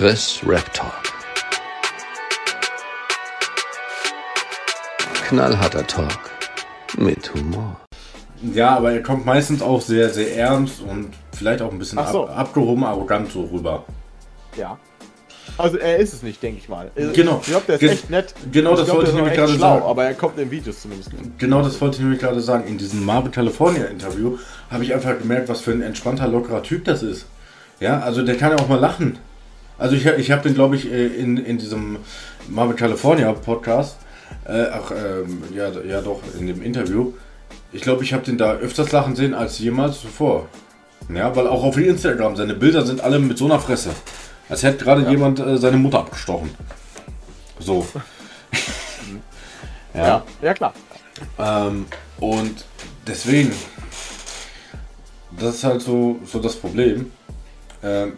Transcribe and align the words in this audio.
Chris 0.00 0.40
Rap 0.46 0.72
Talk. 0.72 0.94
Knallharter 5.28 5.86
Talk 5.86 6.08
mit 6.96 7.34
Humor. 7.34 7.76
Ja, 8.54 8.78
aber 8.78 8.92
er 8.92 9.02
kommt 9.02 9.26
meistens 9.26 9.60
auch 9.60 9.82
sehr, 9.82 10.08
sehr 10.08 10.34
ernst 10.38 10.80
und 10.80 11.10
vielleicht 11.36 11.60
auch 11.60 11.70
ein 11.70 11.78
bisschen 11.78 11.98
Ach 11.98 12.10
so. 12.10 12.26
ab, 12.26 12.38
abgehoben, 12.38 12.82
arrogant 12.82 13.30
so 13.30 13.42
rüber. 13.52 13.84
Ja. 14.56 14.78
Also 15.58 15.76
er 15.76 15.98
ist 15.98 16.14
es 16.14 16.22
nicht, 16.22 16.42
denke 16.42 16.60
ich 16.62 16.70
mal. 16.70 16.90
Genau. 17.12 17.40
Ich 17.42 17.48
glaube, 17.48 17.64
der 17.66 17.74
ist 17.74 17.80
Ge- 17.80 17.90
echt 17.90 18.08
nett. 18.08 18.34
genau 18.50 18.74
das 18.76 18.86
glaub, 18.86 18.96
wollte 18.96 19.10
ich 19.10 19.16
nämlich 19.16 19.34
gerade 19.34 19.52
schlau, 19.52 19.74
sagen. 19.80 19.82
Aber 19.82 20.04
er 20.06 20.14
kommt 20.14 20.38
in 20.38 20.50
Videos 20.50 20.80
zumindest. 20.80 21.10
Genau 21.36 21.60
das 21.60 21.78
wollte 21.78 21.96
ich 21.98 22.02
nämlich 22.02 22.20
gerade 22.20 22.40
sagen. 22.40 22.66
In 22.66 22.78
diesem 22.78 23.04
Marvel 23.04 23.30
California 23.30 23.84
Interview 23.84 24.38
habe 24.70 24.82
ich 24.82 24.94
einfach 24.94 25.18
gemerkt, 25.18 25.50
was 25.50 25.60
für 25.60 25.72
ein 25.72 25.82
entspannter, 25.82 26.26
lockerer 26.26 26.62
Typ 26.62 26.86
das 26.86 27.02
ist. 27.02 27.26
Ja, 27.80 28.00
also 28.00 28.22
der 28.22 28.38
kann 28.38 28.52
ja 28.52 28.56
auch 28.56 28.68
mal 28.68 28.80
lachen. 28.80 29.18
Also 29.80 29.96
ich, 29.96 30.04
ich 30.04 30.30
habe 30.30 30.42
den, 30.42 30.54
glaube 30.54 30.76
ich, 30.76 30.92
äh, 30.92 31.06
in, 31.06 31.38
in 31.38 31.56
diesem 31.56 31.96
Marvel 32.48 32.76
California 32.76 33.32
Podcast, 33.32 33.96
äh, 34.44 34.66
ach, 34.70 34.90
ähm, 34.90 35.42
ja, 35.54 35.70
ja 35.70 36.02
doch, 36.02 36.20
in 36.38 36.46
dem 36.46 36.62
Interview, 36.62 37.14
ich 37.72 37.80
glaube, 37.80 38.04
ich 38.04 38.12
habe 38.12 38.22
den 38.22 38.36
da 38.36 38.52
öfters 38.52 38.92
lachen 38.92 39.16
sehen 39.16 39.32
als 39.32 39.58
jemals 39.58 39.98
zuvor. 40.00 40.48
Ja, 41.08 41.34
weil 41.34 41.46
auch 41.46 41.64
auf 41.64 41.78
Instagram, 41.78 42.36
seine 42.36 42.54
Bilder 42.54 42.84
sind 42.84 43.00
alle 43.00 43.18
mit 43.18 43.38
so 43.38 43.46
einer 43.46 43.58
Fresse. 43.58 43.90
Als 44.50 44.62
hätte 44.62 44.84
gerade 44.84 45.08
jemand 45.08 45.40
äh, 45.40 45.56
seine 45.56 45.78
Mutter 45.78 46.00
abgestochen. 46.00 46.50
So. 47.58 47.86
Ja, 49.92 50.22
ja 50.40 50.54
klar. 50.54 50.72
Ähm, 51.36 51.86
und 52.20 52.64
deswegen, 53.08 53.50
das 55.36 55.56
ist 55.56 55.64
halt 55.64 55.82
so, 55.82 56.20
so 56.24 56.38
das 56.38 56.54
Problem. 56.54 57.10
Ähm, 57.82 58.12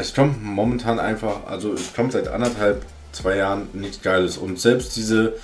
es 0.00 0.14
kommt 0.14 0.42
momentan 0.42 0.98
einfach, 0.98 1.46
also 1.46 1.72
es 1.72 1.94
kommt 1.94 2.12
seit 2.12 2.28
anderthalb, 2.28 2.84
zwei 3.12 3.36
Jahren 3.36 3.68
nichts 3.72 4.02
Geiles. 4.02 4.36
Und 4.38 4.58
selbst 4.58 4.96
diese 4.96 5.34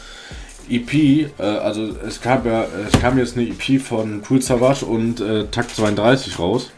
EP, 0.69 0.93
äh, 0.95 1.31
also 1.39 1.97
es 2.07 2.21
gab 2.21 2.47
ja, 2.47 2.67
es 2.87 3.01
kam 3.01 3.19
jetzt 3.19 3.37
eine 3.37 3.49
EP 3.49 3.81
von 3.81 4.23
Cool 4.29 4.43
Savage 4.43 4.85
und 4.85 5.21
äh, 5.21 5.47
Takt 5.47 5.71
32 5.71 6.39
raus. 6.39 6.71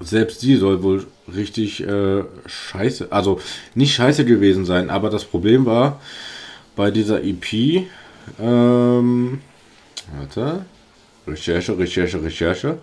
Selbst 0.00 0.42
die 0.42 0.56
soll 0.56 0.82
wohl 0.82 1.06
richtig 1.34 1.86
äh, 1.86 2.24
scheiße, 2.46 3.08
also 3.10 3.40
nicht 3.74 3.94
scheiße 3.94 4.24
gewesen 4.24 4.64
sein, 4.64 4.88
aber 4.88 5.10
das 5.10 5.24
Problem 5.24 5.66
war 5.66 6.00
bei 6.74 6.90
dieser 6.90 7.22
EP, 7.22 7.86
ähm, 8.40 9.40
warte, 10.16 10.64
Recherche, 11.26 11.78
Recherche, 11.78 12.22
Recherche. 12.22 12.78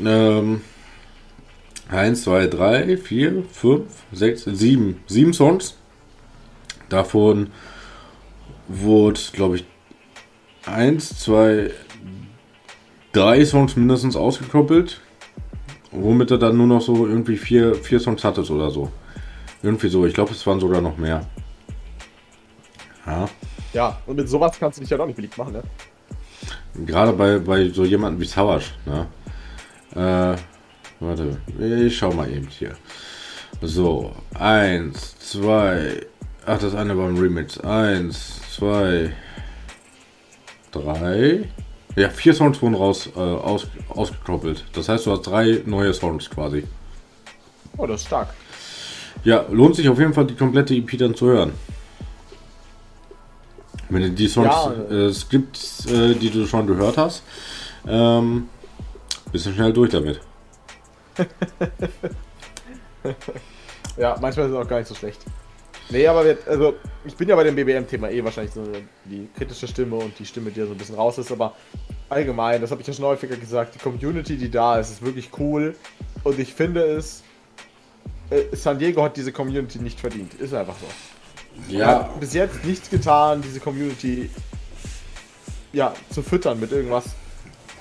Ähm, 0.00 0.62
1, 1.90 2.22
2, 2.22 2.46
3, 2.46 2.96
4, 2.96 3.44
5, 3.50 3.82
6, 4.12 4.44
7. 4.44 5.00
7 5.06 5.32
Songs. 5.32 5.76
Davon 6.88 7.48
wurde, 8.68 9.20
glaube 9.32 9.56
ich, 9.56 9.64
1, 10.66 11.18
2, 11.20 11.70
3 13.12 13.44
Songs 13.44 13.76
mindestens 13.76 14.16
ausgekoppelt. 14.16 15.00
Womit 15.90 16.30
er 16.30 16.38
dann 16.38 16.56
nur 16.56 16.66
noch 16.66 16.80
so 16.80 17.06
irgendwie 17.06 17.36
vier, 17.36 17.74
vier 17.74 18.00
Songs 18.00 18.24
hattest 18.24 18.50
oder 18.50 18.70
so. 18.70 18.90
Irgendwie 19.62 19.88
so. 19.88 20.06
Ich 20.06 20.14
glaube, 20.14 20.32
es 20.32 20.46
waren 20.46 20.58
sogar 20.58 20.80
noch 20.80 20.96
mehr. 20.96 21.26
Ja. 23.06 23.28
Ja, 23.72 23.98
und 24.06 24.16
mit 24.16 24.28
sowas 24.28 24.58
kannst 24.58 24.78
du 24.78 24.82
dich 24.82 24.90
ja 24.90 24.96
doch 24.96 25.06
nicht 25.06 25.16
beliebt 25.16 25.36
machen, 25.36 25.54
ne? 25.54 25.62
Gerade 26.86 27.12
bei, 27.12 27.38
bei 27.38 27.68
so 27.68 27.84
jemandem 27.84 28.20
wie 28.20 28.26
Savage, 28.26 28.66
ne? 28.86 29.06
Äh, 29.94 30.36
warte, 31.02 31.38
ich 31.86 31.96
schau 31.96 32.12
mal 32.12 32.30
eben 32.30 32.48
hier. 32.48 32.72
So, 33.60 34.12
eins, 34.34 35.16
zwei, 35.18 36.06
ach, 36.46 36.58
das 36.58 36.74
eine 36.74 36.96
war 36.96 37.08
ein 37.08 37.16
Remix. 37.18 37.58
Eins, 37.60 38.40
zwei, 38.56 39.12
drei. 40.70 41.48
Ja, 41.96 42.08
vier 42.08 42.32
Songs 42.34 42.60
wurden 42.62 42.74
raus, 42.74 43.08
äh, 43.14 43.20
aus, 43.20 43.66
ausgekoppelt. 43.88 44.64
Das 44.72 44.88
heißt, 44.88 45.06
du 45.06 45.12
hast 45.12 45.22
drei 45.22 45.62
neue 45.66 45.92
Songs 45.92 46.28
quasi. 46.30 46.64
Oh, 47.76 47.86
das 47.86 48.00
ist 48.00 48.06
stark. 48.06 48.28
Ja, 49.24 49.44
lohnt 49.50 49.76
sich 49.76 49.88
auf 49.88 49.98
jeden 49.98 50.14
Fall, 50.14 50.26
die 50.26 50.34
komplette 50.34 50.74
EP 50.74 50.96
dann 50.98 51.14
zu 51.14 51.26
hören. 51.26 51.52
Wenn 53.90 54.02
du 54.02 54.10
die 54.10 54.26
Songs 54.26 54.48
Ja. 54.48 54.72
äh, 54.90 54.94
es 55.06 55.28
gibt, 55.28 55.58
äh, 55.88 56.14
die 56.14 56.30
du 56.30 56.46
schon 56.46 56.66
gehört 56.66 56.96
hast, 56.96 57.22
ähm, 57.86 58.48
bist 59.30 59.46
du 59.46 59.52
schnell 59.52 59.72
durch 59.72 59.90
damit. 59.90 60.20
Ja, 63.96 64.16
manchmal 64.20 64.46
ist 64.46 64.52
es 64.52 64.58
auch 64.58 64.68
gar 64.68 64.78
nicht 64.78 64.88
so 64.88 64.94
schlecht. 64.94 65.20
Nee, 65.90 66.06
aber 66.06 66.24
wir, 66.24 66.38
also 66.46 66.74
ich 67.04 67.14
bin 67.14 67.28
ja 67.28 67.36
bei 67.36 67.44
dem 67.44 67.54
BBM-Thema 67.54 68.10
eh 68.10 68.24
wahrscheinlich 68.24 68.54
so 68.54 68.66
die 69.04 69.28
kritische 69.36 69.68
Stimme 69.68 69.96
und 69.96 70.18
die 70.18 70.24
Stimme, 70.24 70.50
die 70.50 70.60
ja 70.60 70.66
so 70.66 70.72
ein 70.72 70.78
bisschen 70.78 70.94
raus 70.94 71.18
ist, 71.18 71.30
aber 71.30 71.54
allgemein, 72.08 72.60
das 72.60 72.70
habe 72.70 72.80
ich 72.80 72.86
ja 72.86 72.94
schon 72.94 73.04
häufiger 73.04 73.36
gesagt, 73.36 73.74
die 73.74 73.78
Community, 73.78 74.36
die 74.36 74.50
da 74.50 74.78
ist, 74.78 74.90
ist 74.90 75.02
wirklich 75.04 75.30
cool 75.38 75.76
und 76.24 76.38
ich 76.38 76.54
finde 76.54 76.82
es, 76.82 77.22
äh, 78.30 78.44
San 78.56 78.78
Diego 78.78 79.02
hat 79.02 79.16
diese 79.16 79.32
Community 79.32 79.78
nicht 79.80 80.00
verdient, 80.00 80.32
ist 80.34 80.54
einfach 80.54 80.76
so. 80.78 81.76
Er 81.76 81.86
hat 81.86 82.20
bis 82.20 82.32
jetzt 82.32 82.64
nichts 82.64 82.88
getan, 82.88 83.42
diese 83.42 83.60
Community 83.60 84.30
ja, 85.74 85.92
zu 86.10 86.22
füttern 86.22 86.58
mit 86.58 86.72
irgendwas, 86.72 87.04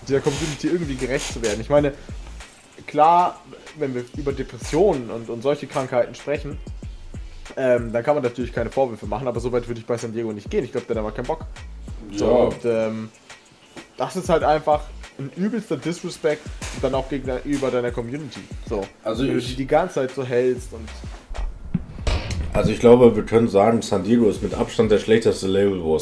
dieser 0.07 0.19
Community 0.19 0.67
irgendwie 0.67 0.95
gerecht 0.95 1.31
zu 1.31 1.41
werden. 1.41 1.61
Ich 1.61 1.69
meine, 1.69 1.93
klar, 2.91 3.39
wenn 3.79 3.95
wir 3.95 4.03
über 4.17 4.33
Depressionen 4.33 5.09
und, 5.09 5.29
und 5.29 5.41
solche 5.41 5.65
Krankheiten 5.65 6.13
sprechen, 6.13 6.57
ähm, 7.57 7.91
dann 7.91 8.03
kann 8.03 8.15
man 8.15 8.23
natürlich 8.23 8.53
keine 8.53 8.69
Vorwürfe 8.69 9.05
machen, 9.07 9.27
aber 9.27 9.39
so 9.39 9.51
weit 9.51 9.67
würde 9.67 9.79
ich 9.79 9.85
bei 9.87 9.97
San 9.97 10.13
Diego 10.13 10.31
nicht 10.31 10.49
gehen. 10.49 10.63
Ich 10.63 10.71
glaube, 10.71 10.85
der 10.87 10.97
hat 10.97 11.03
aber 11.03 11.11
keinen 11.11 11.25
Bock. 11.25 11.45
So, 12.15 12.25
Ja. 12.25 12.31
und 12.45 12.65
ähm, 12.65 13.09
das 13.97 14.15
ist 14.15 14.29
halt 14.29 14.43
einfach 14.43 14.81
ein 15.17 15.29
übelster 15.35 15.77
Disrespect 15.77 16.41
und 16.75 16.83
dann 16.83 16.93
auch 16.95 17.07
gegenüber 17.09 17.71
deiner 17.71 17.91
Community. 17.91 18.41
So, 18.69 18.85
Also 19.03 19.23
wenn 19.23 19.31
du 19.33 19.37
ich- 19.39 19.47
die 19.49 19.55
die 19.55 19.67
ganze 19.67 19.95
Zeit 19.95 20.11
so 20.11 20.23
hältst 20.23 20.73
und 20.73 20.87
Also 22.53 22.71
ich 22.71 22.79
glaube, 22.79 23.15
wir 23.15 23.23
können 23.25 23.47
sagen, 23.47 23.81
San 23.81 24.03
Diego 24.03 24.29
ist 24.29 24.41
mit 24.43 24.53
Abstand 24.53 24.91
der 24.91 24.99
schlechteste 24.99 25.47
Label, 25.47 25.81
wo. 25.83 25.97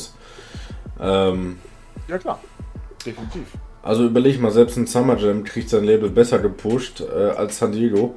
Ähm, 0.99 1.59
ja 2.07 2.17
klar, 2.17 2.39
definitiv. 3.05 3.45
Also 3.89 4.05
überleg 4.05 4.39
mal, 4.39 4.51
selbst 4.51 4.77
ein 4.77 4.85
Summer 4.85 5.17
Jam 5.17 5.43
kriegt 5.43 5.67
sein 5.67 5.83
Label 5.83 6.11
besser 6.11 6.37
gepusht 6.37 7.01
äh, 7.01 7.31
als 7.31 7.57
San 7.57 7.71
Diego. 7.71 8.13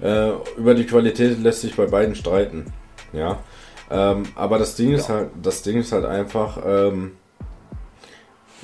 Äh, 0.00 0.30
über 0.56 0.72
die 0.74 0.86
Qualität 0.86 1.38
lässt 1.38 1.60
sich 1.60 1.76
bei 1.76 1.84
beiden 1.84 2.14
streiten. 2.14 2.72
Ja. 3.12 3.40
Ähm, 3.90 4.22
aber 4.36 4.58
das 4.58 4.74
Ding 4.74 4.94
ist 4.94 5.10
halt, 5.10 5.28
das 5.42 5.60
Ding 5.60 5.76
ist 5.76 5.92
halt 5.92 6.06
einfach, 6.06 6.58
ähm, 6.64 7.10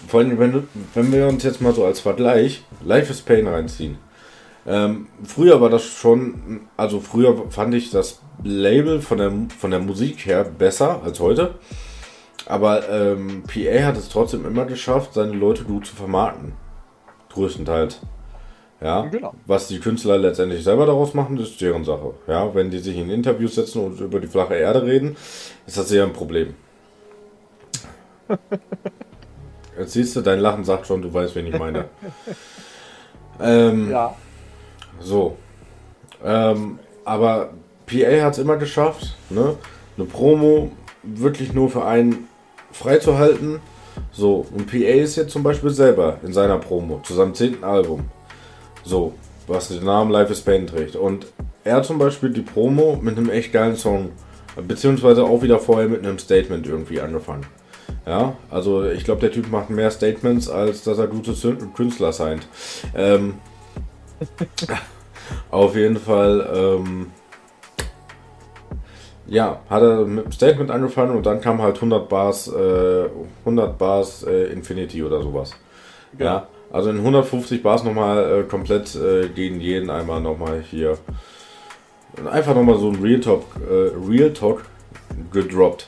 vor 0.06 0.20
allem, 0.20 0.38
wenn, 0.38 0.66
wenn 0.94 1.12
wir 1.12 1.28
uns 1.28 1.42
jetzt 1.42 1.60
mal 1.60 1.74
so 1.74 1.84
als 1.84 2.00
Vergleich 2.00 2.64
Life 2.82 3.12
is 3.12 3.20
Pain 3.20 3.46
reinziehen. 3.46 3.98
Ähm, 4.66 5.08
früher 5.24 5.60
war 5.60 5.68
das 5.68 5.84
schon, 5.84 6.62
also 6.78 7.00
früher 7.00 7.50
fand 7.50 7.74
ich 7.74 7.90
das 7.90 8.22
Label 8.42 9.02
von 9.02 9.18
der, 9.18 9.32
von 9.58 9.70
der 9.70 9.80
Musik 9.80 10.24
her 10.24 10.44
besser 10.44 11.02
als 11.04 11.20
heute. 11.20 11.56
Aber 12.48 12.88
ähm, 12.88 13.42
PA 13.46 13.84
hat 13.84 13.98
es 13.98 14.08
trotzdem 14.08 14.46
immer 14.46 14.64
geschafft, 14.64 15.12
seine 15.12 15.32
Leute 15.32 15.64
gut 15.64 15.86
zu 15.86 15.94
vermarkten. 15.94 16.52
Größtenteils. 17.30 18.00
Ja. 18.80 19.02
Genau. 19.02 19.34
Was 19.44 19.68
die 19.68 19.80
Künstler 19.80 20.16
letztendlich 20.16 20.64
selber 20.64 20.86
daraus 20.86 21.12
machen, 21.12 21.36
ist 21.38 21.60
deren 21.60 21.84
Sache. 21.84 22.14
Ja, 22.26 22.54
wenn 22.54 22.70
die 22.70 22.78
sich 22.78 22.96
in 22.96 23.10
Interviews 23.10 23.56
setzen 23.56 23.84
und 23.84 24.00
über 24.00 24.18
die 24.18 24.28
flache 24.28 24.54
Erde 24.54 24.82
reden, 24.84 25.16
ist 25.66 25.76
das 25.76 25.92
eher 25.92 26.04
ein 26.04 26.14
Problem. 26.14 26.54
Jetzt 29.78 29.92
siehst 29.92 30.16
du, 30.16 30.22
dein 30.22 30.40
Lachen 30.40 30.64
sagt 30.64 30.86
schon, 30.86 31.02
du 31.02 31.12
weißt, 31.12 31.34
wen 31.34 31.46
ich 31.48 31.58
meine. 31.58 31.84
ähm, 33.42 33.90
Ja, 33.90 34.14
so. 35.00 35.36
Ähm, 36.24 36.78
aber 37.04 37.50
PA 37.86 38.24
hat 38.24 38.32
es 38.32 38.38
immer 38.38 38.56
geschafft, 38.56 39.16
ne? 39.28 39.56
eine 39.96 40.06
Promo 40.06 40.72
wirklich 41.02 41.52
nur 41.52 41.68
für 41.70 41.84
einen 41.84 42.26
freizuhalten. 42.72 43.60
So, 44.12 44.46
und 44.54 44.70
PA 44.70 44.76
ist 44.76 45.16
jetzt 45.16 45.32
zum 45.32 45.42
Beispiel 45.42 45.70
selber 45.70 46.18
in 46.22 46.32
seiner 46.32 46.58
Promo 46.58 47.00
zu 47.02 47.14
seinem 47.14 47.34
zehnten 47.34 47.64
Album. 47.64 48.04
So, 48.84 49.14
was 49.46 49.68
den 49.68 49.84
Namen 49.84 50.10
Life 50.10 50.32
is 50.32 50.40
Pain 50.40 50.66
trägt. 50.66 50.96
Und 50.96 51.26
er 51.64 51.82
zum 51.82 51.98
Beispiel 51.98 52.30
die 52.30 52.42
Promo 52.42 52.98
mit 53.00 53.16
einem 53.16 53.30
echt 53.30 53.52
geilen 53.52 53.76
Song, 53.76 54.10
beziehungsweise 54.66 55.24
auch 55.24 55.42
wieder 55.42 55.58
vorher 55.58 55.88
mit 55.88 56.04
einem 56.04 56.18
Statement 56.18 56.66
irgendwie 56.66 57.00
angefangen. 57.00 57.46
Ja, 58.06 58.36
also 58.50 58.84
ich 58.84 59.04
glaube, 59.04 59.20
der 59.20 59.32
Typ 59.32 59.50
macht 59.50 59.70
mehr 59.70 59.90
Statements, 59.90 60.48
als 60.48 60.82
dass 60.82 60.98
er 60.98 61.08
gute 61.08 61.34
Künstler 61.74 62.12
signed. 62.12 62.46
Ähm, 62.94 63.34
auf 65.50 65.76
jeden 65.76 65.98
Fall, 65.98 66.48
ähm, 66.54 67.08
ja, 69.28 69.60
hat 69.68 69.82
er 69.82 70.04
mit 70.04 70.24
dem 70.24 70.32
Statement 70.32 70.70
angefangen 70.70 71.16
und 71.16 71.26
dann 71.26 71.40
kam 71.40 71.62
halt 71.62 71.76
100 71.76 72.08
Bars, 72.08 72.48
äh, 72.48 73.08
100 73.44 73.78
Bars 73.78 74.24
äh, 74.24 74.46
Infinity 74.52 75.02
oder 75.02 75.22
sowas. 75.22 75.52
Ja, 76.18 76.46
also 76.72 76.90
in 76.90 76.98
150 76.98 77.62
Bars 77.62 77.84
nochmal 77.84 78.40
äh, 78.40 78.42
komplett 78.44 78.94
äh, 78.94 79.28
gegen 79.28 79.60
jeden 79.60 79.90
einmal 79.90 80.20
nochmal 80.20 80.60
hier 80.60 80.98
einfach 82.30 82.54
nochmal 82.54 82.78
so 82.78 82.90
ein 82.90 82.96
Real 83.02 83.20
Talk, 83.20 83.44
äh, 83.68 83.90
Real 84.08 84.32
Talk 84.32 84.64
gedroppt. 85.32 85.86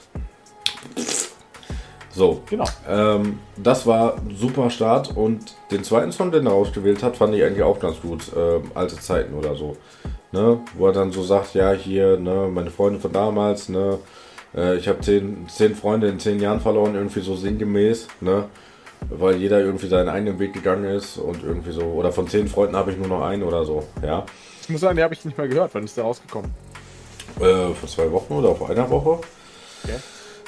So, 2.12 2.42
Genau. 2.50 2.64
ähm, 2.88 3.38
das 3.56 3.87
war 3.87 4.16
super 4.37 4.69
Start 4.70 5.16
und 5.16 5.54
den 5.70 5.84
zweiten 5.84 6.12
Song, 6.12 6.32
den 6.32 6.46
er 6.46 6.52
ausgewählt 6.52 7.02
hat, 7.02 7.16
fand 7.16 7.34
ich 7.34 7.42
eigentlich 7.42 7.62
auch 7.62 7.78
ganz 7.78 8.00
gut. 8.00 8.25
Ähm, 8.37 8.70
alte 8.75 8.96
Zeiten 8.96 9.34
oder 9.34 9.54
so. 9.54 9.76
Ne? 10.32 10.61
Wo 10.75 10.87
er 10.87 10.93
dann 10.93 11.11
so 11.12 11.23
sagt, 11.23 11.55
ja, 11.55 11.73
hier, 11.73 12.17
ne, 12.17 12.49
meine 12.53 12.71
Freunde 12.71 13.00
von 13.00 13.12
damals, 13.12 13.69
ne, 13.69 13.99
äh, 14.55 14.77
ich 14.77 14.87
habe 14.88 15.00
zehn, 15.00 15.49
zehn 15.49 15.75
Freunde 15.75 16.09
in 16.09 16.21
zehn 16.21 16.38
Jahren 16.41 16.61
verloren, 16.61 16.94
irgendwie 16.94 17.21
so 17.21 17.35
sinngemäß, 17.35 18.06
ne? 18.21 18.44
Weil 19.09 19.37
jeder 19.37 19.61
irgendwie 19.61 19.88
seinen 19.88 20.09
eigenen 20.09 20.38
Weg 20.38 20.53
gegangen 20.53 20.85
ist 20.85 21.17
und 21.17 21.43
irgendwie 21.43 21.73
so, 21.73 21.82
oder 21.82 22.12
von 22.12 22.29
zehn 22.29 22.47
Freunden 22.49 22.77
habe 22.77 22.93
ich 22.93 22.99
nur 22.99 23.09
noch 23.09 23.23
einen 23.23 23.43
oder 23.43 23.65
so, 23.65 23.82
ja. 24.05 24.25
Ich 24.62 24.69
muss 24.69 24.82
sagen, 24.82 24.97
die 24.97 25.03
habe 25.03 25.15
ich 25.15 25.25
nicht 25.25 25.37
mehr 25.37 25.49
gehört. 25.49 25.75
Wann 25.75 25.82
ist 25.85 25.97
der 25.97 26.05
rausgekommen? 26.05 26.55
Äh, 27.41 27.75
vor 27.75 27.88
zwei 27.88 28.12
Wochen 28.12 28.35
oder 28.35 28.55
vor 28.55 28.71
einer 28.71 28.88
Woche. 28.88 29.21
Okay. 29.83 29.97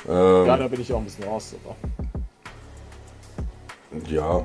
Ähm, 0.08 0.46
Ja, 0.46 0.56
da 0.56 0.68
bin 0.68 0.80
ich 0.80 0.92
auch 0.92 0.98
ein 0.98 1.04
bisschen 1.04 1.24
raus. 1.24 1.54
Aber. 1.64 1.74
ja. 4.08 4.44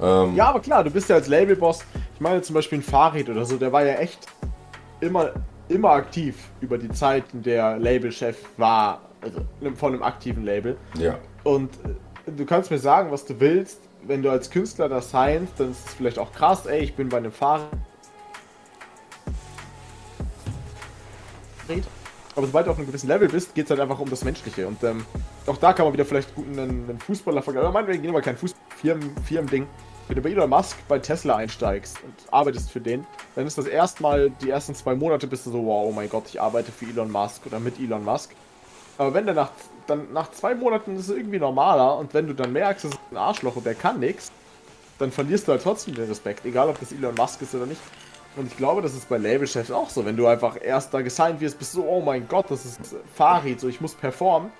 Ähm, 0.00 0.34
Ja, 0.34 0.48
aber 0.48 0.60
klar, 0.60 0.82
du 0.84 0.90
bist 0.90 1.08
ja 1.08 1.16
als 1.16 1.26
Labelboss. 1.28 1.84
Ich 2.24 2.30
meine 2.30 2.40
zum 2.40 2.54
Beispiel 2.54 2.78
ein 2.78 2.82
Farid 2.82 3.28
oder 3.28 3.44
so, 3.44 3.58
der 3.58 3.70
war 3.70 3.84
ja 3.84 3.96
echt 3.96 4.26
immer, 5.02 5.32
immer 5.68 5.90
aktiv 5.90 6.34
über 6.62 6.78
die 6.78 6.88
Zeit, 6.88 7.22
in 7.34 7.42
der 7.42 7.78
Labelchef 7.78 8.38
war, 8.56 9.02
also 9.20 9.42
von 9.74 9.92
einem 9.92 10.02
aktiven 10.02 10.42
Label. 10.42 10.78
ja. 10.94 11.18
Und 11.42 11.74
äh, 11.84 12.32
du 12.32 12.46
kannst 12.46 12.70
mir 12.70 12.78
sagen, 12.78 13.10
was 13.10 13.26
du 13.26 13.38
willst. 13.40 13.78
Wenn 14.04 14.22
du 14.22 14.30
als 14.30 14.48
Künstler 14.48 14.88
das 14.88 15.10
signst, 15.10 15.60
dann 15.60 15.72
ist 15.72 15.86
es 15.86 15.92
vielleicht 15.92 16.18
auch 16.18 16.32
krass, 16.32 16.64
ey, 16.64 16.80
ich 16.80 16.94
bin 16.94 17.10
bei 17.10 17.18
einem 17.18 17.30
Fahrrad. 17.30 17.68
Aber 22.36 22.46
sobald 22.46 22.66
du 22.66 22.70
auf 22.70 22.78
einem 22.78 22.86
gewissen 22.86 23.08
Level 23.08 23.28
bist, 23.28 23.54
geht 23.54 23.66
es 23.66 23.70
halt 23.70 23.80
einfach 23.80 23.98
um 23.98 24.08
das 24.08 24.24
Menschliche. 24.24 24.66
Und 24.66 24.82
ähm, 24.82 25.04
auch 25.46 25.58
da 25.58 25.74
kann 25.74 25.84
man 25.84 25.92
wieder 25.92 26.06
vielleicht 26.06 26.34
gut 26.34 26.46
einen, 26.46 26.88
einen 26.88 26.98
Fußballer 27.00 27.42
vergleichen. 27.42 27.68
Aber 27.68 27.74
meinetwegen 27.74 28.02
gehen 28.02 28.14
wir 28.14 28.22
kein 28.22 28.38
Fußball, 28.38 28.62
Firmen, 28.80 29.14
Firmen-Ding. 29.26 29.66
Wenn 30.06 30.16
du 30.16 30.22
bei 30.22 30.30
Elon 30.30 30.50
Musk 30.50 30.76
bei 30.86 30.98
Tesla 30.98 31.36
einsteigst 31.36 31.96
und 32.04 32.14
arbeitest 32.30 32.70
für 32.70 32.80
den, 32.80 33.06
dann 33.36 33.46
ist 33.46 33.56
das 33.56 33.66
erstmal, 33.66 34.28
die 34.28 34.50
ersten 34.50 34.74
zwei 34.74 34.94
Monate 34.94 35.26
bist 35.26 35.46
du 35.46 35.50
so, 35.50 35.64
wow, 35.64 35.86
oh 35.88 35.92
mein 35.92 36.10
Gott, 36.10 36.24
ich 36.28 36.40
arbeite 36.42 36.72
für 36.72 36.84
Elon 36.84 37.10
Musk 37.10 37.46
oder 37.46 37.58
mit 37.58 37.80
Elon 37.80 38.04
Musk. 38.04 38.32
Aber 38.98 39.14
wenn 39.14 39.24
der 39.24 39.34
nach, 39.34 39.50
dann 39.86 40.12
nach 40.12 40.30
zwei 40.32 40.54
Monaten 40.54 40.96
ist 40.96 41.08
es 41.08 41.16
irgendwie 41.16 41.38
normaler 41.38 41.96
und 41.96 42.12
wenn 42.12 42.26
du 42.26 42.34
dann 42.34 42.52
merkst, 42.52 42.84
das 42.84 42.92
ist 42.92 43.00
ein 43.10 43.16
Arschloch 43.16 43.56
und 43.56 43.64
der 43.64 43.74
kann 43.74 43.98
nichts, 43.98 44.30
dann 44.98 45.10
verlierst 45.10 45.48
du 45.48 45.52
halt 45.52 45.62
trotzdem 45.62 45.94
den 45.94 46.06
Respekt, 46.06 46.44
egal 46.44 46.68
ob 46.68 46.78
das 46.78 46.92
Elon 46.92 47.14
Musk 47.14 47.40
ist 47.40 47.54
oder 47.54 47.66
nicht. 47.66 47.80
Und 48.36 48.48
ich 48.48 48.56
glaube, 48.58 48.82
das 48.82 48.94
ist 48.94 49.08
bei 49.08 49.16
Labelchefs 49.16 49.70
auch 49.70 49.88
so. 49.88 50.04
Wenn 50.04 50.16
du 50.16 50.26
einfach 50.26 50.58
erst 50.60 50.92
da 50.92 51.00
gesigned 51.00 51.40
wirst, 51.40 51.58
bist 51.58 51.72
du 51.74 51.80
so, 51.80 51.88
oh 51.88 52.02
mein 52.02 52.28
Gott, 52.28 52.50
das 52.50 52.66
ist 52.66 52.80
Farid, 53.14 53.58
so 53.58 53.68
ich 53.68 53.80
muss 53.80 53.94
performen. 53.94 54.50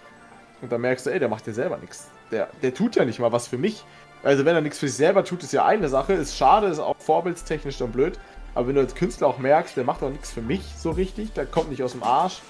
Und 0.63 0.73
dann 0.73 0.81
merkst 0.81 1.05
du, 1.05 1.11
ey, 1.11 1.19
der 1.19 1.29
macht 1.29 1.47
dir 1.47 1.53
selber 1.53 1.77
nichts. 1.77 2.09
Der, 2.31 2.49
der 2.63 2.73
tut 2.73 2.97
ja 2.97 3.05
nicht 3.05 3.19
mal 3.19 3.33
was 3.33 3.47
für 3.47 3.59
mich. 3.59 3.85
Also 4.25 4.45
wenn 4.45 4.55
er 4.55 4.63
nichts 4.63 4.79
für 4.79 4.89
sich 4.89 4.97
selber 4.97 5.25
tut, 5.25 5.43
ist 5.43 5.53
ja 5.53 5.65
eine 5.67 5.89
Sache, 5.89 6.15
ist 6.15 6.37
schade, 6.37 6.67
ist 6.69 6.79
auch 6.79 6.97
vorbildstechnisch 6.99 7.79
dann 7.79 7.93
blöd. 7.93 8.19
Aber 8.55 8.69
wenn 8.69 8.77
du 8.77 8.81
als 8.81 8.95
Künstler 8.95 9.27
auch 9.29 9.39
merkst, 9.39 9.77
der 9.77 9.85
macht 9.85 10.03
auch 10.03 10.11
nichts 10.11 10.33
für 10.33 10.41
mich 10.41 10.63
so 10.77 10.91
richtig, 10.91 11.33
der 11.33 11.45
kommt 11.45 11.71
nicht 11.71 11.83
aus 11.83 11.93
dem 11.93 12.03
Arsch. 12.03 12.41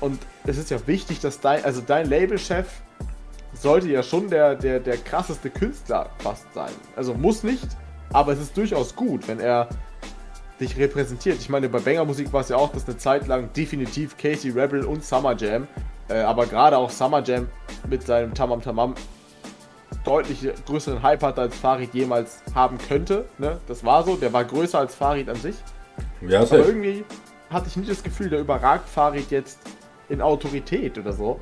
Und 0.00 0.20
es 0.44 0.58
ist 0.58 0.70
ja 0.70 0.78
wichtig, 0.86 1.20
dass 1.20 1.40
dein, 1.40 1.64
also 1.64 1.80
dein 1.80 2.08
Labelchef 2.08 2.66
sollte 3.52 3.88
ja 3.88 4.02
schon 4.02 4.30
der, 4.30 4.54
der, 4.54 4.80
der 4.80 4.96
krasseste 4.96 5.50
Künstler 5.50 6.10
fast 6.18 6.52
sein. 6.54 6.72
Also 6.96 7.14
muss 7.14 7.42
nicht, 7.42 7.68
aber 8.12 8.32
es 8.32 8.40
ist 8.40 8.56
durchaus 8.56 8.96
gut, 8.96 9.28
wenn 9.28 9.40
er 9.40 9.68
dich 10.58 10.76
repräsentiert. 10.76 11.38
Ich 11.38 11.48
meine, 11.48 11.68
bei 11.68 11.78
Banger 11.78 12.04
Musik 12.04 12.32
war 12.32 12.40
es 12.40 12.48
ja 12.48 12.56
auch, 12.56 12.72
dass 12.72 12.86
eine 12.88 12.96
Zeit 12.96 13.26
lang 13.26 13.52
definitiv 13.52 14.16
Casey 14.16 14.50
Rebel 14.50 14.84
und 14.84 15.04
Summer 15.04 15.36
Jam, 15.36 15.68
äh, 16.08 16.20
aber 16.20 16.46
gerade 16.46 16.78
auch 16.78 16.90
Summer 16.90 17.22
Jam 17.22 17.48
mit 17.88 18.04
seinem 18.04 18.32
Tamam 18.34 18.62
Tamam 18.62 18.94
deutlich 20.04 20.48
größeren 20.66 21.02
Hype 21.02 21.22
hatte, 21.22 21.40
als 21.42 21.56
Farid 21.56 21.94
jemals 21.94 22.42
haben 22.54 22.78
könnte. 22.78 23.26
Ne? 23.38 23.58
Das 23.68 23.84
war 23.84 24.02
so, 24.04 24.16
der 24.16 24.32
war 24.32 24.44
größer 24.44 24.78
als 24.78 24.94
Farid 24.94 25.28
an 25.28 25.36
sich. 25.36 25.56
Ja, 26.20 26.38
Aber 26.38 26.46
safe. 26.46 26.62
irgendwie 26.62 27.04
hatte 27.50 27.68
ich 27.68 27.76
nicht 27.76 27.90
das 27.90 28.02
Gefühl, 28.02 28.30
der 28.30 28.40
überragt 28.40 28.88
Farid 28.88 29.30
jetzt 29.30 29.60
in 30.08 30.20
Autorität 30.20 30.98
oder 30.98 31.12
so. 31.12 31.40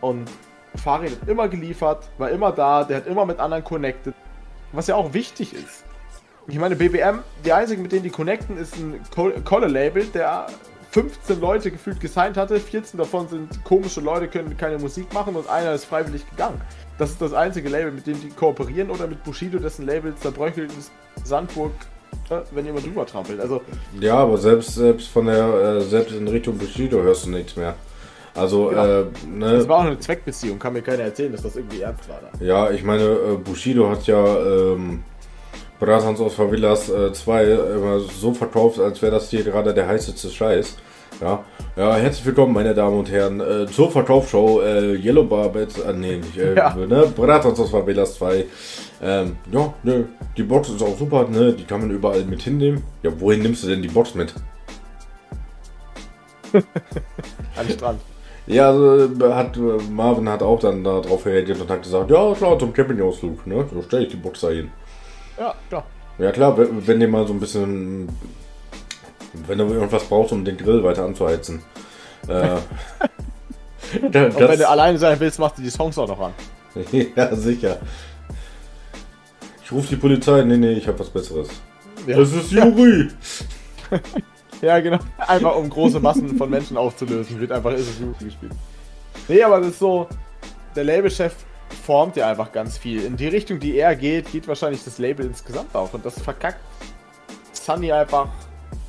Und 0.00 0.30
Farid 0.76 1.20
hat 1.20 1.28
immer 1.28 1.48
geliefert, 1.48 2.08
war 2.18 2.30
immer 2.30 2.52
da, 2.52 2.84
der 2.84 2.98
hat 2.98 3.06
immer 3.06 3.26
mit 3.26 3.40
anderen 3.40 3.64
connected. 3.64 4.14
Was 4.72 4.86
ja 4.86 4.94
auch 4.96 5.12
wichtig 5.14 5.54
ist. 5.54 5.84
Ich 6.46 6.58
meine, 6.58 6.76
BBM, 6.76 7.20
die 7.44 7.52
einzigen, 7.52 7.82
mit 7.82 7.92
denen 7.92 8.04
die 8.04 8.10
connecten, 8.10 8.56
ist 8.56 8.74
ein 8.76 9.00
Kolle-Label, 9.44 10.06
der 10.06 10.46
15 10.90 11.40
Leute 11.40 11.70
gefühlt 11.70 12.00
gesigned 12.00 12.36
hatte. 12.36 12.58
14 12.58 12.98
davon 12.98 13.28
sind 13.28 13.62
komische 13.64 14.00
Leute, 14.00 14.28
können 14.28 14.56
keine 14.56 14.78
Musik 14.78 15.12
machen 15.12 15.36
und 15.36 15.48
einer 15.48 15.72
ist 15.74 15.84
freiwillig 15.84 16.28
gegangen. 16.30 16.60
Das 16.98 17.10
ist 17.10 17.20
das 17.20 17.32
einzige 17.34 17.68
Label, 17.68 17.92
mit 17.92 18.06
dem 18.06 18.20
die 18.20 18.30
kooperieren 18.30 18.90
oder 18.90 19.06
mit 19.06 19.22
Bushido, 19.22 19.58
dessen 19.58 19.86
Label 19.86 20.14
zerbröchelt 20.16 20.72
ist, 20.78 20.90
Sandburg, 21.24 21.72
äh, 22.30 22.40
wenn 22.52 22.64
jemand 22.64 22.86
drüber 22.86 23.04
trampelt. 23.06 23.38
Also, 23.40 23.60
Ja, 24.00 24.14
aber 24.16 24.38
selbst, 24.38 24.74
selbst 24.74 25.08
von 25.08 25.26
der, 25.26 25.44
äh, 25.76 25.80
selbst 25.82 26.14
in 26.14 26.26
Richtung 26.26 26.56
Bushido 26.58 27.02
hörst 27.02 27.26
du 27.26 27.30
nichts 27.30 27.54
mehr. 27.56 27.74
Also, 28.34 28.72
Ja. 28.72 29.00
äh, 29.00 29.04
ne, 29.28 29.52
das 29.52 29.68
war 29.68 29.78
auch 29.78 29.84
eine 29.84 29.98
Zweckbeziehung, 29.98 30.58
kann 30.58 30.72
mir 30.72 30.82
keiner 30.82 31.02
erzählen, 31.04 31.32
dass 31.32 31.42
das 31.42 31.56
irgendwie 31.56 31.80
ernst 31.82 32.08
war 32.08 32.20
da. 32.20 32.44
ja, 32.44 32.70
ich 32.70 32.82
meine, 32.82 33.02
äh, 33.04 33.36
Bushido 33.36 33.90
hat 33.90 34.06
ja 34.06 34.24
ähm, 34.24 35.02
Bratans 35.80 36.20
aus 36.20 36.34
Favelas 36.34 36.90
2 37.12 37.44
immer 37.76 38.00
so 38.00 38.34
verkauft, 38.34 38.80
als 38.80 39.00
wäre 39.00 39.12
das 39.12 39.30
hier 39.30 39.44
gerade 39.44 39.72
der 39.72 39.86
heißeste 39.86 40.28
Scheiß. 40.28 40.76
Ja, 41.20 41.44
ja, 41.76 41.94
herzlich 41.96 42.26
willkommen, 42.26 42.52
meine 42.52 42.74
Damen 42.74 42.98
und 42.98 43.10
Herren, 43.10 43.40
äh, 43.40 43.66
zur 43.66 43.90
Verkaufsshow 43.90 44.60
äh, 44.60 44.94
Yellow 44.94 45.24
Barbet, 45.24 45.70
äh, 45.84 45.92
nee, 45.92 46.16
nicht, 46.18 46.36
äh, 46.36 46.54
Ja. 46.54 46.74
ne, 46.74 47.06
Bratans 47.14 47.58
aus 47.58 47.70
Favelas 47.70 48.14
2. 48.16 48.44
Ähm, 49.02 49.36
ja, 49.50 49.72
ne, 49.82 50.04
die 50.36 50.42
Box 50.42 50.68
ist 50.68 50.82
auch 50.82 50.96
super, 50.98 51.26
ne, 51.28 51.52
die 51.54 51.64
kann 51.64 51.80
man 51.80 51.90
überall 51.90 52.24
mit 52.24 52.42
hinnehmen. 52.42 52.82
Ja, 53.02 53.10
wohin 53.20 53.42
nimmst 53.42 53.64
du 53.64 53.68
denn 53.68 53.82
die 53.82 53.88
Box 53.88 54.14
mit? 54.14 54.32
An 56.52 56.62
den 57.66 57.70
Strand. 57.76 58.00
Ja, 58.46 58.68
also, 58.70 59.04
äh, 59.04 59.32
hat, 59.32 59.56
äh, 59.56 59.60
Marvin 59.90 60.28
hat 60.28 60.42
auch 60.42 60.60
dann 60.60 60.84
darauf 60.84 61.26
reagiert 61.26 61.60
und 61.60 61.68
hat 61.70 61.82
gesagt, 61.82 62.10
ja 62.10 62.32
klar, 62.34 62.58
zum 62.58 62.72
Campingausflug, 62.72 63.46
ne? 63.46 63.64
So 63.74 63.82
stelle 63.82 64.04
ich 64.04 64.10
die 64.10 64.16
Box 64.16 64.40
da 64.40 64.50
hin. 64.50 64.70
Ja, 65.38 65.54
klar. 65.68 65.84
Ja 66.18 66.32
klar, 66.32 66.56
wenn, 66.58 66.98
dir 67.00 67.08
mal 67.08 67.26
so 67.26 67.32
ein 67.32 67.40
bisschen, 67.40 68.08
wenn 69.46 69.58
du 69.58 69.64
irgendwas 69.66 70.04
brauchst, 70.04 70.32
um 70.32 70.44
den 70.44 70.56
Grill 70.56 70.82
weiter 70.82 71.04
anzuheizen. 71.04 71.62
Äh, 72.26 72.28
da- 74.10 74.24
Und 74.26 74.38
wenn 74.40 74.58
du 74.58 74.68
alleine 74.68 74.98
sein 74.98 75.18
willst, 75.20 75.38
machst 75.38 75.58
du 75.58 75.62
die 75.62 75.70
Songs 75.70 75.96
auch 75.98 76.08
noch 76.08 76.20
an. 76.20 76.32
ja, 77.16 77.34
sicher. 77.36 77.78
Ich 79.64 79.70
rufe 79.70 79.88
die 79.88 79.96
Polizei, 79.96 80.42
nee, 80.42 80.56
nee, 80.56 80.72
ich 80.72 80.88
habe 80.88 80.98
was 80.98 81.10
Besseres. 81.10 81.48
Ja. 82.06 82.16
Das 82.18 82.32
ist 82.32 82.50
Juri! 82.50 83.08
Ja, 84.60 84.80
genau. 84.80 84.98
Einfach 85.18 85.54
um 85.54 85.70
große 85.70 86.00
Massen 86.00 86.36
von 86.36 86.50
Menschen 86.50 86.76
aufzulösen, 86.76 87.38
wird 87.38 87.52
einfach 87.52 87.70
ist 87.74 87.90
es 87.90 87.98
gut 88.00 88.18
gespielt. 88.18 88.50
Nee, 89.28 89.40
aber 89.40 89.58
das 89.60 89.68
ist 89.68 89.78
so, 89.78 90.08
der 90.74 90.82
Labelchef 90.82 91.32
formt 91.84 92.16
ja 92.16 92.28
einfach 92.28 92.52
ganz 92.52 92.78
viel. 92.78 93.04
In 93.04 93.16
die 93.16 93.28
Richtung, 93.28 93.60
die 93.60 93.76
er 93.78 93.94
geht, 93.96 94.30
geht 94.32 94.48
wahrscheinlich 94.48 94.84
das 94.84 94.98
Label 94.98 95.26
insgesamt 95.26 95.74
auch. 95.74 95.92
Und 95.94 96.04
das 96.04 96.20
verkackt 96.20 96.60
Sunny 97.52 97.92
einfach 97.92 98.28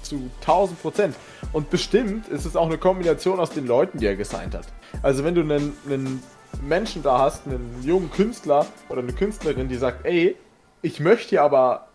zu 0.01 0.29
1000 0.41 0.81
Prozent. 0.81 1.15
Und 1.51 1.69
bestimmt 1.69 2.27
ist 2.29 2.45
es 2.45 2.55
auch 2.55 2.65
eine 2.67 2.77
Kombination 2.77 3.39
aus 3.39 3.51
den 3.51 3.67
Leuten, 3.67 3.97
die 3.99 4.05
er 4.05 4.15
gesigned 4.15 4.55
hat. 4.55 4.65
Also 5.01 5.23
wenn 5.23 5.35
du 5.35 5.41
einen, 5.41 5.75
einen 5.85 6.23
Menschen 6.61 7.03
da 7.03 7.19
hast, 7.19 7.45
einen 7.45 7.81
jungen 7.83 8.11
Künstler 8.11 8.65
oder 8.89 9.01
eine 9.01 9.13
Künstlerin, 9.13 9.67
die 9.69 9.75
sagt, 9.75 10.05
ey, 10.05 10.35
ich 10.81 10.99
möchte 10.99 11.29
hier 11.29 11.43
aber 11.43 11.87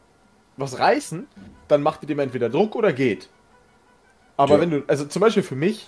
was 0.56 0.78
reißen, 0.78 1.26
dann 1.68 1.82
macht 1.82 2.02
ihr 2.02 2.08
dem 2.08 2.18
entweder 2.18 2.48
Druck 2.50 2.76
oder 2.76 2.92
geht. 2.92 3.28
Aber 4.36 4.54
Ja. 4.56 4.60
wenn 4.60 4.70
du, 4.70 4.82
also 4.86 5.04
zum 5.06 5.20
Beispiel 5.20 5.42
für 5.42 5.56
mich, 5.56 5.86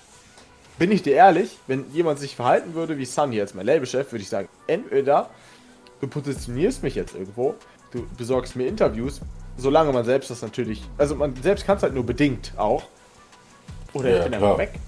bin 0.79 0.93
ich 0.93 1.03
dir 1.03 1.15
ehrlich, 1.15 1.59
wenn 1.67 1.85
jemand 1.93 2.19
sich 2.19 2.37
verhalten 2.37 2.75
würde 2.75 2.99
wie 2.99 3.05
Sunny 3.05 3.41
als 3.41 3.55
mein 3.55 3.67
Labelchef, 3.67 4.13
würde 4.13 4.23
ich 4.23 4.29
sagen, 4.29 4.49
entweder 4.67 5.31
du 6.01 6.09
positionierst 6.09 6.83
mich 6.83 6.95
jetzt 6.95 7.15
irgendwo, 7.15 7.55
du 7.93 8.07
besorgst 8.17 8.57
mir 8.57 8.67
Interviews, 8.67 9.21
solange 9.57 9.93
man 9.93 10.05
selbst 10.05 10.31
das 10.31 10.43
natürlich, 10.43 10.83
also 10.99 11.15
man 11.15 11.35
selbst 11.43 11.67
kann 11.67 11.79
es 11.79 11.83
halt 11.83 11.95
nur 11.95 12.05
bedingt 12.05 12.53
auch, 12.57 12.85
oder 13.95 14.11
Ja, 14.11 14.17
ich 14.19 14.25
bin 14.25 14.35
einfach 14.35 14.59
weg. 14.59 14.79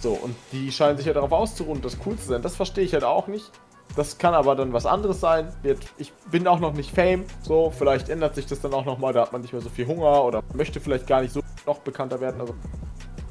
So, 0.00 0.12
und 0.12 0.36
die 0.52 0.70
scheinen 0.70 0.96
sich 0.96 1.06
ja 1.06 1.12
darauf 1.12 1.32
auszuruhen, 1.32 1.82
das 1.82 1.96
cool 2.06 2.16
zu 2.16 2.26
sein. 2.26 2.42
Das 2.42 2.54
verstehe 2.54 2.84
ich 2.84 2.92
halt 2.92 3.02
auch 3.02 3.26
nicht. 3.26 3.50
Das 3.96 4.18
kann 4.18 4.34
aber 4.34 4.54
dann 4.54 4.72
was 4.72 4.84
anderes 4.84 5.20
sein. 5.20 5.52
Ich 5.96 6.12
bin 6.30 6.46
auch 6.46 6.60
noch 6.60 6.74
nicht 6.74 6.94
Fame, 6.94 7.24
so, 7.42 7.72
vielleicht 7.76 8.08
ändert 8.08 8.34
sich 8.34 8.46
das 8.46 8.60
dann 8.60 8.74
auch 8.74 8.84
nochmal, 8.84 9.14
da 9.14 9.22
hat 9.22 9.32
man 9.32 9.40
nicht 9.40 9.52
mehr 9.52 9.62
so 9.62 9.70
viel 9.70 9.86
Hunger 9.86 10.22
oder 10.22 10.42
möchte 10.54 10.80
vielleicht 10.80 11.06
gar 11.06 11.22
nicht 11.22 11.32
so 11.32 11.40
noch 11.66 11.78
bekannter 11.78 12.20
werden. 12.20 12.40
Also. 12.40 12.54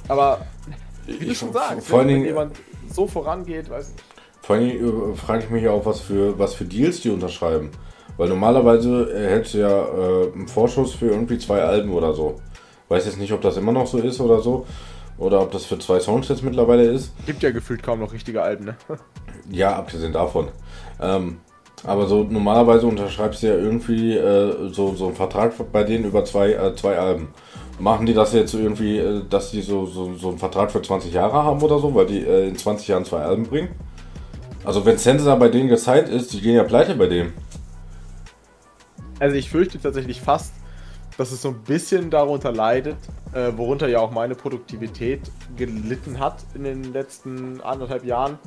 Aber 0.07 0.45
wie 1.07 1.25
du 1.25 1.35
schon 1.35 1.53
sagst, 1.53 1.87
vor 1.87 1.99
allen 1.99 2.07
wenn 2.07 2.15
Dingen, 2.15 2.25
jemand 2.27 2.55
so 2.91 3.07
vorangeht, 3.07 3.69
weiß 3.69 3.89
nicht. 3.89 4.03
Vor 4.41 4.55
allem 4.55 5.13
äh, 5.13 5.15
frage 5.15 5.43
ich 5.43 5.49
mich 5.49 5.67
auch, 5.67 5.85
was 5.85 6.01
für, 6.01 6.37
was 6.37 6.53
für 6.53 6.65
Deals 6.65 7.01
die 7.01 7.09
unterschreiben. 7.09 7.71
Weil 8.17 8.29
normalerweise 8.29 9.11
erhältst 9.13 9.53
du 9.53 9.57
ja 9.59 9.85
äh, 9.85 10.33
einen 10.33 10.47
Vorschuss 10.47 10.93
für 10.93 11.07
irgendwie 11.07 11.37
zwei 11.37 11.61
Alben 11.61 11.91
oder 11.91 12.13
so. 12.13 12.39
Weiß 12.87 13.05
jetzt 13.05 13.17
nicht, 13.17 13.33
ob 13.33 13.41
das 13.41 13.57
immer 13.57 13.71
noch 13.71 13.87
so 13.87 13.97
ist 13.97 14.21
oder 14.21 14.39
so. 14.39 14.65
Oder 15.17 15.41
ob 15.41 15.51
das 15.51 15.65
für 15.65 15.79
zwei 15.79 15.99
Songs 15.99 16.27
jetzt 16.27 16.43
mittlerweile 16.43 16.83
ist. 16.83 17.11
Gibt 17.25 17.41
ja 17.41 17.51
gefühlt 17.51 17.81
kaum 17.81 17.99
noch 17.99 18.13
richtige 18.13 18.41
Alben, 18.41 18.65
ne? 18.65 18.75
Ja, 19.49 19.75
abgesehen 19.75 20.11
davon. 20.11 20.47
Ähm, 20.99 21.37
aber 21.83 22.07
so 22.07 22.23
normalerweise 22.23 22.87
unterschreibst 22.87 23.43
du 23.43 23.47
ja 23.47 23.55
irgendwie 23.55 24.15
äh, 24.17 24.71
so, 24.71 24.95
so 24.95 25.07
einen 25.07 25.15
Vertrag 25.15 25.53
bei 25.71 25.83
denen 25.83 26.05
über 26.05 26.25
zwei, 26.25 26.53
äh, 26.53 26.75
zwei 26.75 26.97
Alben. 26.97 27.27
Machen 27.79 28.05
die 28.05 28.13
das 28.13 28.33
jetzt 28.33 28.53
irgendwie, 28.53 28.97
äh, 28.97 29.21
dass 29.29 29.51
die 29.51 29.61
so, 29.61 29.85
so, 29.85 30.13
so 30.15 30.29
einen 30.29 30.37
Vertrag 30.37 30.71
für 30.71 30.81
20 30.81 31.13
Jahre 31.13 31.43
haben 31.43 31.61
oder 31.61 31.79
so, 31.79 31.93
weil 31.93 32.05
die 32.05 32.21
äh, 32.21 32.47
in 32.47 32.57
20 32.57 32.87
Jahren 32.87 33.05
zwei 33.05 33.21
Alben 33.21 33.43
bringen? 33.43 33.69
Also 34.63 34.85
wenn 34.85 34.97
Sensor 34.97 35.35
bei 35.37 35.49
denen 35.49 35.69
gesigned 35.69 36.09
ist, 36.09 36.33
die 36.33 36.41
gehen 36.41 36.55
ja 36.55 36.63
pleite 36.63 36.95
bei 36.95 37.07
dem. 37.07 37.33
Also 39.19 39.35
ich 39.35 39.49
fürchte 39.49 39.79
tatsächlich 39.79 40.21
fast, 40.21 40.53
dass 41.17 41.31
es 41.31 41.41
so 41.41 41.49
ein 41.49 41.61
bisschen 41.63 42.09
darunter 42.09 42.51
leidet, 42.51 42.97
äh, 43.33 43.51
worunter 43.55 43.87
ja 43.87 43.99
auch 43.99 44.11
meine 44.11 44.35
Produktivität 44.35 45.21
gelitten 45.55 46.19
hat 46.19 46.37
in 46.55 46.63
den 46.63 46.93
letzten 46.93 47.61
anderthalb 47.61 48.03
Jahren. 48.05 48.39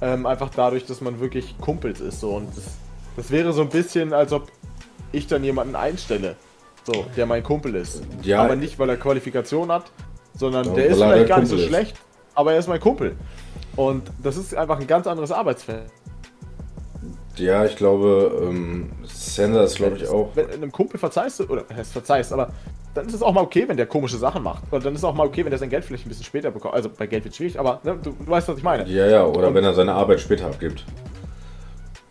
Ähm, 0.00 0.26
einfach 0.26 0.50
dadurch, 0.54 0.86
dass 0.86 1.00
man 1.00 1.18
wirklich 1.18 1.56
Kumpels 1.60 2.00
ist. 2.00 2.20
So. 2.20 2.30
Und 2.36 2.56
das, 2.56 2.64
das 3.16 3.30
wäre 3.30 3.52
so 3.52 3.62
ein 3.62 3.68
bisschen, 3.68 4.12
als 4.12 4.32
ob 4.32 4.52
ich 5.10 5.26
dann 5.26 5.42
jemanden 5.42 5.74
einstelle, 5.74 6.36
so, 6.92 7.04
der 7.16 7.26
mein 7.26 7.42
Kumpel 7.42 7.74
ist. 7.74 8.02
Ja. 8.22 8.42
Aber 8.42 8.56
nicht, 8.56 8.78
weil 8.78 8.88
er 8.88 8.96
Qualifikation 8.96 9.70
hat, 9.70 9.90
sondern 10.34 10.64
Ja, 10.66 10.72
der 10.74 10.86
ist 10.86 10.96
vielleicht 10.96 11.12
dein 11.20 11.26
gar 11.28 11.40
nicht 11.40 11.48
so 11.48 11.56
Kumpel 11.56 11.64
ist. 11.72 11.76
schlecht, 11.76 11.96
aber 12.34 12.52
er 12.52 12.58
ist 12.58 12.68
mein 12.68 12.80
Kumpel. 12.80 13.16
Und 13.76 14.10
das 14.22 14.36
ist 14.36 14.54
einfach 14.54 14.80
ein 14.80 14.86
ganz 14.86 15.06
anderes 15.06 15.30
Arbeitsfeld. 15.30 15.90
Ja, 17.36 17.64
ich 17.64 17.76
glaube, 17.76 18.40
ähm, 18.48 18.90
Sensor 19.04 19.62
ist 19.62 19.76
glaube 19.76 19.96
ich 19.96 20.08
auch. 20.08 20.30
Wenn 20.34 20.50
einem 20.50 20.72
Kumpel 20.72 20.98
verzeihst 20.98 21.38
du, 21.40 21.44
oder 21.44 21.64
es 21.76 21.92
verzeihst, 21.92 22.32
aber 22.32 22.50
dann 22.94 23.06
ist 23.06 23.14
es 23.14 23.22
auch 23.22 23.32
mal 23.32 23.42
okay, 23.42 23.64
wenn 23.68 23.76
der 23.76 23.86
komische 23.86 24.16
Sachen 24.16 24.42
macht. 24.42 24.64
Oder 24.72 24.80
dann 24.80 24.94
ist 24.94 25.00
es 25.00 25.04
auch 25.04 25.14
mal 25.14 25.24
okay, 25.26 25.44
wenn 25.44 25.50
der 25.50 25.58
sein 25.60 25.70
Geld 25.70 25.84
vielleicht 25.84 26.04
ein 26.06 26.08
bisschen 26.08 26.24
später 26.24 26.50
bekommt. 26.50 26.74
Also 26.74 26.88
bei 26.88 27.06
Geld 27.06 27.22
wird 27.24 27.36
schwierig, 27.36 27.60
aber 27.60 27.80
ne, 27.84 27.96
du, 28.02 28.10
du 28.10 28.28
weißt, 28.28 28.48
was 28.48 28.56
ich 28.58 28.64
meine. 28.64 28.88
Ja, 28.88 29.06
ja, 29.06 29.24
oder 29.24 29.48
Und- 29.48 29.54
wenn 29.54 29.62
er 29.62 29.74
seine 29.74 29.92
Arbeit 29.94 30.20
später 30.20 30.46
abgibt. 30.46 30.84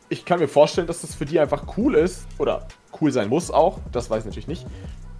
Ich 0.10 0.24
kann 0.24 0.40
mir 0.40 0.48
vorstellen, 0.48 0.88
dass 0.88 1.02
das 1.02 1.14
für 1.16 1.26
die 1.26 1.38
einfach 1.40 1.64
cool 1.76 1.96
ist, 1.96 2.26
oder 2.38 2.66
cool 3.02 3.12
sein 3.12 3.30
muss 3.30 3.52
auch, 3.52 3.80
das 3.92 4.10
weiß 4.10 4.20
ich 4.20 4.26
natürlich 4.26 4.48
nicht, 4.48 4.66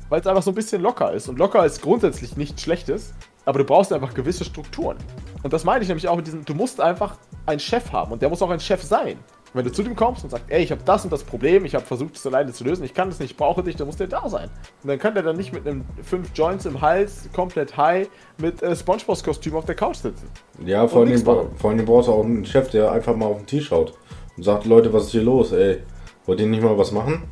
weil 0.10 0.22
es 0.22 0.28
einfach 0.28 0.44
so 0.44 0.52
ein 0.52 0.56
bisschen 0.56 0.82
locker 0.82 1.14
ist. 1.14 1.28
Und 1.30 1.40
locker 1.40 1.66
ist 1.66 1.82
grundsätzlich 1.82 2.38
nichts 2.38 2.62
Schlechtes, 2.62 3.14
aber 3.46 3.60
du 3.60 3.66
brauchst 3.66 3.94
einfach 3.94 4.14
gewisse 4.14 4.44
Strukturen. 4.44 4.98
Und 5.44 5.54
das 5.54 5.64
meine 5.64 5.82
ich 5.82 5.88
nämlich 5.88 6.08
auch 6.08 6.16
mit 6.16 6.28
diesem, 6.28 6.44
du 6.46 6.54
musst 6.54 6.82
einfach 6.82 7.16
einen 7.46 7.60
Chef 7.60 7.92
haben 7.92 8.12
und 8.12 8.22
der 8.22 8.30
muss 8.30 8.42
auch 8.42 8.50
ein 8.50 8.60
Chef 8.60 8.84
sein. 8.84 9.18
Wenn 9.54 9.64
du 9.64 9.72
zu 9.72 9.82
dem 9.82 9.96
kommst 9.96 10.24
und 10.24 10.30
sagst, 10.30 10.46
ey, 10.50 10.62
ich 10.62 10.72
habe 10.72 10.82
das 10.84 11.06
und 11.06 11.12
das 11.12 11.24
Problem, 11.24 11.64
ich 11.64 11.74
habe 11.74 11.86
versucht, 11.86 12.16
es 12.16 12.28
alleine 12.28 12.52
zu 12.52 12.66
lösen, 12.66 12.84
ich 12.84 12.94
kann 12.94 13.10
das 13.10 13.20
nicht, 13.20 13.32
ich 13.32 13.38
brauche 13.38 13.64
dich, 13.64 13.78
dann 13.78 13.88
muss 13.88 13.96
der 13.96 14.08
da 14.08 14.28
sein. 14.28 14.50
Und 14.84 14.90
dann 14.90 15.00
kann 15.00 15.14
der 15.14 15.24
dann 15.24 15.38
nicht 15.38 15.54
mit 15.54 15.66
einem 15.66 15.86
5 16.04 16.32
Joints 16.36 16.66
im 16.66 16.82
Hals, 16.82 17.30
komplett 17.34 17.78
high, 17.78 18.10
mit 18.38 18.62
äh, 18.62 18.76
Spongebob-Kostüm 18.76 19.56
auf 19.56 19.66
der 19.66 19.76
Couch 19.76 19.96
sitzen. 19.96 20.30
Ja, 20.66 20.86
vor 20.88 21.04
allem, 21.04 21.24
vor 21.24 21.72
allem 21.72 21.86
brauchst 21.86 22.10
du 22.10 22.14
auch 22.14 22.26
einen 22.26 22.46
Chef, 22.46 22.70
der 22.70 22.92
einfach 22.92 23.16
mal 23.16 23.28
auf 23.28 23.38
den 23.38 23.48
Tisch 23.48 23.68
schaut 23.68 23.94
und 24.36 24.44
sagt, 24.44 24.66
Leute, 24.66 24.92
was 24.92 25.06
ist 25.06 25.12
hier 25.12 25.24
los, 25.24 25.54
ey? 25.54 25.82
Wollt 26.26 26.42
ihr 26.42 26.48
nicht 26.48 26.62
mal 26.62 26.78
was 26.78 26.92
machen? 26.92 27.24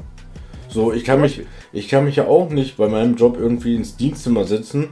So, 0.76 0.92
ich 0.92 1.06
kann 1.06 1.22
mich, 1.22 1.42
ich 1.72 1.88
kann 1.88 2.04
mich 2.04 2.18
ja 2.18 2.28
auch 2.28 2.50
nicht 2.50 2.76
bei 2.76 2.90
meinem 2.90 3.16
Job 3.16 3.38
irgendwie 3.40 3.78
ins 3.78 3.96
Dienstzimmer 3.96 4.44
sitzen 4.44 4.90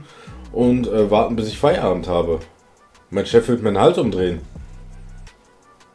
und 0.50 0.86
äh, 0.86 1.10
warten, 1.10 1.36
bis 1.36 1.46
ich 1.48 1.58
Feierabend 1.58 2.08
habe. 2.08 2.40
Mein 3.10 3.26
Chef 3.26 3.46
wird 3.48 3.62
mir 3.62 3.68
den 3.70 3.78
Hals 3.78 3.98
umdrehen. 3.98 4.40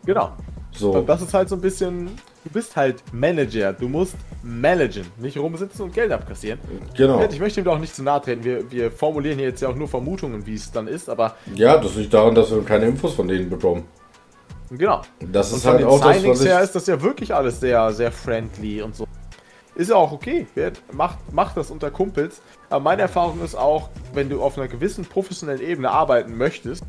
Genau. 0.05 0.33
So, 0.75 0.91
Und 0.91 1.09
das 1.09 1.23
ist 1.23 1.33
halt 1.33 1.49
so 1.49 1.55
ein 1.55 1.61
bisschen, 1.61 2.05
du 2.43 2.51
bist 2.53 2.75
halt 2.75 3.01
Manager, 3.11 3.73
du 3.73 3.89
musst 3.89 4.15
managen, 4.43 5.07
nicht 5.17 5.39
rumsitzen 5.39 5.85
und 5.85 5.93
Geld 5.95 6.11
abkassieren. 6.11 6.59
genau. 6.95 7.27
Ich 7.27 7.39
möchte 7.39 7.61
ihm 7.61 7.63
doch 7.63 7.79
nicht 7.79 7.95
zu 7.95 8.03
nahe 8.03 8.21
treten, 8.21 8.43
wir, 8.43 8.71
wir 8.71 8.91
formulieren 8.91 9.39
hier 9.39 9.47
jetzt 9.47 9.61
ja 9.63 9.69
auch 9.69 9.75
nur 9.75 9.87
Vermutungen, 9.87 10.45
wie 10.45 10.53
es 10.53 10.71
dann 10.71 10.87
ist, 10.87 11.09
aber 11.09 11.35
Ja, 11.55 11.79
das 11.79 11.95
liegt 11.95 12.13
daran, 12.13 12.35
dass 12.35 12.51
wir 12.51 12.63
keine 12.63 12.85
Infos 12.85 13.15
von 13.15 13.27
denen 13.27 13.49
bekommen. 13.49 13.85
genau. 14.69 15.01
Das 15.31 15.51
Und 15.51 15.57
ist 15.57 15.65
halt 15.65 15.83
auch 15.83 15.99
das, 15.99 16.15
Signings 16.17 16.39
was 16.41 16.45
her 16.45 16.57
ich... 16.59 16.65
ist 16.65 16.75
das 16.75 16.85
ja 16.85 17.01
wirklich 17.01 17.33
alles 17.33 17.59
sehr, 17.59 17.91
sehr 17.91 18.11
friendly 18.11 18.83
und 18.83 18.95
so. 18.95 19.07
Ist 19.79 19.89
ja 19.91 19.95
auch 19.95 20.11
okay, 20.11 20.45
macht, 20.91 21.31
macht 21.31 21.55
das 21.55 21.71
unter 21.71 21.89
Kumpels, 21.89 22.41
aber 22.69 22.81
meine 22.81 23.03
Erfahrung 23.03 23.41
ist 23.41 23.55
auch, 23.55 23.87
wenn 24.13 24.27
du 24.27 24.43
auf 24.43 24.57
einer 24.57 24.67
gewissen 24.67 25.05
professionellen 25.05 25.61
Ebene 25.61 25.89
arbeiten 25.89 26.35
möchtest, 26.35 26.83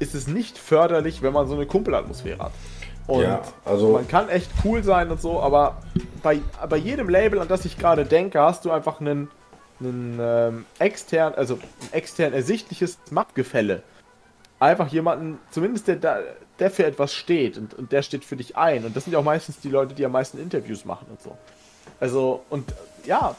ist 0.00 0.16
es 0.16 0.26
nicht 0.26 0.58
förderlich, 0.58 1.22
wenn 1.22 1.32
man 1.32 1.46
so 1.46 1.54
eine 1.54 1.64
Kumpelatmosphäre 1.64 2.40
hat. 2.46 2.50
Und 3.06 3.22
Ja, 3.22 3.42
also- 3.64 3.92
man 3.92 4.08
kann 4.08 4.28
echt 4.30 4.50
cool 4.64 4.82
sein 4.82 5.12
und 5.12 5.20
so, 5.20 5.40
aber 5.40 5.80
bei, 6.24 6.40
bei 6.68 6.76
jedem 6.76 7.08
Label, 7.08 7.38
an 7.38 7.46
das 7.46 7.64
ich 7.64 7.78
gerade 7.78 8.04
denke, 8.04 8.40
hast 8.40 8.64
du 8.64 8.72
einfach 8.72 9.00
einen, 9.00 9.30
einen 9.78 10.18
ähm, 10.20 10.64
extern, 10.80 11.34
also 11.36 11.54
ein 11.54 11.92
extern 11.92 12.32
ersichtliches 12.32 12.98
Machtgefälle. 13.12 13.84
Einfach 14.58 14.88
jemanden, 14.88 15.38
zumindest 15.52 15.86
der, 15.86 16.20
der 16.58 16.70
für 16.72 16.84
etwas 16.84 17.14
steht 17.14 17.56
und, 17.58 17.74
und 17.74 17.92
der 17.92 18.02
steht 18.02 18.24
für 18.24 18.34
dich 18.34 18.56
ein. 18.56 18.84
Und 18.84 18.96
das 18.96 19.04
sind 19.04 19.12
ja 19.12 19.20
auch 19.20 19.24
meistens 19.24 19.60
die 19.60 19.70
Leute, 19.70 19.94
die 19.94 20.04
am 20.04 20.10
meisten 20.10 20.36
Interviews 20.40 20.84
machen 20.84 21.06
und 21.10 21.22
so. 21.22 21.38
Also, 22.00 22.42
und 22.50 22.64
ja, 23.04 23.34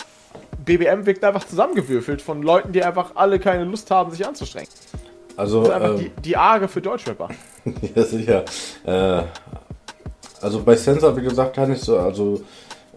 BBM 0.66 1.06
wirkt 1.06 1.24
einfach 1.24 1.46
zusammengewürfelt 1.46 2.22
von 2.22 2.44
Leuten, 2.44 2.72
die 2.72 2.84
einfach 2.84 3.12
alle 3.16 3.40
keine 3.40 3.64
Lust 3.64 3.90
haben, 3.92 4.12
sich 4.12 4.26
anzustrengen. 4.26 4.70
Also, 5.38 5.60
Das 5.62 5.70
ist 5.70 5.74
einfach 5.74 5.90
ähm, 5.92 5.98
die, 5.98 6.22
die 6.22 6.38
Arge 6.38 6.68
für 6.68 6.82
Deutschrapper. 6.82 7.30
Ja, 7.96 8.04
sicher. 8.04 8.46
Äh, 8.86 9.24
also 10.42 10.64
bei 10.64 10.76
Sensor, 10.76 11.16
wie 11.18 11.22
gesagt, 11.22 11.56
kann 11.56 11.72
ich 11.72 11.80
so, 11.82 11.98
also 11.98 12.42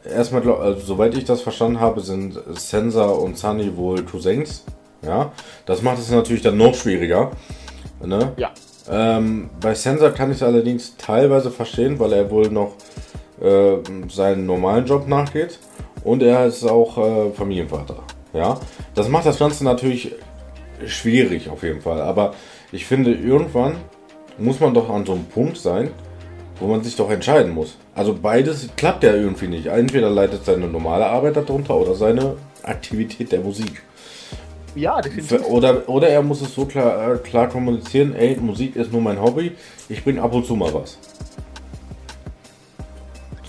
erstmal, 0.04 0.48
also, 0.52 0.80
soweit 0.80 1.16
ich 1.16 1.24
das 1.24 1.40
verstanden 1.40 1.80
habe, 1.80 2.00
sind 2.00 2.38
Sensor 2.54 3.20
und 3.20 3.38
Sunny 3.38 3.76
wohl 3.76 4.02
Cousins. 4.04 4.64
Ja, 5.02 5.32
das 5.66 5.82
macht 5.82 5.98
es 5.98 6.10
natürlich 6.10 6.42
dann 6.42 6.56
noch 6.56 6.74
schwieriger. 6.74 7.32
Ne? 8.04 8.32
Ja. 8.36 8.50
Ähm, 8.88 9.50
bei 9.60 9.74
Sensor 9.74 10.10
kann 10.10 10.30
ich 10.30 10.36
es 10.38 10.42
allerdings 10.42 10.96
teilweise 10.96 11.50
verstehen, 11.50 11.98
weil 11.98 12.12
er 12.12 12.30
wohl 12.30 12.48
noch 12.50 12.74
äh, 13.42 13.78
seinen 14.08 14.46
normalen 14.46 14.86
Job 14.86 15.08
nachgeht 15.08 15.58
und 16.04 16.22
er 16.22 16.46
ist 16.46 16.64
auch 16.64 16.98
äh, 16.98 17.30
Familienvater. 17.32 17.96
Ja, 18.32 18.58
das 18.94 19.08
macht 19.08 19.26
das 19.26 19.38
Ganze 19.38 19.64
natürlich 19.64 20.12
schwierig 20.86 21.50
auf 21.50 21.62
jeden 21.62 21.80
Fall. 21.80 22.00
Aber 22.00 22.34
ich 22.70 22.86
finde, 22.86 23.12
irgendwann 23.12 23.76
muss 24.38 24.60
man 24.60 24.74
doch 24.74 24.88
an 24.88 25.04
so 25.04 25.12
einem 25.12 25.24
Punkt 25.26 25.58
sein, 25.58 25.90
wo 26.58 26.66
man 26.66 26.82
sich 26.82 26.96
doch 26.96 27.10
entscheiden 27.10 27.52
muss. 27.52 27.76
Also 27.94 28.16
beides 28.20 28.68
klappt 28.76 29.04
ja 29.04 29.14
irgendwie 29.14 29.48
nicht. 29.48 29.66
Entweder 29.66 30.08
leidet 30.08 30.44
seine 30.44 30.66
normale 30.66 31.06
Arbeit 31.06 31.36
darunter 31.36 31.76
oder 31.76 31.94
seine 31.94 32.36
Aktivität 32.62 33.32
der 33.32 33.40
Musik. 33.40 33.82
Ja, 34.74 35.00
definitiv. 35.00 35.46
Oder, 35.48 35.86
oder 35.88 36.08
er 36.08 36.22
muss 36.22 36.40
es 36.40 36.54
so 36.54 36.64
klar, 36.64 37.14
äh, 37.14 37.18
klar 37.18 37.48
kommunizieren, 37.48 38.14
ey, 38.14 38.36
Musik 38.40 38.76
ist 38.76 38.90
nur 38.90 39.02
mein 39.02 39.20
Hobby, 39.20 39.52
ich 39.88 40.02
bringe 40.02 40.22
ab 40.22 40.32
und 40.32 40.46
zu 40.46 40.56
mal 40.56 40.72
was. 40.72 40.96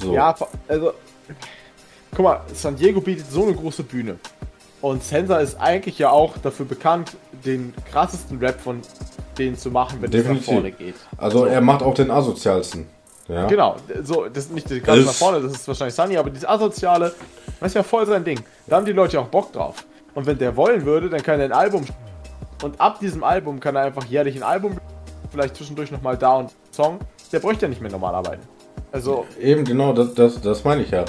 So. 0.04 0.14
Ja, 0.14 0.36
also, 0.68 0.94
guck 2.12 2.24
mal, 2.24 2.42
San 2.54 2.76
Diego 2.76 3.02
bietet 3.02 3.32
so 3.32 3.44
eine 3.44 3.54
große 3.54 3.84
Bühne. 3.84 4.18
Und 4.82 5.02
Sensor 5.04 5.40
ist 5.40 5.60
eigentlich 5.62 5.98
ja 5.98 6.10
auch 6.10 6.38
dafür 6.38 6.66
bekannt, 6.66 7.16
den 7.46 7.74
krassesten 7.90 8.38
Rap 8.40 8.60
von 8.60 8.82
denen 9.38 9.58
zu 9.58 9.72
machen, 9.72 10.02
wenn 10.02 10.14
es 10.14 10.28
nach 10.28 10.42
vorne 10.42 10.72
geht. 10.72 10.96
Also 11.18 11.46
er 11.46 11.62
macht 11.62 11.82
auch 11.82 11.94
den 11.94 12.12
asozialsten. 12.12 12.88
Ja. 13.30 13.48
Genau, 13.48 13.78
so, 14.04 14.28
das 14.28 14.46
ist 14.46 14.54
nicht 14.54 14.70
die 14.70 14.82
krasse 14.82 15.04
nach 15.04 15.14
vorne, 15.14 15.40
das 15.40 15.54
ist 15.54 15.68
wahrscheinlich 15.68 15.96
Sunny, 15.96 16.18
aber 16.18 16.30
dieses 16.30 16.46
Asoziale, 16.46 17.14
das 17.62 17.68
ist 17.70 17.76
ja 17.76 17.84
voll 17.84 18.06
sein 18.06 18.26
Ding. 18.26 18.42
Da 18.68 18.76
haben 18.76 18.86
die 18.86 18.92
Leute 18.92 19.14
ja 19.14 19.22
auch 19.22 19.28
Bock 19.28 19.54
drauf. 19.54 19.86
Und 20.14 20.26
wenn 20.26 20.38
der 20.38 20.56
wollen 20.58 20.84
würde, 20.86 21.10
dann 21.10 21.24
kann 21.24 21.40
er 21.40 21.46
ein 21.46 21.54
Album 21.54 21.86
und 22.62 22.80
ab 22.80 23.00
diesem 23.00 23.24
Album 23.24 23.62
kann 23.62 23.78
er 23.78 23.84
einfach 23.84 24.04
jährlich 24.06 24.36
ein 24.36 24.44
Album, 24.44 24.78
vielleicht 25.32 25.56
zwischendurch 25.56 25.92
nochmal 25.92 26.18
da 26.18 26.36
und 26.36 26.52
Song. 26.72 27.00
Der 27.32 27.40
bräuchte 27.40 27.66
ja 27.66 27.70
nicht 27.70 27.82
mehr 27.82 27.92
normal 27.92 28.14
arbeiten. 28.16 28.44
Also, 28.94 29.26
Eben, 29.42 29.66
genau, 29.66 29.92
das, 29.92 30.14
das, 30.14 30.40
das 30.40 30.64
meine 30.64 30.84
ich 30.84 30.92
ja. 30.92 31.04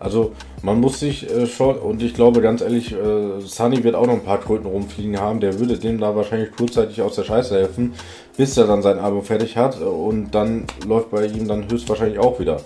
Also 0.00 0.32
man 0.62 0.80
muss 0.80 1.00
sich 1.00 1.28
äh, 1.30 1.46
schon, 1.46 1.76
und 1.78 2.02
ich 2.02 2.14
glaube 2.14 2.40
ganz 2.40 2.60
ehrlich, 2.60 2.92
äh, 2.92 3.40
Sunny 3.40 3.82
wird 3.82 3.94
auch 3.94 4.06
noch 4.06 4.14
ein 4.14 4.24
paar 4.24 4.38
Kröten 4.38 4.66
rumfliegen 4.66 5.18
haben, 5.20 5.40
der 5.40 5.58
würde 5.58 5.78
dem 5.78 5.98
da 5.98 6.14
wahrscheinlich 6.14 6.52
kurzzeitig 6.52 7.00
aus 7.00 7.14
der 7.16 7.24
Scheiße 7.24 7.56
helfen, 7.56 7.94
bis 8.36 8.56
er 8.56 8.66
dann 8.66 8.82
sein 8.82 8.98
Album 8.98 9.22
fertig 9.22 9.56
hat 9.56 9.80
äh, 9.80 9.84
und 9.84 10.32
dann 10.32 10.66
läuft 10.86 11.10
bei 11.10 11.26
ihm 11.26 11.48
dann 11.48 11.68
höchstwahrscheinlich 11.70 12.18
auch 12.18 12.38
wieder. 12.38 12.60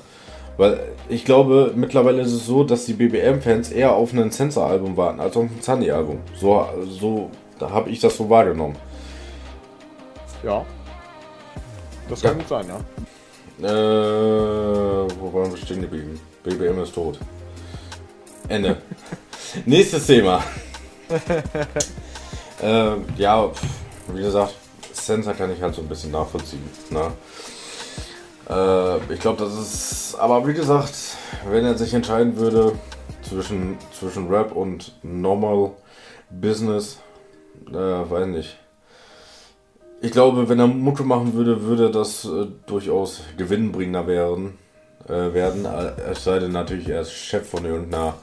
Weil 0.57 0.81
ich 1.09 1.25
glaube, 1.25 1.73
mittlerweile 1.75 2.23
ist 2.23 2.33
es 2.33 2.47
so, 2.47 2.65
dass 2.65 2.85
die 2.85 2.93
BBM-Fans 2.95 3.71
eher 3.71 3.95
auf 3.95 4.13
ein 4.13 4.31
Sensor-Album 4.31 4.97
warten 4.97 5.21
als 5.21 5.37
auf 5.37 5.45
ein 5.45 5.59
Sunny-Album. 5.61 6.19
So, 6.39 6.67
so 6.89 7.31
habe 7.61 7.91
ich 7.91 8.01
das 8.01 8.17
so 8.17 8.29
wahrgenommen. 8.29 8.77
ja. 10.43 10.65
Das 12.09 12.21
Ja. 12.23 12.31
kann 12.31 12.39
gut 12.39 12.49
sein, 12.49 12.67
ja. 12.69 12.81
Äh, 13.63 13.67
wo 13.67 15.33
waren 15.33 15.53
wir 15.53 15.57
stehen 15.57 15.83
geblieben? 15.83 16.21
BBM 16.43 16.83
ist 16.83 16.95
tot. 16.95 17.19
Ende. 18.49 18.79
Nächstes 19.67 20.07
Thema. 20.07 20.43
äh, 22.63 22.95
ja, 23.17 23.51
wie 24.13 24.23
gesagt, 24.23 24.55
Sensor 24.93 25.35
kann 25.35 25.53
ich 25.53 25.63
halt 25.63 25.77
so 25.77 25.83
ein 25.83 25.89
bisschen 25.89 26.11
nachvollziehen. 26.11 26.69
Ne? 26.91 27.13
Äh, 28.51 29.15
ich 29.15 29.21
glaube, 29.21 29.45
das 29.45 29.55
ist. 29.55 30.17
Aber 30.17 30.45
wie 30.47 30.55
gesagt, 30.55 30.95
wenn 31.49 31.65
er 31.65 31.79
sich 31.79 31.95
entscheiden 31.95 32.37
würde 32.37 32.73
zwischen, 33.23 33.79
zwischen 33.99 34.29
Rap 34.29 34.53
und 34.57 34.93
Normal 35.03 35.71
Business, 36.31 36.99
äh, 37.69 37.75
weiß 37.75 38.27
nicht. 38.27 38.59
Ich 40.03 40.11
glaube, 40.11 40.49
wenn 40.49 40.59
er 40.59 40.67
Mucke 40.67 41.05
machen 41.05 41.33
würde, 41.35 41.63
würde 41.63 41.89
das 41.89 42.25
äh, 42.25 42.47
durchaus 42.67 43.23
gewinnbringender 43.37 44.09
werden. 44.09 44.59
Äh, 45.09 45.33
werden. 45.33 45.67
Es 46.11 46.25
sei 46.25 46.41
denn 46.41 46.53
natürlich, 46.53 46.89
er 46.89 47.03
ist 47.03 47.13
Chef 47.13 47.49
von 47.49 47.65
irgendeiner, 47.65 48.15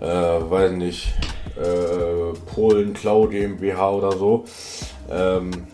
äh, 0.00 0.06
weiß 0.06 0.72
nicht, 0.72 1.14
äh, 1.56 2.36
Polen 2.54 2.92
Cloud 2.92 3.30
GmbH 3.30 3.90
oder 3.90 4.12
so. 4.12 4.44
Ähm, 5.10 5.66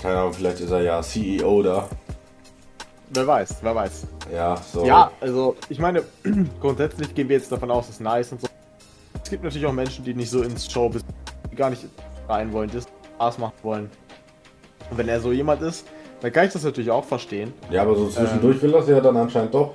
keine 0.00 0.18
Ahnung, 0.18 0.34
vielleicht 0.34 0.60
ist 0.60 0.70
er 0.70 0.82
ja 0.82 1.02
CEO 1.02 1.62
da. 1.62 1.88
Wer 3.10 3.26
weiß, 3.26 3.56
wer 3.62 3.74
weiß. 3.74 4.06
Ja, 4.32 4.56
so. 4.56 4.84
Ja, 4.84 5.10
also 5.20 5.56
ich 5.68 5.78
meine, 5.78 6.02
grundsätzlich 6.60 7.14
gehen 7.14 7.28
wir 7.28 7.36
jetzt 7.36 7.50
davon 7.50 7.70
aus, 7.70 7.86
es 7.86 7.96
ist 7.96 8.00
nice 8.00 8.32
und 8.32 8.40
so. 8.40 8.48
Es 9.22 9.30
gibt 9.30 9.42
natürlich 9.42 9.66
auch 9.66 9.72
Menschen, 9.72 10.04
die 10.04 10.14
nicht 10.14 10.30
so 10.30 10.42
ins 10.42 10.70
Show 10.70 10.90
die 11.50 11.56
gar 11.56 11.70
nicht 11.70 11.86
rein 12.28 12.52
wollen, 12.52 12.70
das 12.72 12.86
Spaß 13.16 13.38
machen 13.38 13.54
wollen. 13.62 13.90
Und 14.90 14.98
wenn 14.98 15.08
er 15.08 15.20
so 15.20 15.32
jemand 15.32 15.62
ist, 15.62 15.86
dann 16.20 16.32
kann 16.32 16.46
ich 16.46 16.52
das 16.52 16.64
natürlich 16.64 16.90
auch 16.90 17.04
verstehen. 17.04 17.52
Ja, 17.70 17.82
aber 17.82 17.96
so 17.96 18.08
zwischendurch 18.08 18.56
ähm, 18.56 18.62
will 18.62 18.72
das 18.72 18.88
ja 18.88 19.00
dann 19.00 19.16
anscheinend 19.16 19.54
doch. 19.54 19.72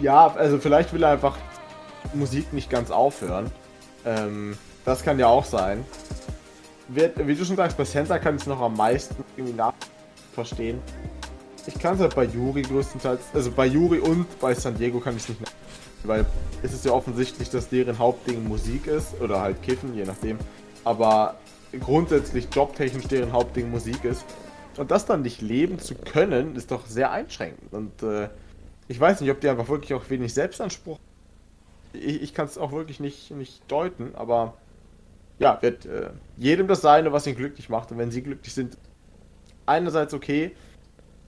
Ja, 0.00 0.26
also 0.34 0.58
vielleicht 0.58 0.92
will 0.92 1.02
er 1.02 1.10
einfach 1.10 1.36
Musik 2.12 2.52
nicht 2.52 2.68
ganz 2.68 2.90
aufhören. 2.90 3.50
Ähm, 4.04 4.56
das 4.84 5.02
kann 5.02 5.18
ja 5.18 5.28
auch 5.28 5.44
sein. 5.44 5.84
Wie, 6.88 7.08
wie 7.16 7.34
du 7.34 7.44
schon 7.44 7.56
sagst, 7.56 7.76
bei 7.76 7.84
Sensor 7.84 8.18
kann 8.18 8.36
ich 8.36 8.42
es 8.42 8.46
noch 8.46 8.60
am 8.60 8.76
meisten 8.76 9.16
irgendwie 9.36 9.56
nachverstehen. 9.56 10.80
Ich 11.66 11.78
kann 11.78 11.94
es 11.94 12.00
halt 12.00 12.14
bei 12.14 12.24
Yuri 12.24 12.62
größtenteils, 12.62 13.20
also 13.32 13.50
bei 13.50 13.66
Yuri 13.66 13.98
und 13.98 14.38
bei 14.38 14.52
San 14.52 14.76
Diego 14.76 15.00
kann 15.00 15.16
ich 15.16 15.22
es 15.22 15.28
nicht 15.30 15.40
nachvollziehen, 15.40 16.08
weil 16.08 16.26
es 16.62 16.74
ist 16.74 16.84
ja 16.84 16.92
offensichtlich, 16.92 17.48
dass 17.48 17.70
deren 17.70 17.98
Hauptding 17.98 18.46
Musik 18.46 18.86
ist 18.86 19.18
oder 19.22 19.40
halt 19.40 19.62
Kiffen, 19.62 19.94
je 19.94 20.04
nachdem. 20.04 20.38
Aber 20.84 21.36
grundsätzlich 21.80 22.48
jobtechnisch 22.52 23.06
deren 23.08 23.32
Hauptding 23.32 23.70
Musik 23.70 24.04
ist. 24.04 24.24
Und 24.76 24.90
das 24.90 25.06
dann 25.06 25.22
nicht 25.22 25.40
leben 25.40 25.78
zu 25.78 25.94
können, 25.94 26.56
ist 26.56 26.70
doch 26.70 26.86
sehr 26.86 27.12
einschränkend. 27.12 27.72
Und 27.72 28.02
äh, 28.02 28.28
ich 28.88 28.98
weiß 28.98 29.20
nicht, 29.20 29.30
ob 29.30 29.40
die 29.40 29.48
einfach 29.48 29.68
wirklich 29.68 29.94
auch 29.94 30.08
wenig 30.10 30.34
Selbstanspruch. 30.34 30.98
Ich, 31.92 32.22
ich 32.22 32.34
kann 32.34 32.46
es 32.46 32.58
auch 32.58 32.72
wirklich 32.72 33.00
nicht, 33.00 33.30
nicht 33.30 33.62
deuten, 33.68 34.14
aber 34.14 34.54
ja, 35.38 35.60
wird 35.62 35.86
äh, 35.86 36.10
jedem 36.36 36.66
das 36.66 36.80
Seine, 36.80 37.12
was 37.12 37.26
ihn 37.26 37.36
glücklich 37.36 37.68
macht. 37.68 37.92
Und 37.92 37.98
wenn 37.98 38.10
sie 38.10 38.22
glücklich 38.22 38.52
sind, 38.52 38.76
einerseits 39.66 40.14
okay, 40.14 40.52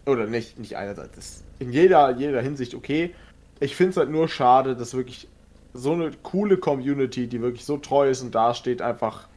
oder 0.07 0.27
nicht, 0.27 0.59
nicht 0.59 0.77
einerseits, 0.77 1.17
ist 1.17 1.45
in 1.59 1.73
jeder, 1.73 2.11
jeder 2.11 2.41
Hinsicht 2.41 2.75
okay. 2.75 3.15
Ich 3.59 3.75
finde 3.75 3.91
es 3.91 3.97
halt 3.97 4.11
nur 4.11 4.29
schade, 4.29 4.77
dass 4.77 4.95
wirklich 4.95 5.29
so 5.73 5.93
eine 5.93 6.11
coole 6.23 6.57
Community, 6.59 7.27
die 7.27 7.41
wirklich 7.41 7.65
so 7.65 7.79
treu 7.79 8.09
ist 8.11 8.23
und 8.23 8.35
dasteht, 8.35 8.83
einfach 8.83 9.29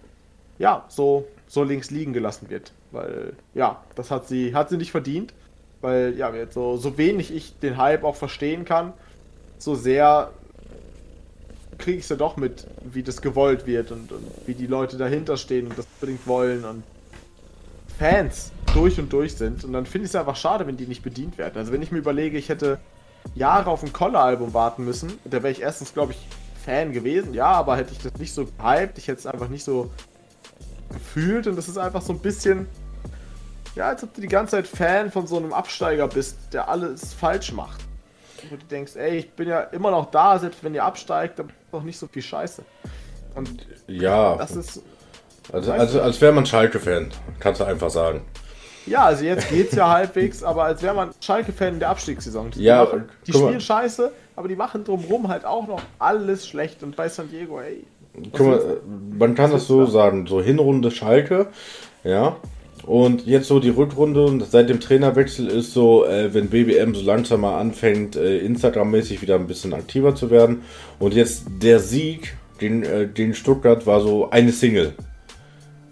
ja, 0.59 0.85
so, 0.89 1.25
so 1.47 1.63
links 1.63 1.89
liegen 1.89 2.13
gelassen 2.13 2.49
wird. 2.49 2.71
Weil, 2.91 3.33
ja, 3.55 3.83
das 3.95 4.11
hat 4.11 4.27
sie, 4.27 4.53
hat 4.53 4.69
sie 4.69 4.77
nicht 4.77 4.91
verdient. 4.91 5.33
Weil, 5.81 6.15
ja, 6.17 6.31
so, 6.51 6.77
so 6.77 6.97
wenig 6.97 7.33
ich 7.33 7.57
den 7.59 7.77
Hype 7.77 8.03
auch 8.03 8.17
verstehen 8.17 8.65
kann, 8.65 8.93
so 9.57 9.75
sehr 9.75 10.31
kriege 11.77 11.97
ich 11.97 12.03
es 12.03 12.09
ja 12.09 12.17
doch 12.17 12.35
mit, 12.35 12.67
wie 12.83 13.03
das 13.03 13.21
gewollt 13.21 13.65
wird 13.65 13.91
und, 13.91 14.11
und 14.11 14.25
wie 14.45 14.53
die 14.53 14.67
Leute 14.67 14.97
dahinter 14.97 15.37
stehen 15.37 15.67
und 15.67 15.77
das 15.77 15.87
unbedingt 15.95 16.27
wollen 16.27 16.65
und 16.65 16.83
Fans 17.97 18.51
durch 18.73 18.99
und 18.99 19.11
durch 19.11 19.35
sind. 19.35 19.63
Und 19.63 19.71
dann 19.71 19.85
finde 19.85 20.05
ich 20.05 20.11
es 20.11 20.15
einfach 20.15 20.35
schade, 20.35 20.67
wenn 20.67 20.75
die 20.75 20.85
nicht 20.85 21.03
bedient 21.03 21.37
werden. 21.37 21.57
Also 21.57 21.71
wenn 21.71 21.81
ich 21.81 21.91
mir 21.91 21.99
überlege, 21.99 22.37
ich 22.37 22.49
hätte 22.49 22.79
Jahre 23.35 23.69
auf 23.69 23.81
ein 23.81 23.93
Koller-Album 23.93 24.53
warten 24.53 24.83
müssen, 24.83 25.17
da 25.23 25.41
wäre 25.43 25.51
ich 25.51 25.61
erstens, 25.61 25.93
glaube 25.93 26.11
ich, 26.11 26.27
Fan 26.63 26.91
gewesen, 26.91 27.33
ja, 27.33 27.47
aber 27.47 27.77
hätte 27.77 27.93
ich 27.93 27.99
das 27.99 28.17
nicht 28.17 28.33
so 28.33 28.45
gehypt, 28.45 28.97
ich 28.97 29.07
hätte 29.07 29.19
es 29.19 29.25
einfach 29.25 29.47
nicht 29.47 29.63
so 29.63 29.89
gefühlt 30.89 31.48
und 31.48 31.55
das 31.55 31.67
ist 31.67 31.77
einfach 31.77 32.01
so 32.01 32.13
ein 32.13 32.19
bisschen, 32.19 32.67
ja, 33.75 33.87
als 33.87 34.03
ob 34.03 34.13
du 34.13 34.22
die 34.22 34.27
ganze 34.27 34.57
Zeit 34.57 34.68
Fan 34.68 35.11
von 35.11 35.27
so 35.27 35.37
einem 35.37 35.53
Absteiger 35.53 36.07
bist, 36.07 36.37
der 36.53 36.70
alles 36.70 37.13
falsch 37.13 37.51
macht. 37.51 37.81
Wo 38.50 38.55
du 38.55 38.66
denkst, 38.66 38.96
ey, 38.96 39.18
ich 39.18 39.31
bin 39.31 39.50
ja 39.50 39.61
immer 39.61 39.92
noch 39.92 40.11
da, 40.11 40.40
selbst 40.40 40.63
wenn 40.63 40.74
ihr 40.74 40.83
absteigt, 40.83 41.40
dann 41.40 41.48
ist 41.48 41.55
doch 41.72 41.83
nicht 41.83 42.00
so 42.00 42.07
viel 42.07 42.22
Scheiße. 42.22 42.63
Und 43.35 43.68
ja, 43.87 44.35
das 44.35 44.55
ist. 44.55 44.81
Also, 45.51 45.72
also 45.72 46.01
als 46.01 46.22
wäre 46.22 46.31
man 46.31 46.46
Schalke-Fan, 46.46 47.11
kannst 47.40 47.59
du 47.61 47.66
einfach 47.66 47.90
sagen. 47.90 48.22
Ja, 48.85 49.05
also 49.05 49.24
jetzt 49.24 49.50
geht's 49.50 49.75
ja 49.75 49.90
halbwegs, 49.90 50.44
aber 50.44 50.63
als 50.63 50.81
wäre 50.81 50.94
man 50.94 51.11
Schalke-Fan 51.20 51.75
in 51.75 51.79
der 51.79 51.90
Abstiegssaison. 51.90 52.51
Die, 52.51 52.63
ja, 52.63 52.83
machen, 52.83 53.09
die 53.27 53.33
spielen 53.33 53.61
scheiße, 53.61 54.11
aber 54.35 54.48
die 54.48 54.55
machen 54.55 54.83
drumherum 54.83 55.27
halt 55.27 55.46
auch 55.46 55.68
noch 55.68 55.81
alles 56.00 56.48
schlecht. 56.48 56.81
Und 56.83 56.96
bei 56.96 57.09
San 57.09 57.29
Diego, 57.29 57.59
ey, 57.59 57.85
Guck 58.34 58.48
mal, 58.48 58.77
man 59.18 59.36
kann 59.36 59.51
das 59.51 59.68
so 59.68 59.86
sagen, 59.86 60.27
so 60.27 60.42
Hinrunde 60.42 60.92
Schalke, 60.92 61.48
ja. 62.03 62.38
Und 62.84 63.27
jetzt 63.27 63.48
so 63.48 63.60
die 63.60 63.70
Rückrunde 63.70 64.25
und 64.25 64.44
seit 64.50 64.70
dem 64.70 64.79
Trainerwechsel 64.79 65.48
ist 65.48 65.74
so, 65.74 66.05
äh, 66.05 66.34
wenn 66.34 66.50
BBM 66.50 66.96
so 66.96 67.03
langsam 67.03 67.42
mal 67.42 67.60
anfängt, 67.60 68.16
äh, 68.16 68.40
Instagram-mäßig 68.40 69.22
wieder 69.22 69.36
ein 69.36 69.48
bisschen 69.48 69.74
aktiver 69.74 70.16
zu 70.16 70.32
werden. 70.32 70.64
Und 70.98 71.14
jetzt 71.14 71.44
der 71.62 71.79
Sieg, 71.79 72.36
den, 72.62 72.84
äh, 72.84 73.08
den 73.08 73.36
Stuttgart 73.36 73.86
war 73.86 74.01
so 74.01 74.29
eine 74.32 74.51
Single. 74.51 74.94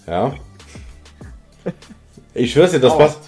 Ja. 0.08 0.34
Ich 2.34 2.52
schwör's 2.52 2.70
dir, 2.70 2.80
das 2.80 2.96
passt. 2.96 3.20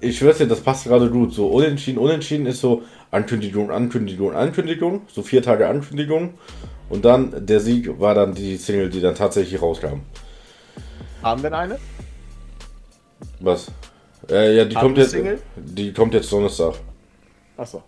Ich 0.00 0.18
schwör's 0.18 0.38
dir, 0.38 0.46
das 0.46 0.60
passt 0.60 0.84
gerade 0.84 1.10
gut. 1.10 1.34
So 1.34 1.48
unentschieden, 1.48 1.98
unentschieden 1.98 2.46
ist 2.46 2.60
so 2.60 2.82
Ankündigung, 3.10 3.72
Ankündigung, 3.72 4.34
Ankündigung. 4.36 5.02
So 5.12 5.22
vier 5.22 5.42
Tage 5.42 5.66
Ankündigung. 5.66 6.34
Und 6.88 7.04
dann 7.04 7.46
der 7.46 7.60
Sieg 7.60 7.98
war 7.98 8.14
dann 8.14 8.34
die 8.34 8.56
Single, 8.56 8.90
die 8.90 9.00
dann 9.00 9.14
tatsächlich 9.14 9.60
rauskam. 9.60 10.00
Haben 11.22 11.42
denn 11.42 11.54
eine? 11.54 11.78
Was? 13.40 13.70
Äh, 14.30 14.56
ja, 14.56 14.64
die 14.64 14.74
kommt 14.74 14.98
jetzt. 14.98 15.10
Single? 15.10 15.40
Die 15.56 15.92
kommt 15.92 16.14
jetzt 16.14 16.30
Donnerstag. 16.30 16.74
Achso. 17.56 17.82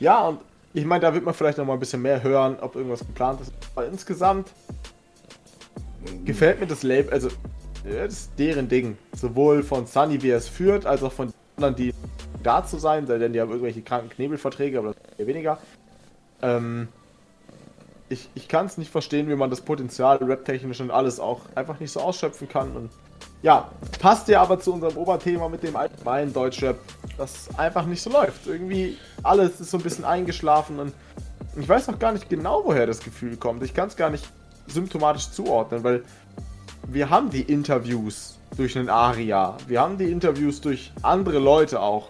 Ja, 0.00 0.28
und 0.28 0.40
ich 0.74 0.84
meine, 0.84 1.00
da 1.00 1.12
wird 1.12 1.24
man 1.24 1.34
vielleicht 1.34 1.58
noch 1.58 1.64
mal 1.64 1.74
ein 1.74 1.80
bisschen 1.80 2.02
mehr 2.02 2.22
hören, 2.22 2.56
ob 2.60 2.76
irgendwas 2.76 3.00
geplant 3.00 3.40
ist. 3.40 3.52
Aber 3.74 3.86
insgesamt 3.86 4.48
gefällt 6.24 6.60
mir 6.60 6.66
das 6.66 6.82
Label, 6.82 7.12
also 7.12 7.28
das 7.84 8.12
ist 8.12 8.30
deren 8.38 8.68
Ding. 8.68 8.96
Sowohl 9.14 9.62
von 9.62 9.86
Sunny, 9.86 10.22
wie 10.22 10.30
er 10.30 10.38
es 10.38 10.48
führt, 10.48 10.86
als 10.86 11.02
auch 11.02 11.12
von 11.12 11.32
anderen, 11.56 11.74
die 11.74 11.94
da 12.42 12.64
zu 12.64 12.78
sein, 12.78 13.06
denn 13.06 13.32
die 13.32 13.40
haben 13.40 13.50
irgendwelche 13.50 13.82
kranken 13.82 14.10
Knebelverträge, 14.10 14.78
aber 14.78 14.88
das 14.88 15.18
eher 15.18 15.26
weniger. 15.26 15.58
Ähm, 16.42 16.88
ich, 18.08 18.28
ich 18.34 18.48
kann 18.48 18.66
es 18.66 18.78
nicht 18.78 18.90
verstehen, 18.90 19.28
wie 19.28 19.34
man 19.34 19.50
das 19.50 19.60
Potenzial 19.60 20.18
rap-technisch 20.18 20.80
und 20.80 20.90
alles 20.90 21.20
auch 21.20 21.40
einfach 21.54 21.78
nicht 21.80 21.92
so 21.92 22.00
ausschöpfen 22.00 22.48
kann. 22.48 22.74
Und 22.74 22.90
ja, 23.42 23.70
passt 24.00 24.28
ja 24.28 24.42
aber 24.42 24.58
zu 24.58 24.72
unserem 24.72 24.96
Oberthema 24.96 25.48
mit 25.48 25.62
dem 25.62 25.76
allgemeinen 25.76 26.32
Deutschrap, 26.32 26.78
das 27.16 27.48
einfach 27.56 27.84
nicht 27.86 28.02
so 28.02 28.10
läuft. 28.10 28.46
Irgendwie 28.46 28.96
alles 29.22 29.60
ist 29.60 29.70
so 29.70 29.76
ein 29.76 29.82
bisschen 29.82 30.04
eingeschlafen 30.04 30.78
und 30.78 30.92
ich 31.56 31.68
weiß 31.68 31.88
auch 31.88 31.98
gar 31.98 32.12
nicht 32.12 32.28
genau, 32.28 32.62
woher 32.64 32.86
das 32.86 33.00
Gefühl 33.00 33.36
kommt. 33.36 33.62
Ich 33.62 33.74
kann 33.74 33.88
es 33.88 33.96
gar 33.96 34.10
nicht 34.10 34.28
symptomatisch 34.66 35.30
zuordnen, 35.30 35.84
weil 35.84 36.04
wir 36.86 37.10
haben 37.10 37.30
die 37.30 37.42
Interviews 37.42 38.38
durch 38.56 38.78
einen 38.78 38.88
Aria, 38.88 39.56
wir 39.66 39.80
haben 39.80 39.98
die 39.98 40.10
Interviews 40.10 40.60
durch 40.60 40.92
andere 41.02 41.38
Leute 41.38 41.80
auch. 41.80 42.08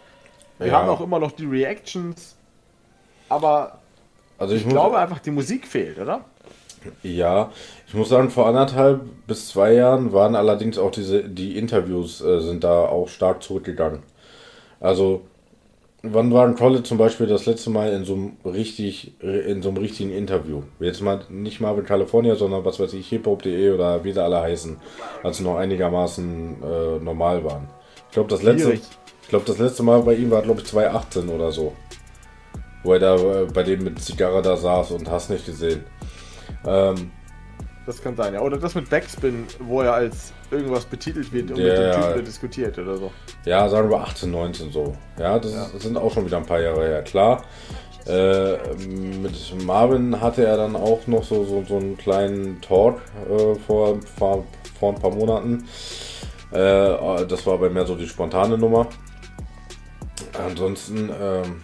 Wir 0.58 0.68
ja. 0.68 0.78
haben 0.78 0.88
auch 0.88 1.00
immer 1.00 1.18
noch 1.18 1.32
die 1.32 1.46
Reactions, 1.46 2.36
aber 3.28 3.78
also 4.38 4.54
ich, 4.54 4.62
ich 4.62 4.68
glaube 4.68 4.98
einfach, 4.98 5.18
die 5.18 5.30
Musik 5.30 5.66
fehlt, 5.66 5.98
oder? 5.98 6.24
Ja, 7.02 7.50
ich 7.86 7.94
muss 7.94 8.08
sagen, 8.08 8.30
vor 8.30 8.46
anderthalb 8.46 9.00
bis 9.26 9.48
zwei 9.48 9.74
Jahren 9.74 10.12
waren 10.12 10.36
allerdings 10.36 10.78
auch 10.78 10.90
diese, 10.90 11.24
die 11.24 11.58
Interviews 11.58 12.20
äh, 12.20 12.40
sind 12.40 12.64
da 12.64 12.84
auch 12.84 13.08
stark 13.08 13.42
zurückgegangen. 13.42 14.00
Also, 14.80 15.22
wann 16.02 16.32
war 16.32 16.46
ein 16.46 16.54
College 16.54 16.84
zum 16.84 16.98
Beispiel 16.98 17.26
das 17.26 17.46
letzte 17.46 17.70
Mal 17.70 17.92
in 17.92 18.04
so 18.04 18.14
einem 18.14 18.36
richtig, 18.44 19.20
in 19.20 19.62
so 19.62 19.70
einem 19.70 19.78
richtigen 19.78 20.12
Interview? 20.12 20.62
Jetzt 20.78 21.02
mal 21.02 21.20
nicht 21.28 21.60
Marvin 21.60 21.84
California, 21.84 22.36
sondern 22.36 22.64
was 22.64 22.78
weiß 22.78 22.92
ich, 22.92 23.08
hiphop.de 23.08 23.72
oder 23.72 24.04
wie 24.04 24.12
sie 24.12 24.22
alle 24.22 24.40
heißen, 24.40 24.76
als 25.22 25.38
sie 25.38 25.42
noch 25.42 25.56
einigermaßen 25.56 26.56
äh, 26.62 27.04
normal 27.04 27.44
waren. 27.44 27.68
Ich 28.08 28.14
glaube, 28.14 28.30
das 28.30 28.42
letzte, 28.42 28.74
ich 28.74 29.28
glaube, 29.28 29.44
das 29.46 29.58
letzte 29.58 29.82
Mal 29.82 30.02
bei 30.02 30.14
ihm 30.14 30.30
war, 30.30 30.42
glaube 30.42 30.60
ich, 30.60 30.66
2018 30.66 31.28
oder 31.28 31.50
so. 31.50 31.72
Wo 32.82 32.92
er 32.92 33.00
da 33.00 33.16
äh, 33.16 33.46
bei 33.46 33.62
dem 33.62 33.84
mit 33.84 34.00
Zigarre 34.00 34.42
da 34.42 34.56
saß 34.56 34.92
und 34.92 35.10
hast 35.10 35.30
nicht 35.30 35.46
gesehen. 35.46 35.84
Ähm, 36.66 37.10
das 37.86 38.02
kann 38.02 38.14
sein, 38.16 38.34
ja. 38.34 38.40
Oder 38.40 38.58
das 38.58 38.74
mit 38.74 38.90
Backspin, 38.90 39.46
wo 39.60 39.80
er 39.80 39.94
als 39.94 40.34
irgendwas 40.50 40.84
betitelt 40.84 41.32
wird 41.32 41.50
und 41.50 41.58
ja, 41.58 41.64
mit 41.64 41.78
dem 41.78 42.02
Typen 42.02 42.24
diskutiert 42.26 42.78
oder 42.78 42.96
so. 42.98 43.10
Ja, 43.46 43.66
sagen 43.68 43.88
wir 43.88 43.98
18, 44.00 44.30
19 44.30 44.70
so. 44.70 44.94
Ja 45.18 45.38
das, 45.38 45.54
ja. 45.54 45.66
das 45.72 45.82
sind 45.82 45.96
auch 45.96 46.12
schon 46.12 46.26
wieder 46.26 46.36
ein 46.36 46.46
paar 46.46 46.60
Jahre 46.60 46.86
her, 46.86 47.02
klar. 47.02 47.44
Äh, 48.06 48.56
mit 49.22 49.64
Marvin 49.64 50.20
hatte 50.20 50.44
er 50.44 50.56
dann 50.56 50.76
auch 50.76 51.06
noch 51.06 51.24
so, 51.24 51.44
so, 51.44 51.64
so 51.64 51.76
einen 51.76 51.96
kleinen 51.96 52.60
Talk 52.60 53.00
äh, 53.28 53.54
vor, 53.54 53.98
vor, 54.18 54.44
vor 54.78 54.94
ein 54.94 55.00
paar 55.00 55.10
Monaten. 55.10 55.66
Äh, 56.50 57.26
das 57.26 57.46
war 57.46 57.58
bei 57.58 57.68
mir 57.68 57.86
so 57.86 57.94
die 57.94 58.06
spontane 58.06 58.56
Nummer. 58.56 58.86
Ansonsten, 60.46 61.10
ähm, 61.20 61.62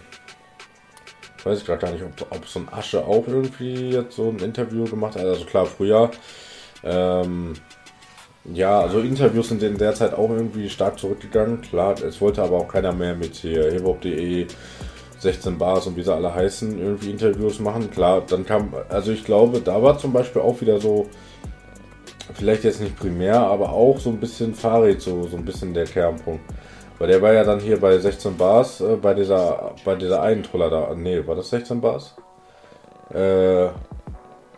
weiß 1.45 1.59
ich 1.59 1.65
gerade 1.65 1.81
gar 1.81 1.91
nicht, 1.91 2.03
ob, 2.03 2.27
ob 2.31 2.47
so 2.47 2.59
ein 2.59 2.67
Asche 2.71 3.05
auch 3.05 3.27
irgendwie 3.27 3.91
jetzt 3.91 4.15
so 4.15 4.29
ein 4.29 4.39
Interview 4.39 4.83
gemacht 4.85 5.15
hat. 5.15 5.23
Also 5.23 5.45
klar, 5.45 5.65
früher. 5.65 6.11
Ähm, 6.83 7.53
ja, 8.53 8.79
also 8.81 8.99
Interviews 8.99 9.49
sind 9.49 9.63
in 9.63 9.77
der 9.77 9.93
Zeit 9.93 10.13
auch 10.13 10.29
irgendwie 10.29 10.69
stark 10.69 10.99
zurückgegangen. 10.99 11.61
Klar, 11.61 11.95
es 12.01 12.19
wollte 12.21 12.43
aber 12.43 12.57
auch 12.57 12.67
keiner 12.67 12.91
mehr 12.91 13.15
mit 13.15 13.35
hier 13.35 13.71
hiphop.de, 13.71 14.47
16 15.19 15.57
Bars 15.57 15.87
und 15.87 15.95
wie 15.97 16.03
sie 16.03 16.13
alle 16.13 16.33
heißen, 16.33 16.79
irgendwie 16.79 17.11
Interviews 17.11 17.59
machen. 17.59 17.89
Klar, 17.89 18.23
dann 18.27 18.45
kam, 18.45 18.73
also 18.89 19.11
ich 19.11 19.23
glaube, 19.23 19.61
da 19.61 19.81
war 19.81 19.97
zum 19.97 20.13
Beispiel 20.13 20.41
auch 20.41 20.61
wieder 20.61 20.79
so, 20.79 21.09
vielleicht 22.33 22.63
jetzt 22.63 22.81
nicht 22.81 22.97
primär, 22.97 23.39
aber 23.39 23.71
auch 23.71 23.99
so 23.99 24.09
ein 24.09 24.19
bisschen 24.19 24.53
Farid, 24.53 25.01
so, 25.01 25.27
so 25.27 25.37
ein 25.37 25.45
bisschen 25.45 25.73
der 25.73 25.85
Kernpunkt. 25.85 26.43
Weil 26.97 27.07
der 27.09 27.21
war 27.21 27.33
ja 27.33 27.43
dann 27.43 27.59
hier 27.59 27.79
bei 27.79 27.97
16 27.97 28.37
Bars, 28.37 28.79
äh, 28.81 28.95
bei 28.95 29.13
dieser, 29.13 29.73
bei 29.83 29.95
dieser 29.95 30.21
einen 30.21 30.43
Troller 30.43 30.69
da. 30.69 30.93
Nee, 30.95 31.25
war 31.27 31.35
das 31.35 31.49
16 31.49 31.81
Bars? 31.81 32.15
Äh, 33.13 33.67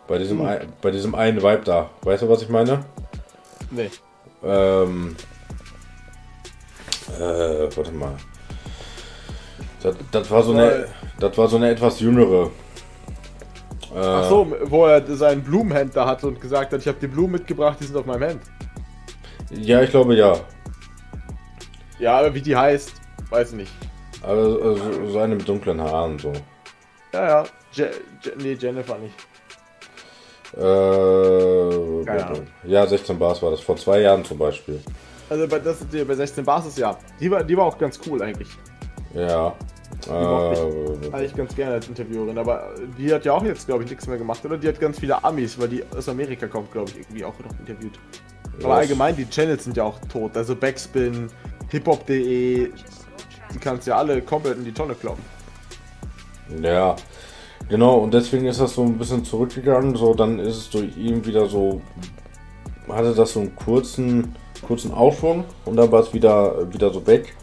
bei 0.06 0.18
diesem, 0.18 0.40
ein, 0.42 0.72
bei 0.80 0.90
diesem 0.90 1.14
einen 1.14 1.42
Vibe 1.42 1.62
da. 1.64 1.90
Weißt 2.02 2.22
du, 2.22 2.28
was 2.28 2.42
ich 2.42 2.48
meine? 2.48 2.84
Nee. 3.70 3.90
Ähm, 4.44 5.16
äh, 7.18 7.76
warte 7.76 7.92
mal. 7.92 8.14
Das, 9.82 9.94
das 10.10 10.30
war 10.30 10.42
so 10.42 10.52
eine, 10.52 10.86
das 11.20 11.36
war 11.36 11.48
so 11.48 11.56
eine 11.56 11.70
etwas 11.70 12.00
jüngere. 12.00 12.50
Äh, 13.94 13.98
Ach 14.00 14.28
so, 14.28 14.46
wo 14.64 14.86
er 14.86 15.04
seinen 15.16 15.42
Blumenhändler 15.42 16.06
hatte 16.06 16.28
und 16.28 16.40
gesagt 16.40 16.72
hat, 16.72 16.80
ich 16.80 16.88
habe 16.88 16.98
die 17.00 17.06
Blumen 17.06 17.32
mitgebracht, 17.32 17.78
die 17.80 17.84
sind 17.84 17.96
auf 17.96 18.06
meinem 18.06 18.22
Hemd. 18.22 18.42
Ja, 19.50 19.82
ich 19.82 19.90
glaube 19.90 20.14
ja. 20.14 20.36
Ja, 21.98 22.18
aber 22.18 22.34
wie 22.34 22.42
die 22.42 22.56
heißt, 22.56 22.92
weiß 23.30 23.50
ich 23.50 23.56
nicht. 23.56 23.72
Also, 24.22 24.62
also 24.62 25.06
so 25.10 25.18
eine 25.18 25.36
mit 25.36 25.48
dunklen 25.48 25.80
Haaren 25.80 26.18
so. 26.18 26.32
Ja, 27.12 27.26
ja. 27.28 27.44
Je, 27.72 27.86
Je, 28.24 28.32
nee, 28.38 28.52
Jennifer 28.54 28.98
nicht. 28.98 29.14
Äh, 30.56 32.04
Keine 32.04 32.46
ja, 32.64 32.86
16 32.86 33.18
Bars 33.18 33.42
war 33.42 33.50
das. 33.50 33.60
Vor 33.60 33.76
zwei 33.76 34.00
Jahren 34.00 34.24
zum 34.24 34.38
Beispiel. 34.38 34.80
Also 35.28 35.46
bei, 35.46 35.58
das, 35.58 35.86
die, 35.88 36.04
bei 36.04 36.14
16 36.14 36.44
Basis, 36.44 36.76
ja. 36.78 36.96
Die 37.20 37.30
war, 37.30 37.44
die 37.44 37.56
war 37.56 37.66
auch 37.66 37.78
ganz 37.78 38.00
cool 38.06 38.22
eigentlich. 38.22 38.48
Ja. 39.14 39.54
mochte 40.08 41.08
Äh, 41.10 41.14
Eigentlich 41.14 41.34
ganz 41.34 41.54
gerne 41.54 41.74
als 41.74 41.88
Interviewerin. 41.88 42.38
Aber 42.38 42.74
die 42.96 43.12
hat 43.12 43.24
ja 43.24 43.32
auch 43.32 43.44
jetzt, 43.44 43.66
glaube 43.66 43.84
ich, 43.84 43.90
nichts 43.90 44.06
mehr 44.06 44.16
gemacht, 44.16 44.44
oder? 44.44 44.56
Die 44.56 44.68
hat 44.68 44.80
ganz 44.80 44.98
viele 44.98 45.22
Amis, 45.22 45.58
weil 45.58 45.68
die 45.68 45.84
aus 45.96 46.08
Amerika 46.08 46.46
kommt, 46.46 46.72
glaube 46.72 46.90
ich, 46.90 46.98
irgendwie 46.98 47.24
auch 47.24 47.34
noch 47.40 47.58
interviewt. 47.58 47.98
Aber 48.62 48.74
allgemein, 48.74 49.14
die 49.14 49.28
Channels 49.28 49.64
sind 49.64 49.76
ja 49.76 49.84
auch 49.84 49.98
tot. 50.12 50.36
Also 50.36 50.56
Backspin, 50.56 51.28
hiphop.de, 51.70 52.70
die 53.54 53.58
kannst 53.60 53.86
ja 53.86 53.96
alle 53.96 54.20
komplett 54.22 54.58
in 54.58 54.64
die 54.64 54.72
Tonne 54.72 54.94
kloppen. 54.94 55.24
Ja, 56.62 56.96
genau, 57.68 57.98
und 57.98 58.14
deswegen 58.14 58.46
ist 58.46 58.60
das 58.60 58.74
so 58.74 58.84
ein 58.84 58.98
bisschen 58.98 59.24
zurückgegangen. 59.24 59.96
So, 59.96 60.14
dann 60.14 60.38
ist 60.38 60.56
es 60.56 60.70
durch 60.70 60.96
ihn 60.96 61.24
wieder 61.24 61.46
so, 61.46 61.80
hatte 62.88 63.14
das 63.14 63.32
so 63.32 63.40
einen 63.40 63.54
kurzen, 63.54 64.34
kurzen 64.66 64.92
Aufschwung 64.92 65.44
und 65.64 65.76
dann 65.76 65.92
war 65.92 66.00
es 66.00 66.12
wieder, 66.12 66.72
wieder 66.72 66.90
so 66.90 67.06
weg. 67.06 67.34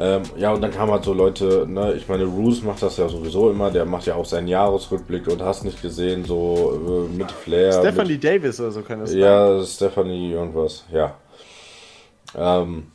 Ähm, 0.00 0.22
ja, 0.36 0.52
und 0.52 0.60
dann 0.60 0.70
kamen 0.70 0.92
halt 0.92 1.02
so 1.02 1.12
Leute, 1.12 1.66
ne, 1.68 1.94
ich 1.94 2.08
meine, 2.08 2.24
Roos 2.24 2.62
macht 2.62 2.82
das 2.82 2.98
ja 2.98 3.08
sowieso 3.08 3.50
immer, 3.50 3.72
der 3.72 3.84
macht 3.84 4.06
ja 4.06 4.14
auch 4.14 4.24
seinen 4.24 4.46
Jahresrückblick 4.46 5.26
und 5.26 5.42
hast 5.42 5.64
nicht 5.64 5.82
gesehen, 5.82 6.24
so 6.24 7.08
äh, 7.10 7.16
mit 7.16 7.32
Flair. 7.32 7.72
Stephanie 7.72 8.12
mit, 8.12 8.22
Davis 8.22 8.60
oder 8.60 8.70
so 8.70 8.82
kann 8.82 9.00
das 9.00 9.10
sein. 9.10 9.18
Ja, 9.18 9.64
Stephanie 9.64 10.30
irgendwas, 10.30 10.84
ja. 10.92 11.16
Ähm, 12.36 12.92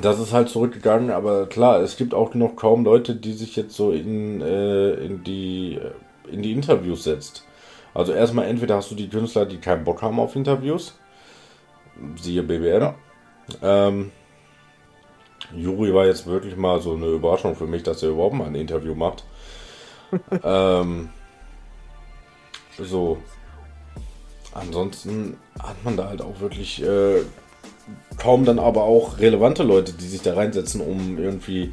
das 0.00 0.20
ist 0.20 0.32
halt 0.32 0.48
zurückgegangen, 0.48 1.10
aber 1.10 1.46
klar, 1.46 1.80
es 1.80 1.96
gibt 1.96 2.14
auch 2.14 2.34
noch 2.34 2.56
kaum 2.56 2.84
Leute, 2.84 3.14
die 3.14 3.32
sich 3.32 3.56
jetzt 3.56 3.74
so 3.74 3.90
in, 3.90 4.40
äh, 4.40 4.92
in, 4.94 5.24
die, 5.24 5.76
äh, 5.76 6.32
in 6.32 6.42
die 6.42 6.52
Interviews 6.52 7.04
setzt. 7.04 7.44
Also 7.94 8.12
erstmal 8.12 8.46
entweder 8.46 8.76
hast 8.76 8.90
du 8.90 8.94
die 8.94 9.08
Künstler, 9.08 9.46
die 9.46 9.58
keinen 9.58 9.84
Bock 9.84 10.02
haben 10.02 10.20
auf 10.20 10.36
Interviews, 10.36 10.94
siehe 12.16 12.42
BBM. 12.42 12.82
Ja. 12.82 12.94
Ähm, 13.62 14.12
Juri 15.54 15.94
war 15.94 16.06
jetzt 16.06 16.26
wirklich 16.26 16.56
mal 16.56 16.80
so 16.80 16.94
eine 16.94 17.06
Überraschung 17.06 17.56
für 17.56 17.66
mich, 17.66 17.82
dass 17.82 18.02
er 18.02 18.10
überhaupt 18.10 18.34
mal 18.34 18.46
ein 18.46 18.54
Interview 18.54 18.94
macht. 18.94 19.24
ähm, 20.44 21.08
so. 22.78 23.18
Ansonsten 24.52 25.36
hat 25.58 25.82
man 25.84 25.96
da 25.96 26.08
halt 26.08 26.20
auch 26.20 26.40
wirklich 26.40 26.82
äh, 26.82 27.22
kaum 28.18 28.44
dann 28.44 28.58
aber 28.58 28.84
auch 28.84 29.18
relevante 29.18 29.62
Leute, 29.62 29.92
die 29.92 30.06
sich 30.06 30.22
da 30.22 30.34
reinsetzen, 30.34 30.80
um 30.80 31.18
irgendwie. 31.18 31.72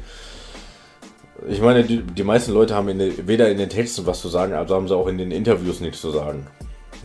Ich 1.48 1.60
meine, 1.60 1.84
die, 1.84 2.02
die 2.02 2.24
meisten 2.24 2.52
Leute 2.52 2.74
haben 2.74 2.88
in 2.88 2.98
den, 2.98 3.28
weder 3.28 3.50
in 3.50 3.58
den 3.58 3.68
Texten 3.68 4.06
was 4.06 4.20
zu 4.20 4.28
sagen, 4.28 4.54
also 4.54 4.74
haben 4.74 4.88
sie 4.88 4.96
auch 4.96 5.06
in 5.06 5.18
den 5.18 5.30
Interviews 5.30 5.80
nichts 5.80 6.00
zu 6.00 6.10
sagen. 6.10 6.46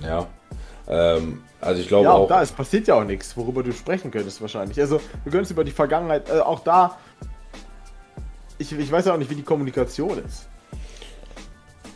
Ja. 0.01 0.27
Ähm, 0.87 1.43
also 1.59 1.81
ich 1.81 1.87
glaube 1.87 2.05
Ja, 2.05 2.13
auch 2.13 2.21
auch. 2.21 2.27
da, 2.29 2.41
es 2.41 2.51
passiert 2.51 2.87
ja 2.87 2.95
auch 2.95 3.03
nichts, 3.03 3.35
worüber 3.35 3.61
du 3.61 3.71
sprechen 3.73 4.09
könntest 4.09 4.41
wahrscheinlich. 4.41 4.79
Also, 4.79 5.01
wir 5.23 5.31
können 5.31 5.43
es 5.43 5.51
über 5.51 5.63
die 5.63 5.71
Vergangenheit, 5.71 6.29
äh, 6.29 6.39
auch 6.39 6.61
da, 6.61 6.97
ich, 8.57 8.71
ich 8.71 8.91
weiß 8.91 9.05
ja 9.05 9.13
auch 9.13 9.17
nicht, 9.17 9.29
wie 9.29 9.35
die 9.35 9.43
Kommunikation 9.43 10.17
ist. 10.25 10.47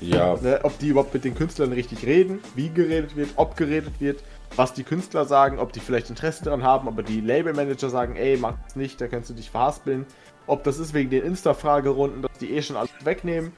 Ja, 0.10 0.36
Ne? 0.42 0.60
Ob 0.64 0.78
die 0.80 0.90
überhaupt 0.90 1.14
mit 1.14 1.24
den 1.24 1.36
Künstlern 1.36 1.72
richtig 1.72 2.06
reden, 2.06 2.40
wie 2.56 2.70
geredet 2.70 3.16
wird, 3.16 3.30
ob 3.36 3.58
geredet 3.58 4.00
wird, 4.00 4.24
was 4.56 4.74
die 4.74 4.84
Künstler 4.84 5.26
sagen, 5.26 5.60
ob 5.60 5.74
die 5.74 5.80
vielleicht 5.80 6.10
Interesse 6.10 6.46
daran 6.46 6.64
haben, 6.64 6.88
aber 6.88 7.04
die 7.04 7.22
Labelmanager 7.22 7.90
sagen, 7.90 8.16
ey, 8.16 8.38
mach 8.38 8.56
das 8.64 8.76
nicht, 8.76 9.02
da 9.02 9.08
kannst 9.08 9.30
du 9.30 9.34
dich 9.34 9.50
verhaspeln. 9.50 10.06
Ob 10.48 10.64
das 10.64 10.78
ist 10.78 10.94
wegen 10.94 11.10
den 11.10 11.24
Insta-Fragerunden, 11.24 12.22
dass 12.22 12.38
die 12.40 12.52
eh 12.52 12.62
schon 12.62 12.76
alles 12.76 12.92
wegnehmen. 13.04 13.54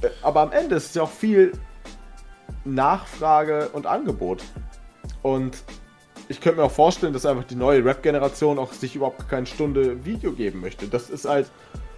Äh, 0.00 0.08
Aber 0.22 0.40
am 0.40 0.52
Ende 0.52 0.76
ist 0.76 0.86
es 0.86 0.94
ja 0.94 1.02
auch 1.02 1.10
viel 1.10 1.52
Nachfrage 2.64 3.68
und 3.72 3.86
Angebot. 3.86 4.42
Und 5.22 5.62
ich 6.28 6.40
könnte 6.40 6.60
mir 6.60 6.66
auch 6.66 6.70
vorstellen, 6.70 7.12
dass 7.12 7.26
einfach 7.26 7.44
die 7.44 7.56
neue 7.56 7.84
Rap-Generation 7.84 8.58
auch 8.58 8.72
sich 8.72 8.94
überhaupt 8.94 9.28
keine 9.28 9.46
Stunde 9.46 10.04
Video 10.04 10.32
geben 10.32 10.60
möchte. 10.60 10.86
Das 10.86 11.10
ist 11.10 11.28
halt, 11.28 11.50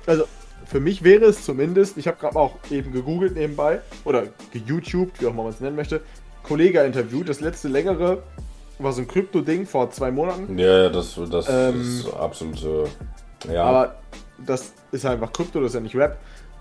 also 0.07 0.25
für 0.67 0.81
mich 0.81 1.03
wäre 1.05 1.25
es 1.27 1.45
zumindest, 1.45 1.97
ich 1.99 2.07
habe 2.07 2.19
gerade 2.19 2.37
auch 2.37 2.57
eben 2.71 2.93
gegoogelt 2.93 3.35
nebenbei 3.35 3.81
oder 4.05 4.25
geYouTubed, 4.53 5.21
wie 5.21 5.27
auch 5.27 5.31
immer 5.31 5.45
man 5.45 5.53
es 5.53 5.61
nennen 5.61 5.77
möchte, 5.77 6.01
Kollega-Interview. 6.43 7.23
Das 7.25 7.41
letzte 7.41 7.69
längere 7.69 8.23
war 8.79 8.93
so 8.93 9.03
ein 9.03 9.09
Krypto-Ding 9.09 9.67
vor 9.67 9.91
zwei 9.91 10.11
Monaten. 10.11 10.59
ja, 10.59 10.89
das, 10.89 11.19
das 11.31 11.49
Ähm, 11.49 11.81
ist 11.81 12.13
absolut. 12.13 12.63
Äh, 13.49 13.55
ja. 13.55 13.65
Aber 13.65 13.97
das 14.39 14.73
ist 14.91 15.07
einfach 15.07 15.33
Krypto, 15.33 15.61
das 15.61 15.71
ist 15.71 15.75
ja 15.75 15.81
nicht 15.81 15.97
Rap. 15.97 16.19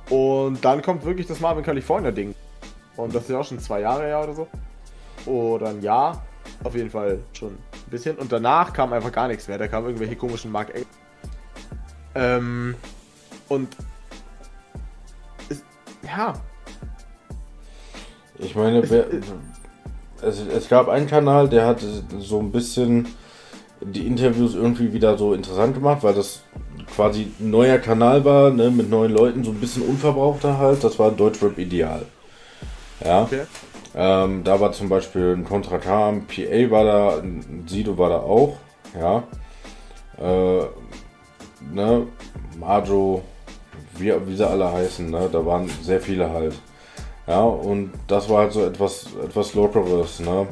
Und 0.09 0.63
dann 0.63 0.81
kommt 0.81 1.05
wirklich 1.05 1.27
das 1.27 1.39
Marvin 1.39 1.63
California 1.63 2.11
Ding. 2.11 2.35
Und 2.97 3.15
das 3.15 3.23
ist 3.23 3.29
ja 3.29 3.39
auch 3.39 3.45
schon 3.45 3.59
zwei 3.59 3.81
Jahre 3.81 4.03
her 4.03 4.23
oder 4.23 4.33
so. 4.33 4.47
Oder 5.25 5.69
ein 5.69 5.81
Jahr. 5.81 6.25
Auf 6.63 6.75
jeden 6.75 6.89
Fall 6.89 7.19
schon 7.33 7.49
ein 7.53 7.89
bisschen. 7.89 8.17
Und 8.17 8.31
danach 8.31 8.73
kam 8.73 8.93
einfach 8.93 9.11
gar 9.11 9.27
nichts 9.27 9.47
mehr. 9.47 9.57
Da 9.57 9.67
kamen 9.67 9.87
irgendwelche 9.87 10.15
komischen 10.15 10.51
Mark 10.51 10.73
Ähm. 12.13 12.75
Und. 13.51 13.67
Ist, 15.49 15.65
ja, 16.03 16.33
Ich 18.39 18.55
meine, 18.55 18.89
wer, 18.89 19.07
es, 20.21 20.39
es 20.39 20.69
gab 20.69 20.87
einen 20.87 21.07
Kanal, 21.07 21.49
der 21.49 21.65
hat 21.65 21.83
so 22.19 22.39
ein 22.39 22.53
bisschen 22.53 23.09
die 23.81 24.07
Interviews 24.07 24.55
irgendwie 24.55 24.93
wieder 24.93 25.17
so 25.17 25.33
interessant 25.33 25.73
gemacht, 25.73 26.01
weil 26.03 26.13
das 26.13 26.43
quasi 26.95 27.29
ein 27.41 27.49
neuer 27.49 27.77
Kanal 27.77 28.23
war, 28.23 28.51
ne, 28.51 28.71
mit 28.71 28.89
neuen 28.89 29.11
Leuten, 29.11 29.43
so 29.43 29.51
ein 29.51 29.59
bisschen 29.59 29.83
unverbrauchter 29.83 30.57
halt. 30.57 30.81
Das 30.81 30.97
war 30.97 31.11
Deutschrap 31.11 31.57
Ideal. 31.57 32.05
Ja. 33.03 33.23
okay. 33.23 33.41
Ähm, 33.93 34.45
da 34.45 34.61
war 34.61 34.71
zum 34.71 34.87
Beispiel 34.87 35.35
ein 35.35 35.43
Contra 35.43 35.77
K, 35.77 36.07
ein 36.07 36.25
PA 36.25 36.71
war 36.71 36.85
da, 36.85 37.17
ein 37.17 37.65
Sido 37.67 37.97
war 37.97 38.09
da 38.09 38.19
auch, 38.19 38.55
ja. 38.97 39.23
Äh, 40.17 40.67
ne, 41.73 42.07
Majo, 42.57 43.23
wie, 43.97 44.13
wie 44.25 44.35
sie 44.35 44.47
alle 44.47 44.71
heißen, 44.71 45.09
ne, 45.09 45.29
da 45.31 45.45
waren 45.45 45.69
sehr 45.81 46.01
viele 46.01 46.29
halt. 46.29 46.55
Ja, 47.27 47.43
und 47.43 47.91
das 48.07 48.29
war 48.29 48.39
halt 48.39 48.51
so 48.51 48.65
etwas, 48.65 49.07
etwas 49.23 49.53
Lockeres, 49.53 50.19
ne. 50.19 50.47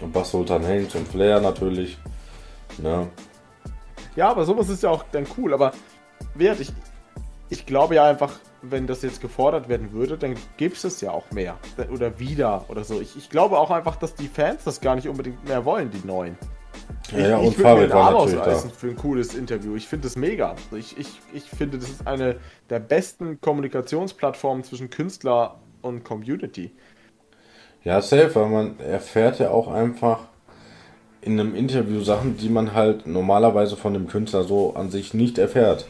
Und 0.00 0.12
Bass 0.12 0.30
Sultan 0.30 0.66
Hanks 0.66 0.94
und 0.94 1.06
Flair 1.06 1.40
natürlich, 1.40 1.98
ne. 2.78 3.08
Ja, 4.16 4.30
aber 4.30 4.44
sowas 4.44 4.68
ist 4.68 4.82
ja 4.82 4.90
auch 4.90 5.04
dann 5.12 5.26
cool. 5.36 5.54
Aber 5.54 5.72
wert, 6.34 6.60
ich, 6.60 6.72
ich 7.50 7.66
glaube 7.66 7.96
ja 7.96 8.04
einfach, 8.04 8.32
wenn 8.62 8.86
das 8.86 9.02
jetzt 9.02 9.20
gefordert 9.20 9.68
werden 9.68 9.92
würde, 9.92 10.16
dann 10.16 10.36
gibt 10.56 10.82
es 10.82 11.00
ja 11.00 11.10
auch 11.10 11.30
mehr. 11.32 11.58
Oder 11.92 12.18
wieder 12.18 12.64
oder 12.68 12.84
so. 12.84 13.00
Ich, 13.00 13.16
ich 13.16 13.28
glaube 13.28 13.58
auch 13.58 13.70
einfach, 13.70 13.96
dass 13.96 14.14
die 14.14 14.28
Fans 14.28 14.64
das 14.64 14.80
gar 14.80 14.94
nicht 14.94 15.08
unbedingt 15.08 15.44
mehr 15.46 15.64
wollen, 15.64 15.90
die 15.90 16.06
neuen. 16.06 16.36
Ja, 17.12 17.28
ja, 17.28 17.36
und 17.36 17.48
ich 17.48 17.58
würde 17.58 17.74
mir 17.74 17.86
den 17.88 17.92
Arm 17.92 18.14
natürlich 18.14 18.34
da. 18.34 18.40
ausreißen 18.42 18.70
für 18.70 18.88
ein 18.88 18.96
cooles 18.96 19.34
Interview. 19.34 19.76
Ich 19.76 19.88
finde 19.88 20.08
das 20.08 20.16
mega. 20.16 20.56
Ich, 20.76 20.96
ich, 20.98 21.20
ich 21.32 21.44
finde, 21.44 21.78
das 21.78 21.90
ist 21.90 22.06
eine 22.06 22.36
der 22.70 22.80
besten 22.80 23.40
Kommunikationsplattformen 23.40 24.64
zwischen 24.64 24.90
Künstler 24.90 25.56
und 25.82 26.04
Community. 26.04 26.70
Ja, 27.84 28.00
safe, 28.00 28.34
weil 28.34 28.48
man 28.48 28.80
erfährt 28.80 29.40
ja 29.40 29.50
auch 29.50 29.68
einfach 29.68 30.20
in 31.20 31.38
einem 31.38 31.54
Interview 31.54 32.00
Sachen, 32.02 32.36
die 32.36 32.48
man 32.48 32.74
halt 32.74 33.06
normalerweise 33.06 33.76
von 33.76 33.94
dem 33.94 34.08
Künstler 34.08 34.44
so 34.44 34.74
an 34.74 34.90
sich 34.90 35.14
nicht 35.14 35.38
erfährt. 35.38 35.86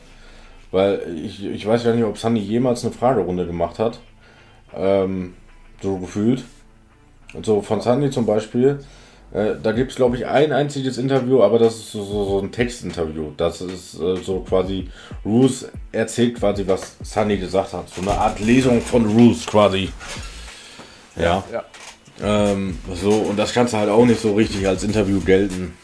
Weil 0.71 1.03
ich, 1.23 1.45
ich 1.45 1.67
weiß 1.67 1.85
gar 1.85 1.95
nicht, 1.95 2.05
ob 2.05 2.19
Sunny 2.19 2.41
jemals 2.41 2.85
eine 2.85 2.95
Fragerunde 2.95 3.47
gemacht 3.47 3.79
hat. 3.79 4.01
Ähm, 4.75 5.35
so 5.83 5.99
gefühlt. 5.99 6.45
Und 7.35 7.47
so 7.47 7.61
von 7.63 7.81
Sandy 7.81 8.11
zum 8.11 8.27
Beispiel. 8.27 8.81
Äh, 9.35 9.55
da 9.63 9.73
gibt 9.73 9.91
es, 9.93 9.97
glaube 9.97 10.17
ich, 10.17 10.27
ein 10.27 10.53
einziges 10.53 10.99
Interview, 10.99 11.43
aber 11.43 11.59
das 11.59 11.77
ist 11.77 11.93
so, 11.93 12.05
so, 12.05 12.25
so 12.25 12.39
ein 12.41 12.53
Textinterview. 12.53 13.33
Das 13.37 13.61
ist 13.63 13.95
äh, 13.99 14.17
so 14.23 14.41
quasi, 14.41 14.89
Roos 15.25 15.67
erzählt 15.91 16.35
quasi, 16.39 16.67
was 16.67 16.97
Sunny 17.03 17.39
gesagt 17.39 17.73
hat. 17.73 17.89
So 17.89 18.03
eine 18.03 18.13
Art 18.13 18.41
Lesung 18.41 18.81
von 18.83 19.07
Roos 19.07 19.47
quasi. 19.47 19.91
Ja. 21.17 21.43
Ja. 21.53 21.65
Ähm, 22.23 22.79
so, 22.95 23.11
und 23.11 23.39
das 23.39 23.53
kannst 23.55 23.73
du 23.73 23.79
halt 23.79 23.89
auch 23.89 24.05
nicht 24.05 24.21
so 24.21 24.35
richtig 24.35 24.69
als 24.69 24.83
Interview 24.85 25.21
gelten. 25.21 25.75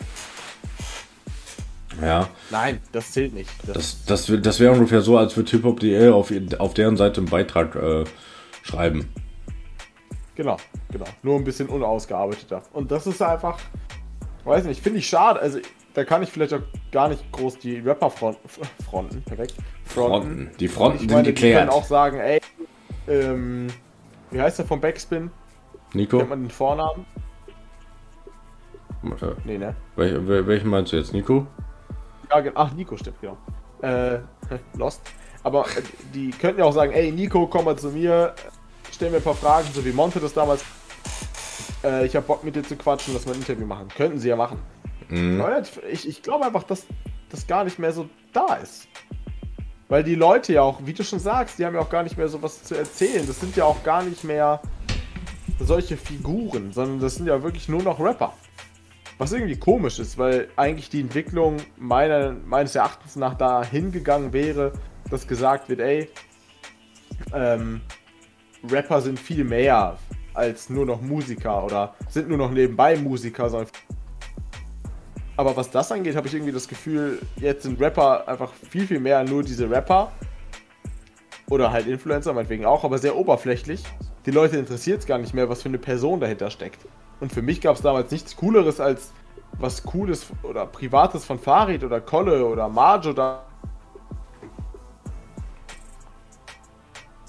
Ja. 2.02 2.28
Nein, 2.50 2.80
das 2.92 3.12
zählt 3.12 3.34
nicht. 3.34 3.50
Das, 3.66 4.04
Das, 4.06 4.26
das, 4.26 4.40
das 4.42 4.61
wäre 4.61 4.72
ungefähr 4.72 5.00
so, 5.00 5.16
als 5.18 5.37
würde 5.37 5.50
hiphop.de 5.50 6.11
auf, 6.11 6.30
ihr- 6.30 6.46
auf 6.61 6.74
deren 6.74 6.96
Seite 6.96 7.18
einen 7.20 7.30
Beitrag 7.30 7.74
äh, 7.74 8.04
schreiben. 8.62 9.08
Genau, 10.38 10.57
genau. 10.90 11.05
Nur 11.22 11.37
ein 11.37 11.44
bisschen 11.44 11.68
unausgearbeiteter. 11.68 12.62
Und 12.72 12.90
das 12.90 13.07
ist 13.07 13.20
einfach, 13.20 13.59
weiß 14.44 14.64
nicht, 14.64 14.83
finde 14.83 15.01
ich 15.01 15.07
schade. 15.09 15.38
Also, 15.40 15.59
da 15.92 16.05
kann 16.05 16.22
ich 16.22 16.31
vielleicht 16.31 16.55
auch 16.55 16.62
gar 16.92 17.09
nicht 17.11 17.31
groß 17.33 17.59
die 17.59 17.81
Rapper-Fronten, 17.81 18.48
Fronten, 18.88 19.22
perfekt, 19.22 19.55
Fronten. 19.85 20.51
Die 20.61 20.68
Fronten 20.68 20.94
Ich 20.96 21.01
sind 21.03 21.11
meine, 21.11 21.22
die 21.24 21.35
geklärt. 21.35 21.59
können 21.59 21.70
auch 21.70 21.85
sagen, 21.85 22.18
ey, 22.18 22.40
ähm, 23.09 23.66
wie 24.31 24.40
heißt 24.40 24.59
der 24.61 24.66
vom 24.66 24.81
Backspin? 24.81 25.31
Nico? 25.92 26.18
Kennt 26.18 26.31
man 26.31 26.42
den 26.42 26.51
Vornamen? 26.51 27.05
Warte, 29.03 29.37
Nee, 29.44 29.59
ne? 29.59 29.74
wel- 29.96 30.27
wel- 30.27 30.46
welchen 30.46 30.68
meinst 30.70 30.92
du 30.92 30.96
jetzt? 30.96 31.12
Nico? 31.12 31.46
Ja, 32.31 32.42
ach, 32.55 32.72
Nico 32.74 32.96
stimmt, 32.96 33.16
genau. 33.20 33.37
Äh, 33.83 34.18
Lost. 34.77 35.01
Aber 35.44 35.62
äh, 35.66 35.83
die 36.14 36.31
könnten 36.31 36.61
ja 36.61 36.66
auch 36.66 36.72
sagen, 36.72 36.92
ey, 36.92 37.11
Nico, 37.12 37.46
komm 37.46 37.64
mal 37.64 37.77
zu 37.77 37.90
mir, 37.90 38.35
stell 38.92 39.11
mir 39.11 39.16
ein 39.18 39.22
paar 39.22 39.35
Fragen, 39.35 39.68
so 39.72 39.85
wie 39.85 39.92
Monte 39.92 40.20
das 40.20 40.35
damals. 40.35 40.64
Äh, 41.85 42.07
ich 42.07 42.16
hab 42.16 42.27
Bock 42.27 42.44
mit 42.44 42.57
dir 42.57 42.62
zu 42.62 42.77
quatschen, 42.77 43.14
lass 43.14 43.27
mal 43.27 43.33
ein 43.33 43.40
Interview 43.40 43.66
machen. 43.66 43.88
Könnten 43.96 44.18
sie 44.18 44.29
ja 44.29 44.37
machen. 44.37 44.59
Mhm. 45.09 45.42
Ich, 45.90 46.09
ich 46.09 46.22
glaube 46.22 46.44
einfach, 46.46 46.64
dass 46.64 46.87
das 47.31 47.46
gar 47.46 47.64
nicht 47.64 47.79
mehr 47.79 47.92
so 47.92 48.09
da 48.33 48.55
ist. 48.55 48.88
Weil 49.88 50.05
die 50.05 50.14
Leute 50.14 50.53
ja 50.53 50.62
auch, 50.62 50.81
wie 50.85 50.92
du 50.92 51.03
schon 51.03 51.18
sagst, 51.18 51.59
die 51.59 51.64
haben 51.64 51.74
ja 51.74 51.81
auch 51.81 51.88
gar 51.88 52.03
nicht 52.03 52.18
mehr 52.18 52.29
so 52.29 52.42
was 52.42 52.62
zu 52.62 52.74
erzählen. 52.74 53.27
Das 53.27 53.40
sind 53.40 53.57
ja 53.57 53.64
auch 53.64 53.83
gar 53.85 54.03
nicht 54.03 54.22
mehr 54.22 54.61
solche 55.59 55.96
Figuren, 55.96 56.72
sondern 56.72 57.01
das 57.01 57.14
sind 57.14 57.27
ja 57.27 57.42
wirklich 57.42 57.68
nur 57.68 57.83
noch 57.83 57.98
Rapper. 57.98 58.35
Was 59.16 59.33
irgendwie 59.33 59.57
komisch 59.57 59.98
ist, 59.98 60.18
weil 60.18 60.48
eigentlich 60.57 60.90
die 60.90 61.01
Entwicklung 61.01 61.57
meiner, 61.77 62.33
meines 62.33 62.74
Erachtens 62.74 63.16
nach 63.16 63.35
da 63.35 63.64
hingegangen 63.64 64.33
wäre, 64.33 64.72
dass 65.11 65.27
gesagt 65.27 65.68
wird, 65.68 65.81
ey, 65.81 66.11
ähm, 67.33 67.81
Rapper 68.70 69.00
sind 69.00 69.18
viel 69.18 69.44
mehr 69.44 69.96
als 70.35 70.70
nur 70.70 70.87
noch 70.87 71.00
Musiker 71.00 71.64
oder 71.64 71.94
sind 72.09 72.28
nur 72.28 72.38
noch 72.38 72.50
nebenbei 72.50 72.96
Musiker, 72.96 73.50
aber 75.38 75.57
was 75.57 75.70
das 75.70 75.92
angeht, 75.92 76.16
habe 76.16 76.26
ich 76.26 76.35
irgendwie 76.35 76.52
das 76.52 76.66
Gefühl, 76.66 77.20
jetzt 77.37 77.62
sind 77.62 77.81
Rapper 77.81 78.26
einfach 78.26 78.52
viel, 78.52 78.88
viel 78.88 78.98
mehr 78.98 79.22
nur 79.22 79.44
diese 79.44 79.70
Rapper. 79.70 80.11
Oder 81.48 81.70
halt 81.70 81.87
Influencer, 81.87 82.33
meinetwegen 82.33 82.66
auch, 82.66 82.83
aber 82.83 82.98
sehr 82.98 83.14
oberflächlich. 83.14 83.85
Die 84.26 84.33
Leute 84.33 84.57
interessiert 84.57 84.98
es 84.98 85.07
gar 85.07 85.16
nicht 85.16 85.35
mehr, 85.35 85.48
was 85.48 85.62
für 85.62 85.68
eine 85.68 85.78
Person 85.78 86.18
dahinter 86.18 86.50
steckt. 86.50 86.81
Und 87.20 87.33
für 87.33 87.40
mich 87.40 87.61
gab 87.61 87.76
es 87.76 87.83
damals 87.83 88.11
nichts 88.11 88.35
Cooleres 88.35 88.81
als 88.81 89.12
was 89.52 89.85
Cooles 89.85 90.26
oder 90.42 90.66
Privates 90.66 91.24
von 91.24 91.38
Farid 91.38 91.85
oder 91.85 92.00
Kolle 92.00 92.44
oder 92.44 92.68
Marjo 92.68 93.12
da 93.12 93.44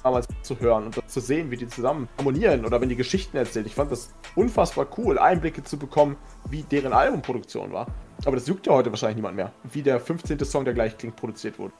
damals 0.03 0.27
zu 0.49 0.59
hören 0.59 0.85
und 0.85 0.97
das 0.97 1.07
zu 1.07 1.19
sehen, 1.19 1.51
wie 1.51 1.57
die 1.57 1.67
zusammen 1.67 2.09
harmonieren 2.17 2.65
oder 2.65 2.81
wenn 2.81 2.89
die 2.89 2.95
Geschichten 2.95 3.37
erzählen. 3.37 3.67
Ich 3.67 3.75
fand 3.75 3.91
das 3.91 4.09
unfassbar 4.35 4.87
cool, 4.97 5.19
Einblicke 5.19 5.63
zu 5.63 5.77
bekommen, 5.77 6.17
wie 6.49 6.63
deren 6.63 6.91
Albumproduktion 6.91 7.71
war. 7.71 7.85
Aber 8.25 8.35
das 8.35 8.47
juckt 8.47 8.65
ja 8.65 8.73
heute 8.73 8.89
wahrscheinlich 8.89 9.17
niemand 9.17 9.35
mehr, 9.35 9.51
wie 9.63 9.83
der 9.83 9.99
15. 9.99 10.43
Song, 10.43 10.65
der 10.65 10.73
gleich 10.73 10.97
klingt, 10.97 11.15
produziert 11.15 11.59
wurde. 11.59 11.73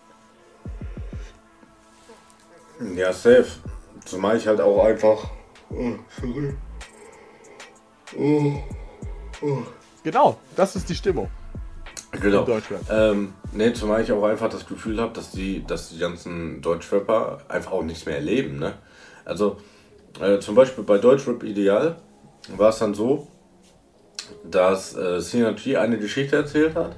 Ja, 2.96 3.12
safe. 3.12 3.48
Zumal 4.06 4.38
ich 4.38 4.48
halt 4.48 4.62
auch 4.62 4.86
einfach. 4.86 5.32
Oh, 5.72 5.94
sorry. 6.22 6.56
Oh, 8.18 9.64
Genau, 10.04 10.38
das 10.56 10.76
ist 10.76 10.90
die 10.90 10.96
Stimmung. 10.96 11.30
Genau. 12.12 12.40
Im 12.40 12.46
Deutschrap. 12.46 12.82
Ähm, 12.90 13.34
ne, 13.54 13.74
zumal 13.74 14.02
ich 14.02 14.12
auch 14.12 14.24
einfach 14.24 14.50
das 14.50 14.66
Gefühl 14.66 15.00
habe, 15.00 15.14
dass 15.14 15.32
die, 15.32 15.64
dass 15.66 15.90
die 15.90 16.00
ganzen 16.00 16.62
Deutschrapper 16.62 17.40
einfach 17.48 17.72
auch 17.72 17.84
nichts 17.84 18.06
mehr 18.06 18.16
erleben, 18.16 18.58
ne? 18.60 18.74
Also, 19.26 19.58
äh, 20.20 20.40
zum 20.40 20.56
Beispiel 20.56 20.84
bei 20.84 20.98
Deutschrap 20.98 21.44
Ideal 21.44 21.98
war 22.58 22.70
es 22.70 22.80
dann 22.80 22.94
so, 22.94 23.28
dass 24.50 24.96
äh, 24.96 25.20
Synergy 25.20 25.78
eine 25.78 25.98
Geschichte 26.00 26.36
erzählt 26.36 26.76
hat 26.76 26.96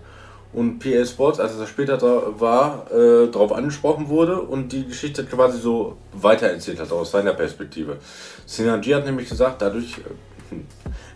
und 0.53 0.79
PA 0.79 1.05
Sports, 1.05 1.39
als 1.39 1.57
er 1.57 1.67
später 1.67 1.97
da 1.97 2.39
war, 2.39 2.91
äh, 2.91 3.27
darauf 3.29 3.53
angesprochen 3.53 4.09
wurde 4.09 4.41
und 4.41 4.71
die 4.71 4.85
Geschichte 4.85 5.25
quasi 5.25 5.59
so 5.59 5.97
weitererzählt 6.13 6.79
hat 6.79 6.91
aus 6.91 7.11
seiner 7.11 7.33
Perspektive. 7.33 7.97
Synergy 8.45 8.91
hat 8.91 9.05
nämlich 9.05 9.29
gesagt, 9.29 9.61
dadurch, 9.61 9.99
äh, 9.99 10.55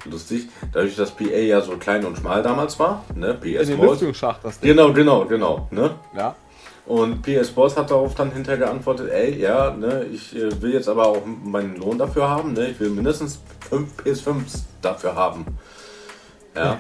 lustig, 0.06 0.48
dadurch, 0.72 0.96
dass 0.96 1.12
PA 1.12 1.24
ja 1.24 1.62
so 1.62 1.78
klein 1.78 2.06
und 2.06 2.18
schmal 2.18 2.44
damals 2.44 2.80
war, 2.80 3.04
ne, 3.16 3.34
PA 3.34 3.46
In 3.48 3.68
den 3.68 3.82
Lüftungsschacht 3.82 4.44
das 4.44 4.60
Ding. 4.60 4.70
Genau, 4.70 4.94
genau, 4.94 5.26
genau. 5.26 5.68
Ne? 5.72 5.92
Ja. 6.16 6.36
Und 6.86 7.24
PS 7.24 7.50
Sports 7.50 7.78
hat 7.78 7.90
darauf 7.90 8.14
dann 8.14 8.32
hinterher 8.32 8.60
geantwortet, 8.60 9.10
ey, 9.12 9.40
ja, 9.40 9.72
ne, 9.72 10.06
ich 10.14 10.36
äh, 10.36 10.62
will 10.62 10.74
jetzt 10.74 10.88
aber 10.88 11.08
auch 11.08 11.24
meinen 11.26 11.78
Lohn 11.78 11.98
dafür 11.98 12.30
haben, 12.30 12.54
ne? 12.54 12.68
Ich 12.70 12.80
will 12.80 12.92
mindestens 12.92 13.40
5 13.70 13.90
PS5s 14.04 14.60
dafür 14.84 15.16
haben. 15.16 15.46
Ja. 16.56 16.80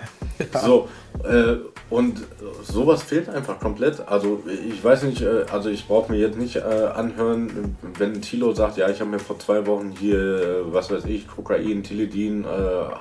So, 0.61 0.89
äh, 1.23 1.57
und 1.89 2.21
sowas 2.63 3.03
fehlt 3.03 3.29
einfach 3.29 3.59
komplett. 3.59 4.07
Also 4.07 4.43
ich 4.47 4.83
weiß 4.83 5.03
nicht, 5.03 5.21
äh, 5.21 5.45
also 5.51 5.69
ich 5.69 5.87
brauche 5.87 6.11
mir 6.11 6.17
jetzt 6.17 6.37
nicht 6.37 6.55
äh, 6.57 6.61
anhören, 6.61 7.77
wenn 7.97 8.21
Tilo 8.21 8.53
sagt, 8.53 8.77
ja, 8.77 8.89
ich 8.89 8.99
habe 8.99 9.11
mir 9.11 9.19
vor 9.19 9.37
zwei 9.39 9.65
Wochen 9.67 9.91
hier, 9.91 10.19
äh, 10.19 10.73
was 10.73 10.91
weiß 10.91 11.05
ich, 11.05 11.27
Kokain, 11.27 11.83
Tilidin, 11.83 12.43
äh, 12.43 12.47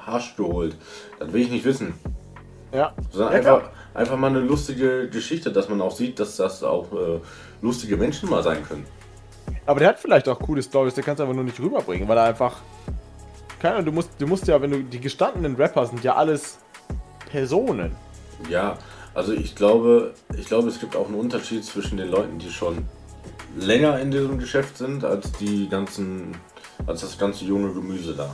Hasch 0.07 0.37
geholt. 0.37 0.77
Das 1.19 1.33
will 1.33 1.43
ich 1.43 1.51
nicht 1.51 1.65
wissen. 1.65 1.95
Ja. 2.73 2.93
Sondern 3.11 3.33
ja, 3.33 3.39
einfach, 3.39 3.59
klar. 3.61 3.73
einfach 3.95 4.17
mal 4.17 4.29
eine 4.29 4.41
lustige 4.41 5.09
Geschichte, 5.09 5.51
dass 5.51 5.69
man 5.69 5.81
auch 5.81 5.93
sieht, 5.93 6.21
dass 6.21 6.37
das 6.37 6.63
auch 6.63 6.93
äh, 6.93 7.21
lustige 7.63 7.97
Menschen 7.97 8.29
mal 8.29 8.43
sein 8.43 8.65
können. 8.69 8.85
Aber 9.67 9.81
der 9.81 9.91
hat 9.91 9.99
vielleicht 9.99 10.29
auch 10.29 10.39
coole 10.39 10.63
Stories, 10.63 10.95
der 10.95 11.05
kann 11.05 11.15
es 11.15 11.21
einfach 11.21 11.35
nur 11.35 11.45
nicht 11.45 11.59
rüberbringen, 11.59 12.07
weil 12.07 12.19
er 12.19 12.25
einfach. 12.25 12.59
Keine 13.61 13.77
Ahnung, 13.77 13.87
du 13.87 13.93
musst, 13.93 14.11
du 14.19 14.27
musst 14.27 14.47
ja, 14.47 14.61
wenn 14.61 14.71
du. 14.71 14.83
Die 14.83 15.01
gestandenen 15.01 15.57
Rapper 15.57 15.87
sind 15.87 16.05
ja 16.05 16.17
alles 16.17 16.59
Personen. 17.35 17.91
Ja, 18.49 18.79
also 19.13 19.33
ich 19.33 19.57
glaube, 19.57 20.15
ich 20.39 20.47
glaube, 20.47 20.69
es 20.69 20.79
gibt 20.79 20.95
auch 20.95 21.09
einen 21.09 21.17
Unterschied 21.17 21.65
zwischen 21.65 21.97
den 21.97 22.09
Leuten, 22.09 22.39
die 22.39 22.49
schon 22.49 22.87
länger 23.59 23.99
in 23.99 24.13
diesem 24.13 24.39
Geschäft 24.39 24.79
sind, 24.79 25.05
als 25.05 25.33
die 25.33 25.69
ganzen, 25.69 26.37
als 26.87 27.01
das 27.01 27.19
ganze 27.19 27.45
junge 27.45 27.73
Gemüse 27.73 28.15
da. 28.15 28.33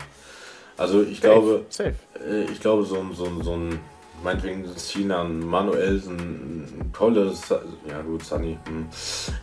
Also 0.76 1.02
ich 1.02 1.22
glaube, 1.22 1.64
Safe. 1.70 1.94
äh, 2.28 2.44
ich 2.52 2.60
glaube, 2.60 2.84
so 2.84 2.96
ein, 2.96 3.14
so 3.14 3.24
ein, 3.24 3.42
so 3.42 3.56
ein 3.56 3.80
meinetwegen 4.22 4.66
China, 4.76 5.22
ein 5.22 5.40
Manuelsen, 5.40 6.18
ein 6.18 6.92
tolles, 6.92 7.48
ja 7.88 8.02
gut, 8.02 8.22
Sunny, 8.22 8.58
hm, 8.66 8.86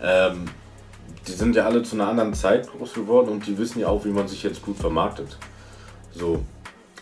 ähm, 0.04 0.46
die 1.28 1.32
sind 1.32 1.56
ja 1.56 1.66
alle 1.66 1.82
zu 1.82 1.96
einer 1.96 2.10
anderen 2.10 2.36
Zeit 2.36 2.70
groß 2.72 2.94
geworden 2.94 3.30
und 3.30 3.48
die 3.48 3.58
wissen 3.58 3.80
ja 3.80 3.88
auch, 3.88 4.06
wie 4.06 4.12
man 4.12 4.28
sich 4.28 4.44
jetzt 4.44 4.62
gut 4.62 4.78
vermarktet. 4.78 5.36
So. 6.14 6.44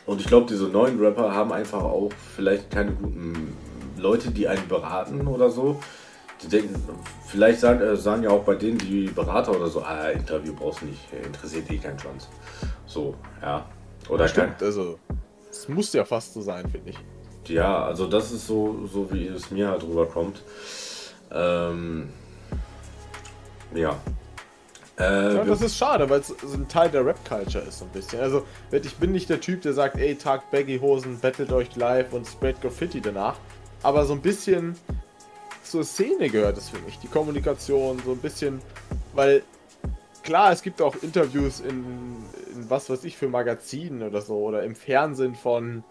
Und 0.05 0.21
ich 0.21 0.27
glaube, 0.27 0.45
diese 0.47 0.65
neuen 0.65 0.99
Rapper 0.99 1.33
haben 1.33 1.51
einfach 1.51 1.81
auch 1.81 2.11
vielleicht 2.35 2.69
keine 2.69 2.91
guten 2.91 3.55
Leute, 3.97 4.31
die 4.31 4.47
einen 4.47 4.67
beraten 4.67 5.27
oder 5.27 5.49
so. 5.49 5.79
Die 6.41 6.47
denken, 6.47 6.75
vielleicht 7.25 7.59
sagen, 7.59 7.81
äh, 7.81 7.95
sagen 7.95 8.23
ja 8.23 8.29
auch 8.29 8.43
bei 8.43 8.55
denen 8.55 8.77
die 8.77 9.07
Berater 9.07 9.55
oder 9.55 9.67
so, 9.67 9.81
ah, 9.81 10.09
Interview 10.09 10.53
brauchst 10.53 10.81
du 10.81 10.87
nicht, 10.87 11.01
interessiert 11.25 11.71
eh 11.71 11.77
keinen 11.77 11.97
Schwanz. 11.97 12.27
So, 12.85 13.15
ja. 13.41 13.65
Oder 14.09 14.25
kein, 14.25 14.29
Stimmt, 14.29 14.63
also. 14.63 14.99
Es 15.49 15.69
muss 15.69 15.93
ja 15.93 16.03
fast 16.03 16.33
so 16.33 16.41
sein, 16.41 16.69
finde 16.69 16.89
ich. 16.91 17.49
ja, 17.49 17.85
also 17.85 18.07
das 18.07 18.31
ist 18.31 18.45
so, 18.45 18.85
so 18.91 19.11
wie 19.13 19.27
es 19.27 19.49
mir 19.49 19.69
halt 19.69 19.83
rüberkommt. 19.83 20.41
Ähm, 21.31 22.09
ja. 23.73 23.97
Äh, 24.97 25.35
Ja, 25.35 25.43
das 25.43 25.61
ist 25.61 25.77
schade, 25.77 26.09
weil 26.09 26.21
es 26.21 26.27
so 26.27 26.53
ein 26.55 26.67
Teil 26.67 26.89
der 26.89 27.05
Rap-Culture 27.05 27.63
ist, 27.65 27.79
so 27.79 27.85
ein 27.85 27.91
bisschen. 27.91 28.21
Also, 28.21 28.45
ich 28.71 28.95
bin 28.97 29.11
nicht 29.11 29.29
der 29.29 29.41
Typ, 29.41 29.61
der 29.61 29.73
sagt, 29.73 29.97
ey, 29.97 30.15
tragt 30.15 30.51
Baggy-Hosen, 30.51 31.19
battelt 31.19 31.51
euch 31.51 31.75
live 31.75 32.13
und 32.13 32.25
sprayt 32.27 32.61
Graffiti 32.61 33.01
danach. 33.01 33.37
Aber 33.83 34.05
so 34.05 34.13
ein 34.13 34.21
bisschen 34.21 34.77
zur 35.63 35.83
Szene 35.83 36.29
gehört 36.29 36.57
es 36.57 36.69
für 36.69 36.79
mich. 36.79 36.99
Die 36.99 37.07
Kommunikation, 37.07 37.99
so 38.05 38.11
ein 38.11 38.19
bisschen, 38.19 38.61
weil 39.13 39.43
klar, 40.23 40.51
es 40.51 40.61
gibt 40.61 40.81
auch 40.81 40.95
Interviews 41.01 41.59
in, 41.59 42.25
in 42.53 42.69
was 42.69 42.89
weiß 42.89 43.03
ich 43.03 43.17
für 43.17 43.27
Magazinen 43.27 44.03
oder 44.03 44.21
so 44.21 44.37
oder 44.37 44.63
im 44.63 44.75
Fernsehen 44.75 45.35
von 45.35 45.83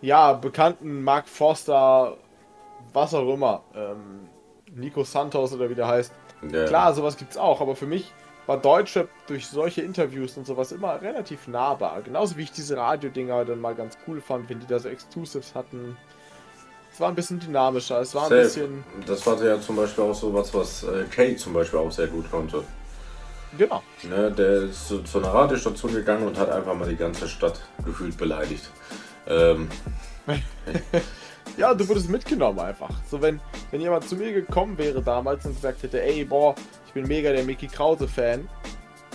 ja, 0.00 0.32
bekannten 0.32 1.02
Mark 1.02 1.28
Forster, 1.28 2.16
was 2.92 3.14
auch 3.14 3.32
immer, 3.32 3.62
ähm, 3.74 4.28
Nico 4.72 5.04
Santos 5.04 5.52
oder 5.52 5.70
wie 5.70 5.74
der 5.74 5.88
heißt. 5.88 6.12
Ja, 6.50 6.66
Klar, 6.66 6.94
sowas 6.94 7.16
gibt's 7.16 7.36
auch, 7.36 7.60
aber 7.60 7.76
für 7.76 7.86
mich 7.86 8.12
war 8.46 8.56
Deutschrap 8.56 9.08
durch 9.26 9.46
solche 9.46 9.82
Interviews 9.82 10.36
und 10.36 10.46
sowas 10.46 10.72
immer 10.72 11.00
relativ 11.00 11.46
nahbar. 11.46 12.02
Genauso 12.02 12.36
wie 12.36 12.42
ich 12.42 12.52
diese 12.52 12.76
Radio-Dinger 12.76 13.44
dann 13.44 13.60
mal 13.60 13.74
ganz 13.74 13.96
cool 14.06 14.20
fand, 14.20 14.48
wenn 14.50 14.60
die 14.60 14.66
da 14.66 14.78
so 14.78 14.88
Exclusives 14.88 15.54
hatten. 15.54 15.96
Es 16.92 16.98
war 16.98 17.08
ein 17.08 17.14
bisschen 17.14 17.38
dynamischer, 17.38 18.00
es 18.00 18.14
war 18.14 18.24
ein 18.24 18.28
Safe. 18.30 18.42
bisschen. 18.42 18.84
Das 19.06 19.24
war 19.26 19.42
ja 19.42 19.60
zum 19.60 19.76
Beispiel 19.76 20.04
auch 20.04 20.14
so 20.14 20.34
was, 20.34 20.52
was 20.52 20.82
äh, 20.82 21.04
Kay 21.10 21.36
zum 21.36 21.52
Beispiel 21.52 21.78
auch 21.78 21.92
sehr 21.92 22.08
gut 22.08 22.30
konnte. 22.30 22.64
Genau. 23.56 23.82
Ne, 24.02 24.30
der 24.30 24.62
ist 24.62 24.88
zu, 24.88 25.02
zu 25.02 25.18
einer 25.18 25.32
Radiostation 25.32 25.92
gegangen 25.92 26.26
und 26.26 26.38
hat 26.38 26.50
einfach 26.50 26.74
mal 26.74 26.88
die 26.88 26.96
ganze 26.96 27.28
Stadt 27.28 27.60
gefühlt 27.84 28.16
beleidigt. 28.16 28.68
Ähm, 29.26 29.68
Ja, 31.56 31.74
du 31.74 31.88
wurdest 31.88 32.08
mitgenommen 32.08 32.58
einfach. 32.58 32.90
So, 33.10 33.20
wenn, 33.20 33.40
wenn 33.70 33.80
jemand 33.80 34.08
zu 34.08 34.16
mir 34.16 34.32
gekommen 34.32 34.78
wäre 34.78 35.02
damals 35.02 35.44
und 35.44 35.54
gesagt 35.54 35.82
hätte, 35.82 36.02
ey, 36.02 36.24
boah, 36.24 36.54
ich 36.86 36.92
bin 36.92 37.06
mega 37.06 37.32
der 37.32 37.44
Mickey 37.44 37.66
Krause-Fan. 37.66 38.48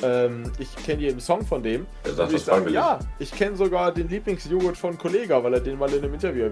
Ähm, 0.03 0.51
ich 0.59 0.75
kenne 0.75 1.01
jeden 1.01 1.19
Song 1.19 1.45
von 1.45 1.63
dem. 1.63 1.87
Sagt 2.03 2.17
würde 2.17 2.35
ich 2.35 2.45
das 2.45 2.45
sagen, 2.45 2.69
ja, 2.69 2.99
ich 3.19 3.31
kenne 3.31 3.55
sogar 3.55 3.91
den 3.93 4.09
Lieblingsjoghurt 4.09 4.77
von 4.77 4.97
Kollega, 4.97 5.43
weil 5.43 5.53
er 5.53 5.59
den 5.59 5.77
mal 5.77 5.91
in 5.91 6.03
einem 6.03 6.13
Interview. 6.13 6.51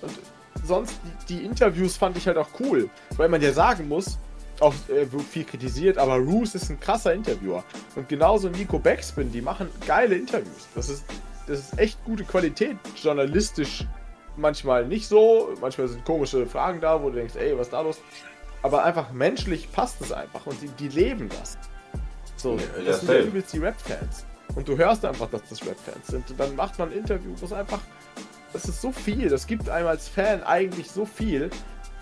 Und 0.00 0.18
sonst, 0.64 0.94
die, 1.28 1.34
die 1.34 1.44
Interviews 1.44 1.96
fand 1.96 2.16
ich 2.16 2.26
halt 2.26 2.38
auch 2.38 2.48
cool, 2.60 2.88
weil 3.16 3.28
man 3.28 3.42
ja 3.42 3.52
sagen 3.52 3.88
muss, 3.88 4.18
auch 4.60 4.74
äh, 4.88 5.06
viel 5.30 5.44
kritisiert, 5.44 5.98
aber 5.98 6.16
Roos 6.16 6.54
ist 6.54 6.70
ein 6.70 6.78
krasser 6.78 7.14
Interviewer. 7.14 7.64
Und 7.96 8.08
genauso 8.08 8.48
Nico 8.48 8.78
Backspin, 8.78 9.32
die 9.32 9.40
machen 9.40 9.68
geile 9.86 10.14
Interviews. 10.14 10.68
Das 10.74 10.88
ist, 10.88 11.04
das 11.46 11.60
ist 11.60 11.78
echt 11.78 12.04
gute 12.04 12.24
Qualität, 12.24 12.76
journalistisch 13.02 13.86
manchmal 14.36 14.86
nicht 14.86 15.08
so, 15.08 15.54
manchmal 15.60 15.88
sind 15.88 16.04
komische 16.04 16.46
Fragen 16.46 16.80
da, 16.80 17.02
wo 17.02 17.10
du 17.10 17.16
denkst, 17.16 17.36
ey, 17.36 17.56
was 17.56 17.68
ist 17.68 17.72
da 17.72 17.80
los? 17.80 18.00
Aber 18.62 18.84
einfach 18.84 19.10
menschlich 19.12 19.70
passt 19.72 20.00
es 20.00 20.12
einfach 20.12 20.46
und 20.46 20.60
die, 20.60 20.68
die 20.68 20.88
leben 20.88 21.28
das. 21.28 21.56
So, 22.36 22.56
Ja, 22.56 22.84
das 22.84 23.00
sind 23.00 23.10
ja 23.10 23.20
übelst 23.20 23.52
die 23.52 23.58
Rap-Fans. 23.58 24.24
Und 24.54 24.66
du 24.68 24.76
hörst 24.76 25.04
einfach, 25.04 25.28
dass 25.30 25.42
das 25.48 25.64
Rap-Fans 25.64 26.06
sind. 26.06 26.30
Und 26.30 26.40
dann 26.40 26.56
macht 26.56 26.78
man 26.78 26.90
ein 26.90 26.98
Interview, 26.98 27.32
wo 27.36 27.46
es 27.46 27.52
einfach. 27.52 27.80
Das 28.52 28.64
ist 28.64 28.80
so 28.80 28.90
viel. 28.90 29.28
Das 29.28 29.46
gibt 29.46 29.68
einem 29.68 29.86
als 29.86 30.08
Fan 30.08 30.42
eigentlich 30.42 30.90
so 30.90 31.04
viel. 31.04 31.50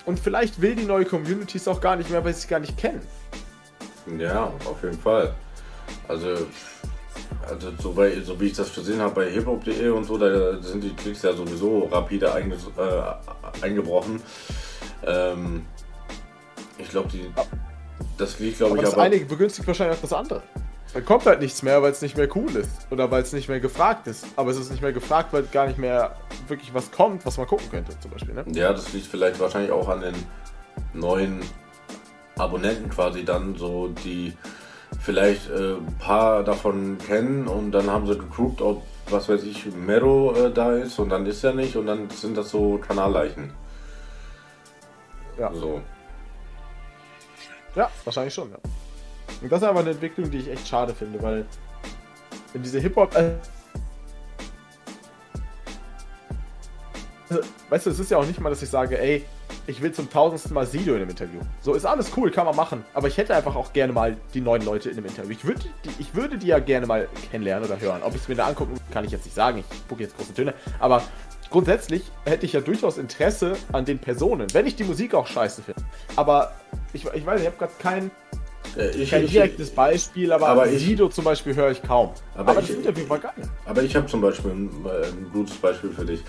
Und 0.06 0.18
vielleicht 0.18 0.60
will 0.62 0.74
die 0.74 0.84
neue 0.84 1.04
Community 1.04 1.58
es 1.58 1.68
auch 1.68 1.80
gar 1.80 1.96
nicht 1.96 2.08
mehr, 2.08 2.24
weil 2.24 2.32
sie 2.32 2.40
es 2.40 2.48
gar 2.48 2.60
nicht 2.60 2.78
kennen. 2.78 3.02
Ja, 4.18 4.52
auf 4.64 4.82
jeden 4.82 4.98
Fall. 4.98 5.34
Also, 6.08 6.46
also 7.48 7.68
so, 7.80 7.92
bei, 7.92 8.20
so 8.20 8.40
wie 8.40 8.46
ich 8.46 8.54
das 8.54 8.74
gesehen 8.74 9.00
habe 9.00 9.14
bei 9.14 9.30
hiphop.de 9.30 9.88
und 9.90 10.04
so, 10.04 10.18
da 10.18 10.60
sind 10.62 10.82
die 10.82 10.94
Klicks 10.94 11.22
ja 11.22 11.32
sowieso 11.32 11.88
rapide 11.90 12.32
einge, 12.32 12.54
äh, 12.54 13.64
eingebrochen. 13.64 14.20
Ähm, 15.06 15.66
ich 16.78 16.88
glaube, 16.90 17.08
die. 17.08 17.30
Das 18.16 18.38
liegt, 18.38 18.58
glaube 18.58 18.72
Aber 18.72 18.80
ich, 18.80 18.84
das 18.84 18.94
aber. 18.94 19.02
eine 19.04 19.18
begünstigt 19.20 19.66
wahrscheinlich 19.66 19.96
auch 19.96 20.02
das 20.02 20.12
andere. 20.12 20.42
Dann 20.94 21.04
kommt 21.04 21.26
halt 21.26 21.40
nichts 21.40 21.62
mehr, 21.62 21.82
weil 21.82 21.92
es 21.92 22.00
nicht 22.00 22.16
mehr 22.16 22.28
cool 22.34 22.50
ist. 22.56 22.90
Oder 22.90 23.10
weil 23.10 23.22
es 23.22 23.32
nicht 23.32 23.48
mehr 23.48 23.60
gefragt 23.60 24.06
ist. 24.06 24.24
Aber 24.36 24.50
es 24.50 24.56
ist 24.56 24.70
nicht 24.70 24.80
mehr 24.80 24.92
gefragt, 24.92 25.32
weil 25.32 25.42
gar 25.44 25.66
nicht 25.66 25.78
mehr 25.78 26.16
wirklich 26.48 26.72
was 26.72 26.90
kommt, 26.90 27.26
was 27.26 27.36
man 27.36 27.46
gucken 27.46 27.70
könnte, 27.70 27.98
zum 28.00 28.10
Beispiel. 28.10 28.34
Ne? 28.34 28.44
Ja, 28.52 28.72
das 28.72 28.92
liegt 28.92 29.06
vielleicht 29.06 29.38
wahrscheinlich 29.38 29.70
auch 29.70 29.88
an 29.88 30.00
den 30.00 30.14
neuen 30.94 31.40
Abonnenten 32.38 32.88
quasi 32.88 33.24
dann, 33.24 33.56
so 33.56 33.88
die 33.88 34.32
vielleicht 35.00 35.50
äh, 35.50 35.74
ein 35.74 35.96
paar 35.98 36.42
davon 36.44 36.98
kennen 36.98 37.46
und 37.46 37.72
dann 37.72 37.90
haben 37.90 38.06
sie 38.06 38.18
geguckt, 38.18 38.60
ob, 38.60 38.82
was 39.10 39.28
weiß 39.28 39.42
ich, 39.44 39.66
Mero 39.74 40.34
äh, 40.34 40.52
da 40.52 40.72
ist 40.72 40.98
und 40.98 41.10
dann 41.10 41.26
ist 41.26 41.44
er 41.44 41.52
nicht 41.52 41.76
und 41.76 41.86
dann 41.86 42.10
sind 42.10 42.36
das 42.36 42.50
so 42.50 42.78
Kanalleichen. 42.78 43.52
Ja. 45.38 45.52
So. 45.54 45.80
Ja, 47.74 47.90
wahrscheinlich 48.04 48.34
schon, 48.34 48.50
ja. 48.50 48.58
Und 49.40 49.52
das 49.52 49.62
ist 49.62 49.68
aber 49.68 49.80
eine 49.80 49.90
Entwicklung, 49.90 50.30
die 50.30 50.38
ich 50.38 50.48
echt 50.48 50.66
schade 50.66 50.94
finde, 50.94 51.22
weil 51.22 51.46
wenn 52.52 52.62
diese 52.62 52.80
Hip-Hop. 52.80 53.14
Äh, 53.14 53.34
also, 57.30 57.42
weißt 57.68 57.86
du, 57.86 57.90
es 57.90 57.98
ist 57.98 58.10
ja 58.10 58.18
auch 58.18 58.26
nicht 58.26 58.40
mal, 58.40 58.50
dass 58.50 58.62
ich 58.62 58.70
sage, 58.70 58.98
ey, 58.98 59.24
ich 59.68 59.82
will 59.82 59.92
zum 59.92 60.10
tausendsten 60.10 60.54
Mal 60.54 60.66
Sido 60.66 60.92
in 60.94 61.02
einem 61.02 61.10
Interview. 61.10 61.40
So 61.60 61.74
ist 61.74 61.84
alles 61.84 62.10
cool, 62.16 62.30
kann 62.30 62.46
man 62.46 62.56
machen. 62.56 62.84
Aber 62.94 63.06
ich 63.06 63.18
hätte 63.18 63.34
einfach 63.34 63.54
auch 63.54 63.72
gerne 63.74 63.92
mal 63.92 64.16
die 64.32 64.40
neuen 64.40 64.64
Leute 64.64 64.88
in 64.88 64.96
einem 64.96 65.06
Interview. 65.06 65.30
Ich 65.30 65.44
würde 65.44 65.60
die, 65.84 65.90
ich 65.98 66.14
würde 66.14 66.38
die 66.38 66.46
ja 66.46 66.58
gerne 66.58 66.86
mal 66.86 67.06
kennenlernen 67.30 67.68
oder 67.68 67.78
hören. 67.78 68.02
Ob 68.02 68.14
ich 68.14 68.22
es 68.22 68.28
mir 68.28 68.34
da 68.34 68.46
angucken, 68.46 68.74
kann 68.90 69.04
ich 69.04 69.10
jetzt 69.10 69.26
nicht 69.26 69.34
sagen. 69.34 69.58
Ich 69.58 69.76
spucke 69.76 70.02
jetzt 70.02 70.16
große 70.16 70.32
Töne. 70.32 70.54
Aber 70.80 71.02
grundsätzlich 71.50 72.02
hätte 72.24 72.46
ich 72.46 72.54
ja 72.54 72.60
durchaus 72.60 72.96
Interesse 72.96 73.56
an 73.70 73.84
den 73.84 73.98
Personen, 73.98 74.46
wenn 74.54 74.66
ich 74.66 74.74
die 74.74 74.84
Musik 74.84 75.14
auch 75.14 75.26
scheiße 75.26 75.62
finde. 75.62 75.82
Aber 76.16 76.52
ich, 76.94 77.04
ich 77.04 77.26
weiß, 77.26 77.40
ich 77.40 77.46
habe 77.46 77.56
gerade 77.58 77.72
kein, 77.78 78.06
Äh, 78.06 78.47
ich, 78.86 79.10
kein 79.10 79.26
direktes 79.26 79.70
Beispiel, 79.70 80.32
aber, 80.32 80.48
aber 80.48 80.68
ich- 80.70 80.80
Sido 80.84 81.08
zum 81.08 81.24
Beispiel 81.24 81.54
höre 81.54 81.70
ich 81.70 81.82
kaum. 81.82 82.10
Aber 82.34 82.50
Aber, 82.52 82.60
ich- 82.60 82.68
das 82.68 82.76
Interview 82.76 83.08
war 83.08 83.18
geil. 83.18 83.32
aber 83.66 83.82
ich 83.82 83.94
habe 83.96 84.06
zum 84.06 84.20
Beispiel 84.20 84.50
ein, 84.50 84.70
äh, 84.86 85.06
ein 85.06 85.30
gutes 85.32 85.56
Beispiel 85.56 85.90
für 85.90 86.04
dich. 86.04 86.20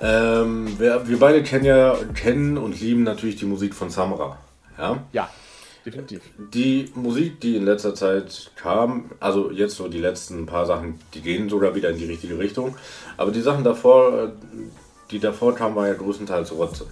Ähm, 0.00 0.78
wir, 0.78 1.08
wir 1.08 1.18
beide 1.18 1.42
kennen 1.42 1.64
ja 1.64 1.96
kennen 2.14 2.58
und 2.58 2.80
lieben 2.80 3.02
natürlich 3.02 3.36
die 3.36 3.46
Musik 3.46 3.74
von 3.74 3.88
Samra. 3.90 4.36
Ja? 4.78 5.02
Ja, 5.12 5.30
definitiv. 5.86 6.20
Die 6.52 6.90
Musik, 6.94 7.40
die 7.40 7.56
in 7.56 7.64
letzter 7.64 7.94
Zeit 7.94 8.50
kam, 8.56 9.10
also 9.20 9.50
jetzt 9.50 9.76
so 9.76 9.88
die 9.88 10.00
letzten 10.00 10.44
paar 10.46 10.66
Sachen, 10.66 10.98
die 11.14 11.20
gehen 11.22 11.48
sogar 11.48 11.74
wieder 11.74 11.90
in 11.90 11.98
die 11.98 12.04
richtige 12.04 12.38
Richtung. 12.38 12.76
Aber 13.16 13.30
die 13.30 13.40
Sachen 13.40 13.64
davor, 13.64 14.24
äh, 14.24 14.28
die 15.10 15.18
davor 15.20 15.54
kamen, 15.54 15.76
war 15.76 15.86
ja 15.88 15.94
größtenteils 15.94 16.52
Rotze. 16.52 16.86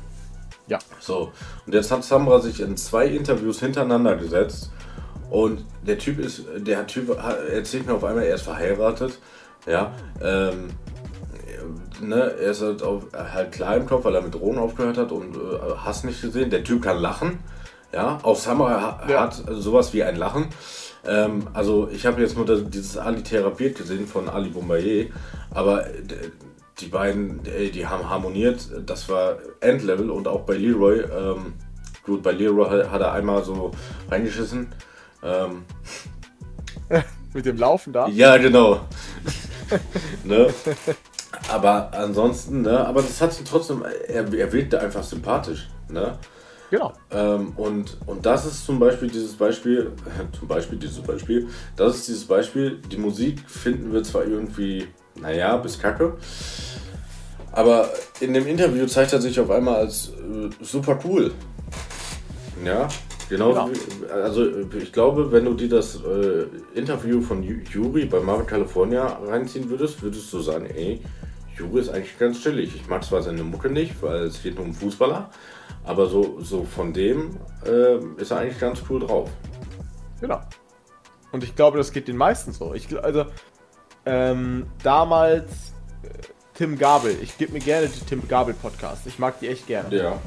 Ja. 0.67 0.79
So, 1.01 1.33
und 1.67 1.75
jetzt 1.75 1.91
hat 1.91 2.05
Samra 2.05 2.41
sich 2.41 2.61
in 2.61 2.77
zwei 2.77 3.07
Interviews 3.07 3.61
hintereinander 3.61 4.17
gesetzt. 4.17 4.71
Und 5.31 5.65
der 5.87 5.99
Typ 5.99 6.19
ist, 6.21 6.45
der 6.57 6.87
Typ 6.87 7.17
erzählt 7.51 7.87
mir 7.87 7.95
auf 7.95 8.05
einmal, 8.05 8.25
er 8.25 8.37
ist 8.37 8.43
verheiratet, 8.43 9.19
ja, 9.67 9.93
ähm, 10.23 10.69
ne, 12.01 12.35
er 12.41 12.51
ist 12.51 12.63
halt, 12.63 12.83
auf, 12.83 13.05
halt 13.13 13.53
klar 13.53 13.77
im 13.77 13.87
Kopf, 13.87 14.05
weil 14.05 14.15
er 14.15 14.23
mit 14.23 14.35
Drogen 14.35 14.59
aufgehört 14.59 14.99
hat 14.99 15.13
und 15.13 15.35
äh, 15.35 15.39
hast 15.79 16.05
nicht 16.05 16.21
gesehen, 16.21 16.51
der 16.51 16.63
Typ 16.63 16.83
kann 16.83 16.99
lachen, 16.99 17.39
ja, 17.93 18.19
auch 18.23 18.37
Samra 18.37 18.81
ha 18.81 19.07
Ja. 19.09 19.23
hat 19.23 19.43
sowas 19.49 19.93
wie 19.93 20.03
ein 20.05 20.17
Lachen, 20.17 20.49
ähm, 21.07 21.49
also 21.53 21.89
ich 21.91 22.07
habe 22.07 22.21
jetzt 22.21 22.37
nur 22.37 22.47
das, 22.47 22.61
dieses 22.69 22.97
Ali 22.97 23.23
therapiert 23.23 23.77
gesehen 23.77 24.07
von 24.07 24.29
Ali 24.29 24.51
Boumbaye, 24.51 25.11
aber 25.53 25.85
die 26.81 26.87
beiden, 26.87 27.45
äh, 27.47 27.71
die 27.71 27.87
haben 27.87 28.09
harmoniert, 28.09 28.69
das 28.87 29.09
war 29.09 29.39
Endlevel 29.61 30.11
und 30.11 30.27
auch 30.29 30.41
bei 30.43 30.55
Leroy, 30.57 31.01
ähm, 31.01 31.55
gut, 32.05 32.23
bei 32.23 32.33
Leroy 32.33 32.69
hat- 32.69 32.91
hat 32.91 33.01
er 33.01 33.13
einmal 33.13 33.45
so 33.45 33.71
reingeschissen, 34.11 34.73
ähm, 35.23 35.65
Mit 37.33 37.47
dem 37.47 37.57
Laufen 37.57 37.93
da. 37.93 38.07
ja, 38.09 38.37
genau. 38.37 38.81
ne? 40.25 40.53
Aber 41.51 41.93
ansonsten, 41.93 42.63
ne? 42.63 42.87
Aber 42.87 43.03
das 43.03 43.21
hat 43.21 43.39
ihn 43.39 43.45
trotzdem, 43.45 43.83
er, 44.07 44.33
er 44.33 44.53
wirkte 44.53 44.81
einfach 44.81 45.03
sympathisch, 45.03 45.69
ne? 45.89 46.17
Genau. 46.71 46.93
Ähm, 47.11 47.53
und, 47.57 47.99
und 48.07 48.25
das 48.27 48.47
ist 48.47 48.65
zum 48.65 48.79
Beispiel 48.79 49.09
dieses 49.11 49.35
Beispiel, 49.35 49.93
zum 50.39 50.49
Beispiel 50.49 50.79
dieses 50.79 51.01
Beispiel, 51.01 51.49
das 51.77 51.97
ist 51.97 52.09
dieses 52.09 52.25
Beispiel, 52.25 52.81
die 52.91 52.97
Musik 52.99 53.41
finden 53.49 53.93
wir 53.93 54.03
zwar 54.05 54.25
irgendwie, 54.25 54.87
naja, 55.21 55.57
bis 55.57 55.79
kacke, 55.79 56.15
aber 57.53 57.91
in 58.21 58.35
dem 58.35 58.47
Interview 58.47 58.87
zeigt 58.87 59.13
er 59.13 59.21
sich 59.21 59.39
auf 59.39 59.51
einmal 59.51 59.77
als 59.77 60.09
äh, 60.11 60.51
super 60.65 60.99
cool. 61.05 61.33
Ja, 62.65 62.89
genauso 63.29 63.67
Genau. 63.67 63.71
wie, 63.71 64.11
also 64.11 64.47
ich 64.79 64.93
glaube, 64.93 65.31
wenn 65.33 65.45
du 65.45 65.55
dir 65.55 65.69
das 65.69 65.97
äh, 65.97 66.47
Interview 66.75 67.21
von 67.21 67.43
Ju- 67.43 67.63
Juri 67.71 68.07
bei 68.07 68.21
Marvel 68.21 68.47
California 68.47 69.19
reinziehen 69.27 69.69
würdest, 69.69 70.03
würdest 70.03 70.33
du 70.33 70.41
sagen, 70.41 70.67
ey, 70.67 71.01
Juri 71.57 71.81
ist 71.81 71.89
eigentlich 71.91 72.19
ganz 72.19 72.41
chillig. 72.43 72.75
Ich 72.75 72.89
mag 72.89 73.05
zwar 73.05 73.23
seine 73.23 73.43
Mucke 73.45 73.71
nicht, 73.71 74.03
weil 74.03 74.25
es 74.25 74.43
geht 74.43 74.57
nur 74.57 74.65
um 74.65 74.75
Fußballer, 74.75 75.31
aber 75.85 76.07
so, 76.07 76.41
so 76.41 76.65
von 76.65 76.93
dem 76.93 77.37
äh, 77.67 77.99
ist 78.21 78.31
er 78.33 78.39
eigentlich 78.39 78.59
ganz 78.59 78.81
cool 78.89 79.01
drauf. 79.01 79.31
Genau. 80.21 80.41
Und 81.33 81.45
ich 81.45 81.55
glaube, 81.55 81.79
das 81.79 81.93
geht 81.93 82.09
den 82.09 82.17
meisten 82.17 82.53
so. 82.53 82.73
Ich, 82.75 82.89
also, 83.03 83.27
ähm, 84.07 84.67
damals 84.83 85.73
äh, 86.03 86.09
Tim 86.55 86.79
Gabel. 86.79 87.17
Ich 87.23 87.37
gebe 87.39 87.53
mir 87.53 87.61
gerne 87.61 87.89
die 87.89 88.01
Tim 88.01 88.27
Gabel 88.29 88.55
Podcast. 88.55 89.07
Ich 89.07 89.19
mag 89.19 89.39
die 89.41 89.49
echt 89.49 89.67
gerne. 89.67 89.95
Ja. 89.95 90.19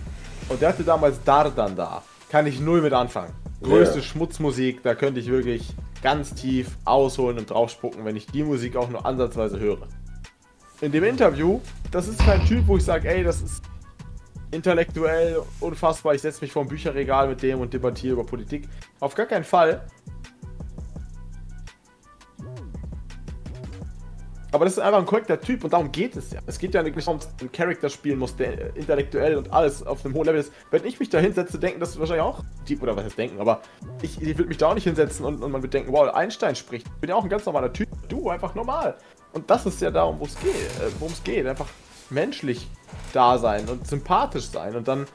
Und 0.49 0.61
der 0.61 0.69
hatte 0.69 0.83
damals 0.83 1.23
Dardan 1.23 1.75
da. 1.75 2.03
Kann 2.29 2.45
ich 2.47 2.59
null 2.59 2.81
mit 2.81 2.93
anfangen. 2.93 3.33
Größte 3.61 3.97
Ja. 3.99 4.03
Schmutzmusik, 4.03 4.83
da 4.83 4.95
könnte 4.95 5.19
ich 5.19 5.27
wirklich 5.27 5.73
ganz 6.01 6.33
tief 6.33 6.77
ausholen 6.85 7.39
und 7.39 7.49
draufspucken, 7.49 8.05
wenn 8.05 8.15
ich 8.15 8.27
die 8.27 8.43
Musik 8.43 8.75
auch 8.75 8.89
nur 8.89 9.05
ansatzweise 9.05 9.59
höre. 9.59 9.87
In 10.81 10.91
dem 10.91 11.03
Interview, 11.03 11.59
das 11.91 12.07
ist 12.07 12.19
kein 12.19 12.45
Typ, 12.45 12.67
wo 12.67 12.77
ich 12.77 12.83
sage, 12.83 13.09
ey, 13.09 13.23
das 13.23 13.41
ist 13.41 13.63
intellektuell 14.51 15.41
unfassbar, 15.59 16.13
ich 16.13 16.21
setze 16.21 16.41
mich 16.41 16.51
vor 16.51 16.61
ein 16.61 16.67
Bücherregal 16.67 17.27
mit 17.27 17.41
dem 17.41 17.59
und 17.59 17.73
debattiere 17.73 18.13
über 18.13 18.25
Politik. 18.25 18.67
Auf 18.99 19.15
gar 19.15 19.25
keinen 19.25 19.43
Fall. 19.43 19.85
Aber 24.51 24.65
das 24.65 24.73
ist 24.75 24.79
einfach 24.79 24.99
ein 24.99 25.05
korrekter 25.05 25.39
Typ 25.39 25.63
und 25.63 25.73
darum 25.73 25.91
geht 25.91 26.15
es 26.15 26.31
ja. 26.31 26.39
Es 26.45 26.57
geht 26.57 26.73
ja 26.73 26.81
nicht 26.81 26.97
darum, 26.97 27.19
dass 27.19 27.29
einen 27.39 27.51
Charakter 27.51 27.89
spielen 27.89 28.19
musst, 28.19 28.39
der 28.39 28.75
intellektuell 28.75 29.35
und 29.35 29.51
alles 29.51 29.85
auf 29.85 30.05
einem 30.05 30.15
hohen 30.15 30.25
Level 30.25 30.39
ist. 30.39 30.53
Wenn 30.71 30.85
ich 30.85 30.99
mich 30.99 31.09
da 31.09 31.19
hinsetze, 31.19 31.59
denken 31.59 31.79
das 31.79 31.99
wahrscheinlich 31.99 32.23
auch 32.23 32.43
Typ, 32.65 32.81
oder 32.81 32.95
was 32.95 33.03
heißt 33.03 33.17
denken, 33.17 33.39
aber 33.41 33.61
ich, 34.01 34.21
ich 34.21 34.37
würde 34.37 34.47
mich 34.47 34.57
da 34.57 34.69
auch 34.69 34.73
nicht 34.73 34.85
hinsetzen 34.85 35.25
und, 35.25 35.43
und 35.43 35.51
man 35.51 35.61
würde 35.61 35.71
denken, 35.71 35.91
wow, 35.91 36.13
Einstein 36.13 36.55
spricht. 36.55 36.87
Ich 36.87 37.01
bin 37.01 37.09
ja 37.09 37.15
auch 37.15 37.23
ein 37.23 37.29
ganz 37.29 37.45
normaler 37.45 37.71
Typ. 37.73 37.89
Du, 38.07 38.29
einfach 38.29 38.55
normal. 38.55 38.95
Und 39.33 39.49
das 39.49 39.65
ist 39.65 39.81
ja 39.81 39.91
darum, 39.91 40.15
worum 40.15 40.29
es 40.29 40.39
geht. 40.39 40.53
Äh, 40.53 40.91
worum 40.99 41.13
es 41.13 41.23
geht. 41.23 41.45
Einfach 41.45 41.67
menschlich 42.09 42.69
da 43.13 43.37
sein 43.37 43.67
und 43.67 43.85
sympathisch 43.85 44.45
sein. 44.45 44.75
Und 44.75 44.87
dann, 44.87 45.07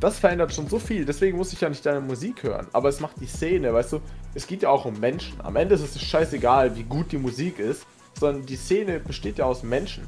das 0.00 0.18
verändert 0.18 0.54
schon 0.54 0.68
so 0.68 0.78
viel. 0.78 1.04
Deswegen 1.04 1.36
muss 1.36 1.52
ich 1.52 1.60
ja 1.60 1.68
nicht 1.68 1.84
deine 1.84 2.00
Musik 2.00 2.42
hören. 2.42 2.66
Aber 2.72 2.88
es 2.88 3.00
macht 3.00 3.20
die 3.20 3.26
Szene, 3.26 3.74
weißt 3.74 3.92
du, 3.92 4.00
es 4.34 4.46
geht 4.46 4.62
ja 4.62 4.70
auch 4.70 4.84
um 4.86 4.98
Menschen. 4.98 5.38
Am 5.42 5.56
Ende 5.56 5.74
ist 5.74 5.82
es 5.82 6.00
scheißegal, 6.00 6.76
wie 6.76 6.82
gut 6.84 7.12
die 7.12 7.18
Musik 7.18 7.58
ist, 7.58 7.86
sondern 8.18 8.46
die 8.46 8.56
Szene 8.56 9.00
besteht 9.00 9.38
ja 9.38 9.46
aus 9.46 9.62
Menschen. 9.62 10.06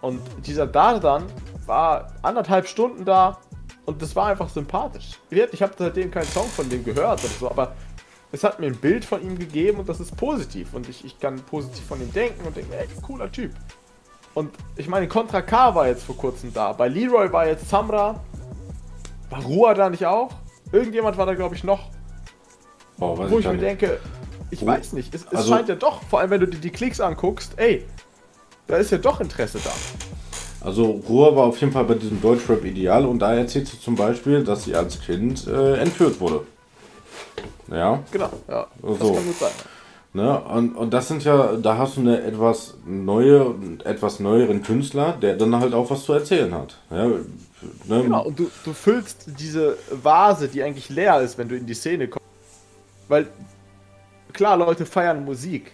Und 0.00 0.20
dieser 0.46 0.66
Dardan 0.66 1.24
war 1.66 2.12
anderthalb 2.22 2.66
Stunden 2.66 3.04
da 3.04 3.38
und 3.84 4.02
das 4.02 4.14
war 4.16 4.26
einfach 4.26 4.48
sympathisch. 4.48 5.18
Ich 5.30 5.62
habe 5.62 5.72
seitdem 5.76 6.10
keinen 6.10 6.26
Song 6.26 6.46
von 6.46 6.68
dem 6.68 6.84
gehört 6.84 7.20
oder 7.20 7.32
so, 7.32 7.50
aber 7.50 7.74
es 8.32 8.42
hat 8.42 8.58
mir 8.58 8.66
ein 8.66 8.76
Bild 8.76 9.04
von 9.04 9.22
ihm 9.22 9.38
gegeben 9.38 9.80
und 9.80 9.88
das 9.88 10.00
ist 10.00 10.16
positiv. 10.16 10.72
Und 10.74 10.88
ich, 10.88 11.04
ich 11.04 11.20
kann 11.20 11.36
positiv 11.36 11.84
von 11.84 12.00
ihm 12.00 12.12
denken 12.12 12.46
und 12.46 12.56
denke, 12.56 12.74
ey, 12.76 12.88
cooler 13.02 13.30
Typ. 13.30 13.52
Und 14.34 14.50
ich 14.76 14.88
meine, 14.88 15.06
Contra 15.08 15.42
K 15.42 15.74
war 15.74 15.86
jetzt 15.86 16.04
vor 16.04 16.16
kurzem 16.16 16.52
da. 16.52 16.72
Bei 16.72 16.88
Leroy 16.88 17.30
war 17.30 17.46
jetzt 17.46 17.68
Samra. 17.68 18.20
War 19.28 19.42
Rua 19.42 19.74
da 19.74 19.90
nicht 19.90 20.06
auch? 20.06 20.30
Irgendjemand 20.72 21.18
war 21.18 21.26
da, 21.26 21.34
glaube 21.34 21.54
ich, 21.54 21.64
noch. 21.64 21.90
Oh, 22.98 23.16
wo 23.18 23.38
ich, 23.38 23.44
ich 23.44 23.52
mir 23.52 23.58
denke, 23.58 24.00
ich 24.52 24.62
oh. 24.62 24.66
weiß 24.66 24.92
nicht. 24.92 25.14
Es, 25.14 25.22
es 25.22 25.34
also, 25.34 25.54
scheint 25.54 25.68
ja 25.68 25.74
doch, 25.74 26.02
vor 26.04 26.20
allem 26.20 26.30
wenn 26.30 26.40
du 26.40 26.46
dir 26.46 26.58
die 26.58 26.70
Klicks 26.70 27.00
anguckst, 27.00 27.52
ey, 27.56 27.84
da 28.66 28.76
ist 28.76 28.92
ja 28.92 28.98
doch 28.98 29.20
Interesse 29.20 29.58
da. 29.64 29.72
Also 30.64 31.02
Ruhr 31.08 31.34
war 31.34 31.44
auf 31.44 31.60
jeden 31.60 31.72
Fall 31.72 31.84
bei 31.84 31.94
diesem 31.94 32.20
Deutschrap 32.20 32.64
ideal 32.64 33.04
und 33.06 33.18
da 33.18 33.34
erzählt 33.34 33.66
sie 33.66 33.80
zum 33.80 33.96
Beispiel, 33.96 34.44
dass 34.44 34.64
sie 34.64 34.76
als 34.76 35.00
Kind 35.00 35.46
äh, 35.48 35.78
entführt 35.78 36.20
wurde. 36.20 36.46
Ja. 37.68 38.00
Genau, 38.12 38.30
ja. 38.48 38.66
Das 38.82 38.98
so. 38.98 39.14
kann 39.14 39.26
gut 39.26 39.38
sein. 39.38 39.50
Ne? 40.14 40.40
Und, 40.40 40.76
und 40.76 40.92
das 40.92 41.08
sind 41.08 41.24
ja, 41.24 41.56
da 41.56 41.78
hast 41.78 41.96
du 41.96 42.02
eine 42.02 42.22
etwas 42.22 42.74
neue, 42.84 43.54
etwas 43.84 44.20
neueren 44.20 44.62
Künstler, 44.62 45.12
der 45.20 45.36
dann 45.36 45.58
halt 45.58 45.72
auch 45.72 45.90
was 45.90 46.04
zu 46.04 46.12
erzählen 46.12 46.52
hat. 46.54 46.76
Ja, 46.90 47.06
ne? 47.06 47.22
Genau, 47.86 48.26
und 48.26 48.38
du, 48.38 48.50
du 48.64 48.72
füllst 48.74 49.24
diese 49.38 49.78
Vase, 49.90 50.48
die 50.48 50.62
eigentlich 50.62 50.90
leer 50.90 51.20
ist, 51.22 51.38
wenn 51.38 51.48
du 51.48 51.56
in 51.56 51.64
die 51.64 51.74
Szene 51.74 52.08
kommst. 52.08 52.28
Weil, 53.08 53.26
klar, 54.32 54.56
Leute 54.56 54.86
feiern 54.86 55.24
Musik, 55.24 55.72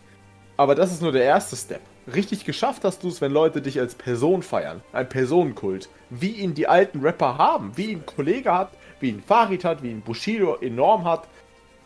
aber 0.56 0.74
das 0.74 0.92
ist 0.92 1.02
nur 1.02 1.12
der 1.12 1.24
erste 1.24 1.56
Step. 1.56 1.80
Richtig 2.12 2.44
geschafft 2.44 2.84
hast 2.84 3.02
du 3.02 3.08
es, 3.08 3.20
wenn 3.20 3.32
Leute 3.32 3.60
dich 3.60 3.78
als 3.78 3.94
Person 3.94 4.42
feiern. 4.42 4.80
Ein 4.92 5.08
Personenkult. 5.08 5.90
Wie 6.08 6.30
ihn 6.30 6.54
die 6.54 6.66
alten 6.66 7.00
Rapper 7.00 7.36
haben. 7.36 7.72
Wie 7.76 7.92
ihn 7.92 8.06
Kollege 8.06 8.52
hat, 8.52 8.70
wie 8.98 9.10
ihn 9.10 9.22
Farid 9.22 9.62
hat, 9.62 9.82
wie 9.82 9.90
ihn 9.90 10.00
Bushido 10.00 10.56
enorm 10.56 11.04
hat 11.04 11.28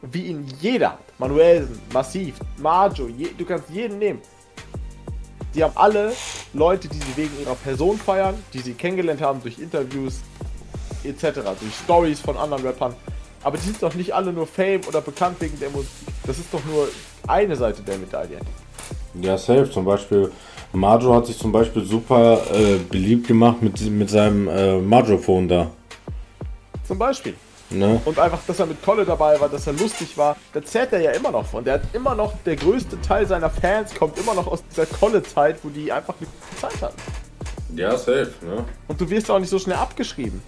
wie 0.03 0.27
ihn 0.27 0.47
jeder 0.61 0.93
hat. 0.93 1.19
Manuelsen, 1.19 1.81
Massiv, 1.93 2.35
Majo, 2.59 3.09
je, 3.09 3.29
du 3.37 3.45
kannst 3.45 3.71
jeden 3.71 3.99
nehmen. 3.99 4.21
Die 5.55 5.63
haben 5.63 5.77
alle 5.77 6.13
Leute, 6.55 6.89
die 6.89 6.99
sie 6.99 7.17
wegen 7.17 7.41
ihrer 7.41 7.55
Person 7.55 7.99
feiern, 7.99 8.35
die 8.53 8.61
sie 8.61 8.73
kennengelernt 8.73 9.21
haben 9.21 9.41
durch 9.43 9.59
Interviews 9.59 10.21
etc., 11.05 11.41
durch 11.61 11.75
Stories 11.85 12.21
von 12.21 12.37
anderen 12.37 12.65
Rappern. 12.65 12.95
Aber 13.45 13.57
die 13.59 13.65
sind 13.65 13.83
doch 13.83 13.95
nicht 13.95 14.15
alle 14.15 14.33
nur 14.33 14.47
Fame 14.47 14.81
oder 14.89 15.01
bekannt 15.01 15.37
wegen 15.41 15.59
der 15.61 15.71
Musik. 15.71 15.91
Das 16.27 16.39
ist 16.39 16.53
doch 16.53 16.65
nur 16.65 16.89
eine 17.27 17.57
Seite 17.57 17.83
der 17.83 17.99
Medaille. 17.99 18.39
Ja, 19.21 19.37
safe. 19.37 19.71
Zum 19.71 19.85
Beispiel, 19.85 20.31
Majo 20.73 21.15
hat 21.15 21.27
sich 21.27 21.39
zum 21.39 21.53
Beispiel 21.53 21.85
super 21.85 22.41
äh, 22.53 22.79
beliebt 22.79 23.27
gemacht 23.27 23.61
mit, 23.61 23.81
mit 23.81 24.11
seinem 24.11 24.49
äh, 24.49 24.79
Majo-Phone 24.79 25.49
da. 25.49 25.71
Zum 26.87 26.99
Beispiel. 26.99 27.35
Ne? 27.71 28.01
Und 28.05 28.19
einfach, 28.19 28.41
dass 28.47 28.59
er 28.61 28.67
mit 28.67 28.83
Kolle 28.83 29.05
dabei 29.05 29.41
war, 29.41 29.49
dass 29.49 29.67
er 29.67 29.73
lustig 29.73 30.17
war, 30.19 30.37
da 30.53 30.63
zählt 30.63 30.93
er 30.93 31.01
ja 31.01 31.11
immer 31.13 31.31
noch 31.31 31.47
von. 31.47 31.65
Der 31.65 31.75
hat 31.75 31.83
immer 31.93 32.15
noch, 32.15 32.35
der 32.45 32.57
größte 32.57 33.01
Teil 33.01 33.27
seiner 33.27 33.49
Fans 33.49 33.95
kommt 33.95 34.19
immer 34.19 34.35
noch 34.35 34.47
aus 34.47 34.63
dieser 34.71 34.87
Kolle-Zeit, 34.87 35.57
wo 35.63 35.71
die 35.71 35.91
einfach 35.91 36.15
eine 36.21 36.29
gute 36.29 36.61
Zeit 36.61 36.83
hatten. 36.83 37.03
Ja, 37.75 37.97
safe, 37.97 38.33
ne? 38.43 38.65
Und 38.89 39.01
du 39.01 39.09
wirst 39.09 39.31
auch 39.31 39.39
nicht 39.39 39.49
so 39.49 39.59
schnell 39.59 39.77
abgeschrieben 39.77 40.43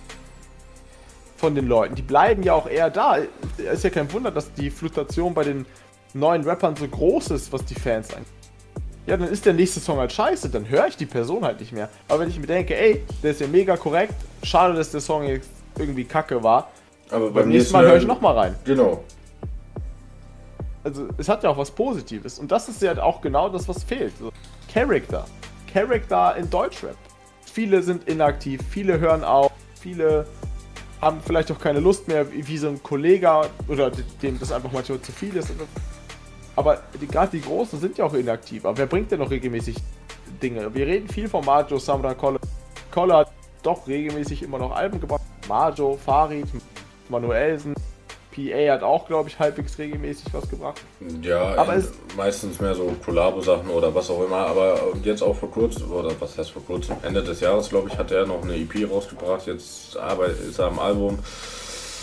von 1.44 1.54
den 1.54 1.68
Leuten. 1.68 1.94
Die 1.94 2.02
bleiben 2.02 2.42
ja 2.42 2.54
auch 2.54 2.66
eher 2.66 2.88
da. 2.88 3.18
Ist 3.58 3.84
ja 3.84 3.90
kein 3.90 4.10
Wunder, 4.14 4.30
dass 4.30 4.50
die 4.54 4.70
Fluktuation 4.70 5.34
bei 5.34 5.44
den 5.44 5.66
neuen 6.14 6.42
Rappern 6.42 6.74
so 6.74 6.88
groß 6.88 7.32
ist, 7.32 7.52
was 7.52 7.62
die 7.66 7.74
Fans 7.74 8.14
angeht. 8.14 8.32
Ja, 9.06 9.18
dann 9.18 9.28
ist 9.28 9.44
der 9.44 9.52
nächste 9.52 9.80
Song 9.80 9.98
halt 9.98 10.10
scheiße, 10.10 10.48
dann 10.48 10.66
höre 10.66 10.86
ich 10.86 10.96
die 10.96 11.04
Person 11.04 11.44
halt 11.44 11.60
nicht 11.60 11.72
mehr. 11.72 11.90
Aber 12.08 12.20
wenn 12.20 12.30
ich 12.30 12.40
mir 12.40 12.46
denke, 12.46 12.74
ey, 12.74 13.04
der 13.22 13.32
ist 13.32 13.42
ja 13.42 13.46
mega 13.46 13.76
korrekt, 13.76 14.14
schade, 14.42 14.72
dass 14.72 14.90
der 14.90 15.02
Song 15.02 15.24
jetzt 15.24 15.50
irgendwie 15.78 16.04
kacke 16.04 16.42
war, 16.42 16.70
aber 17.10 17.26
beim, 17.26 17.34
beim 17.34 17.48
nächsten 17.50 17.74
Mal, 17.74 17.84
höre 17.84 17.98
ich 17.98 18.06
nochmal 18.06 18.38
rein. 18.38 18.54
Genau. 18.64 19.04
Also 20.82 21.08
es 21.18 21.28
hat 21.28 21.42
ja 21.42 21.50
auch 21.50 21.58
was 21.58 21.70
Positives. 21.70 22.38
Und 22.38 22.50
das 22.50 22.70
ist 22.70 22.80
ja 22.80 23.02
auch 23.02 23.20
genau 23.20 23.50
das, 23.50 23.68
was 23.68 23.84
fehlt. 23.84 24.16
So, 24.18 24.32
Character. 24.72 25.26
Character 25.70 26.36
in 26.36 26.48
Deutschrap. 26.48 26.96
Viele 27.52 27.82
sind 27.82 28.08
inaktiv, 28.08 28.62
viele 28.70 28.98
hören 28.98 29.22
auf, 29.22 29.52
viele 29.78 30.26
haben 31.04 31.20
vielleicht 31.20 31.52
auch 31.52 31.58
keine 31.58 31.80
Lust 31.80 32.08
mehr, 32.08 32.26
wie 32.32 32.58
so 32.58 32.68
ein 32.68 32.82
Kollege 32.82 33.30
oder 33.68 33.90
dem 34.22 34.38
das 34.38 34.50
einfach 34.50 34.72
manchmal 34.72 35.00
zu 35.00 35.12
viel 35.12 35.36
ist. 35.36 35.52
Aber 36.56 36.82
gerade 37.10 37.30
die 37.36 37.42
Großen 37.42 37.78
sind 37.78 37.98
ja 37.98 38.06
auch 38.06 38.14
inaktiv. 38.14 38.64
Aber 38.64 38.78
wer 38.78 38.86
bringt 38.86 39.10
denn 39.10 39.18
noch 39.18 39.30
regelmäßig 39.30 39.76
Dinge? 40.42 40.74
Wir 40.74 40.86
reden 40.86 41.08
viel 41.08 41.28
von 41.28 41.44
Majo, 41.44 41.78
Samra, 41.78 42.14
Kolle. 42.14 42.40
Kolle 42.90 43.16
hat 43.16 43.32
doch 43.62 43.86
regelmäßig 43.86 44.42
immer 44.42 44.58
noch 44.58 44.72
Alben 44.74 44.98
gebracht. 44.98 45.20
Majo, 45.46 45.98
Farid, 46.02 46.46
Manuelsen. 47.08 47.74
PA 48.34 48.72
hat 48.72 48.82
auch, 48.82 49.06
glaube 49.06 49.28
ich, 49.28 49.38
halbwegs 49.38 49.78
regelmäßig 49.78 50.26
was 50.32 50.48
gebracht. 50.48 50.80
Ja, 51.22 51.54
aber 51.56 51.76
es 51.76 51.92
meistens 52.16 52.60
mehr 52.60 52.74
so 52.74 52.92
Collabo-Sachen 53.04 53.68
oder 53.68 53.94
was 53.94 54.10
auch 54.10 54.24
immer. 54.24 54.46
Aber 54.46 54.78
jetzt 55.02 55.22
auch 55.22 55.36
vor 55.36 55.50
kurzem, 55.50 55.90
oder 55.90 56.10
was 56.18 56.36
heißt 56.36 56.50
vor 56.50 56.64
kurzem, 56.64 56.96
Ende 57.02 57.22
des 57.22 57.40
Jahres, 57.40 57.68
glaube 57.68 57.88
ich, 57.88 57.98
hat 57.98 58.10
er 58.10 58.26
noch 58.26 58.42
eine 58.42 58.56
EP 58.56 58.90
rausgebracht. 58.90 59.46
Jetzt 59.46 59.96
ist 59.96 60.58
er 60.58 60.66
am 60.66 60.78
Album. 60.78 61.18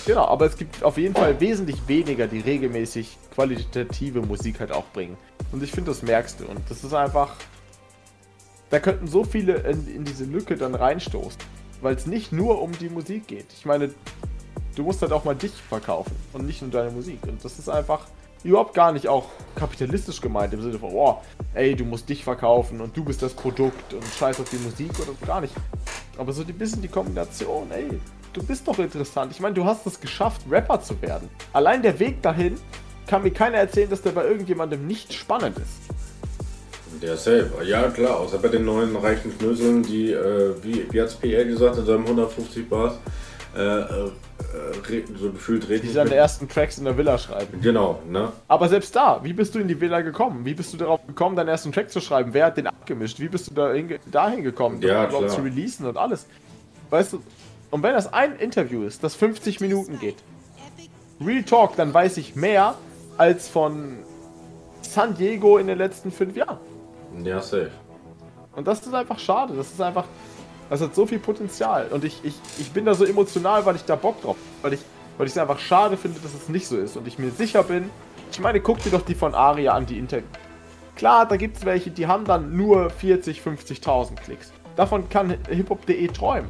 Genau, 0.05 0.25
aber 0.25 0.45
es 0.45 0.57
gibt 0.57 0.84
auf 0.84 0.97
jeden 0.97 1.13
Fall 1.13 1.39
wesentlich 1.39 1.77
weniger, 1.88 2.27
die 2.27 2.39
regelmäßig 2.39 3.17
qualitative 3.36 4.21
Musik 4.21 4.59
halt 4.59 4.71
auch 4.71 4.86
bringen. 4.93 5.17
Und 5.51 5.61
ich 5.61 5.71
finde, 5.71 5.91
das 5.91 6.01
merkst 6.01 6.39
du. 6.39 6.45
Und 6.45 6.59
das 6.69 6.84
ist 6.84 6.93
einfach. 6.93 7.36
Da 8.69 8.79
könnten 8.79 9.07
so 9.07 9.25
viele 9.25 9.57
in, 9.57 9.86
in 9.88 10.05
diese 10.05 10.23
Lücke 10.23 10.55
dann 10.55 10.75
reinstoßen. 10.75 11.39
Weil 11.82 11.95
es 11.95 12.05
nicht 12.05 12.32
nur 12.32 12.61
um 12.61 12.71
die 12.77 12.89
Musik 12.89 13.27
geht. 13.27 13.47
Ich 13.57 13.65
meine, 13.65 13.89
du 14.76 14.84
musst 14.84 15.01
halt 15.01 15.11
auch 15.11 15.24
mal 15.24 15.36
dich 15.36 15.53
verkaufen 15.53 16.15
und 16.34 16.45
nicht 16.45 16.61
nur 16.61 16.72
deine 16.72 16.91
Musik. 16.91 17.19
Und 17.28 17.43
das 17.43 17.59
ist 17.59 17.69
einfach 17.69 18.07
überhaupt 18.43 18.74
gar 18.74 18.91
nicht 18.91 19.07
auch 19.07 19.30
kapitalistisch 19.55 20.22
gemeint 20.22 20.53
im 20.53 20.61
Sinne 20.61 20.80
von, 20.80 20.91
oh, 20.93 21.17
ey, 21.53 21.76
du 21.76 21.86
musst 21.86 22.09
dich 22.09 22.24
verkaufen 22.24 22.82
und 22.82 22.95
du 22.95 23.03
bist 23.03 23.22
das 23.22 23.34
Produkt 23.34 23.93
und 23.93 24.03
scheiß 24.17 24.39
auf 24.39 24.49
die 24.49 24.57
Musik 24.57 24.91
oder 24.99 25.11
gar 25.26 25.41
nicht. 25.41 25.53
Aber 26.17 26.34
so 26.34 26.41
ein 26.41 26.53
bisschen 26.53 26.82
die 26.82 26.88
Kombination, 26.88 27.69
ey, 27.72 27.99
du 28.34 28.43
bist 28.43 28.67
doch 28.67 28.80
interessant. 28.80 29.32
Ich 29.32 29.39
meine, 29.39 29.55
du 29.55 29.65
hast 29.65 29.86
es 29.86 29.99
geschafft, 29.99 30.41
Rapper 30.49 30.82
zu 30.82 30.99
werden. 31.01 31.30
Allein 31.53 31.82
der 31.82 31.99
Weg 31.99 32.22
dahin 32.22 32.57
kann 33.07 33.24
mir 33.24 33.32
keiner 33.32 33.57
erzählen, 33.57 33.89
dass 33.89 34.01
der 34.01 34.11
bei 34.11 34.26
irgendjemandem 34.26 34.88
nicht 34.88 35.13
spannend 35.13 35.57
ist. 35.57 37.01
Der 37.01 37.15
safe, 37.15 37.49
ja 37.63 37.89
klar, 37.89 38.19
außer 38.19 38.38
bei 38.38 38.49
den 38.49 38.65
neuen 38.65 38.95
reichen 38.95 39.32
Schnöseln, 39.32 39.82
die, 39.82 40.11
äh, 40.11 40.53
wie, 40.61 40.86
wie 40.91 41.01
hat 41.01 41.07
es 41.07 41.15
PR 41.15 41.45
gesagt 41.45 41.78
in 41.78 41.86
seinem 41.86 42.03
150 42.05 42.69
Bars, 42.69 42.95
so 43.53 45.31
gefühlt 45.31 45.67
reden. 45.69 45.87
Die 45.87 45.93
seine 45.93 46.15
ersten 46.15 46.47
Tracks 46.47 46.77
in 46.77 46.85
der 46.85 46.97
Villa 46.97 47.17
schreiben. 47.17 47.61
Genau, 47.61 47.99
ne? 48.07 48.31
Aber 48.47 48.69
selbst 48.69 48.95
da, 48.95 49.19
wie 49.23 49.33
bist 49.33 49.53
du 49.55 49.59
in 49.59 49.67
die 49.67 49.79
Villa 49.79 50.01
gekommen? 50.01 50.45
Wie 50.45 50.53
bist 50.53 50.73
du 50.73 50.77
darauf 50.77 51.05
gekommen, 51.05 51.35
deinen 51.35 51.49
ersten 51.49 51.71
Track 51.71 51.91
zu 51.91 51.99
schreiben? 51.99 52.33
Wer 52.33 52.45
hat 52.45 52.57
den 52.57 52.67
abgemischt? 52.67 53.19
Wie 53.19 53.27
bist 53.27 53.49
du 53.49 53.53
da 53.53 53.73
dahin 54.11 54.43
gekommen, 54.43 54.81
ja, 54.81 55.07
überhaupt 55.07 55.31
zu 55.31 55.41
releasen 55.41 55.85
und 55.85 55.97
alles? 55.97 56.25
Weißt 56.89 57.13
du, 57.13 57.21
und 57.71 57.83
wenn 57.83 57.93
das 57.93 58.11
ein 58.11 58.35
Interview 58.37 58.83
ist, 58.83 59.03
das 59.03 59.15
50 59.15 59.61
Minuten 59.61 59.99
geht, 59.99 60.17
Real 61.25 61.43
Talk, 61.43 61.75
dann 61.75 61.93
weiß 61.93 62.17
ich 62.17 62.35
mehr 62.35 62.75
als 63.17 63.47
von 63.47 63.99
San 64.81 65.15
Diego 65.15 65.57
in 65.57 65.67
den 65.67 65.77
letzten 65.77 66.11
fünf 66.11 66.35
Jahren. 66.35 66.57
Ja, 67.23 67.41
safe. 67.41 67.71
Und 68.55 68.67
das 68.67 68.79
ist 68.85 68.93
einfach 68.93 69.19
schade. 69.19 69.53
Das 69.55 69.71
ist 69.71 69.81
einfach, 69.81 70.05
das 70.72 70.82
hat 70.82 70.95
so 70.95 71.05
viel 71.05 71.19
Potenzial. 71.19 71.89
Und 71.91 72.03
ich, 72.03 72.19
ich, 72.24 72.34
ich 72.59 72.72
bin 72.72 72.86
da 72.86 72.95
so 72.95 73.05
emotional, 73.05 73.65
weil 73.65 73.76
ich 73.76 73.86
da 73.86 73.95
Bock 73.95 74.22
drauf 74.22 74.38
Weil 74.61 74.74
ich 74.74 74.80
weil 75.17 75.28
ich 75.28 75.34
es 75.34 75.38
einfach 75.38 75.59
schade 75.59 75.97
finde, 75.97 76.19
dass 76.19 76.34
es 76.34 76.49
nicht 76.49 76.65
so 76.65 76.78
ist. 76.78 76.97
Und 76.97 77.07
ich 77.07 77.19
mir 77.19 77.30
sicher 77.30 77.61
bin, 77.61 77.91
ich 78.32 78.39
meine, 78.39 78.59
guck 78.59 78.82
dir 78.82 78.89
doch 78.89 79.03
die 79.03 79.13
von 79.13 79.36
Aria 79.36 79.74
an, 79.74 79.86
die 79.86 79.99
Interviews. 79.99 80.32
Klar, 80.95 81.28
da 81.28 81.38
gibt 81.38 81.57
es 81.57 81.65
welche, 81.65 81.91
die 81.91 82.07
haben 82.07 82.26
dann 82.26 82.55
nur 82.55 82.89
40, 82.89 83.39
50.000 83.39 84.15
Klicks. 84.15 84.51
Davon 84.76 85.07
kann 85.09 85.38
hiphop.de 85.47 86.07
träumen. 86.07 86.49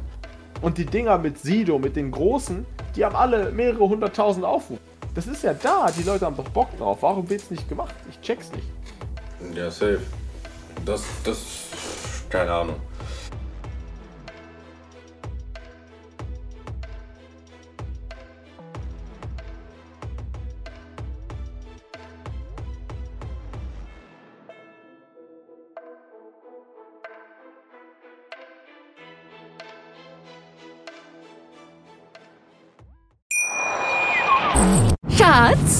Und 0.62 0.78
die 0.78 0.86
Dinger 0.86 1.18
mit 1.18 1.38
Sido, 1.38 1.78
mit 1.78 1.96
den 1.96 2.12
großen, 2.12 2.64
die 2.96 3.04
haben 3.04 3.16
alle 3.16 3.50
mehrere 3.50 3.88
hunderttausend 3.88 4.44
Aufrufe. 4.44 4.80
Das 5.14 5.26
ist 5.26 5.42
ja 5.42 5.52
da, 5.52 5.90
die 5.94 6.04
Leute 6.04 6.24
haben 6.24 6.36
doch 6.36 6.48
Bock 6.48 6.68
drauf. 6.78 6.98
Warum 7.02 7.28
wird 7.28 7.42
es 7.42 7.50
nicht 7.50 7.68
gemacht? 7.68 7.94
Ich 8.08 8.20
check's 8.20 8.50
nicht. 8.52 8.68
Ja, 9.54 9.70
safe. 9.70 10.00
Das, 10.86 11.02
das, 11.24 11.66
keine 12.30 12.52
Ahnung. 12.52 12.76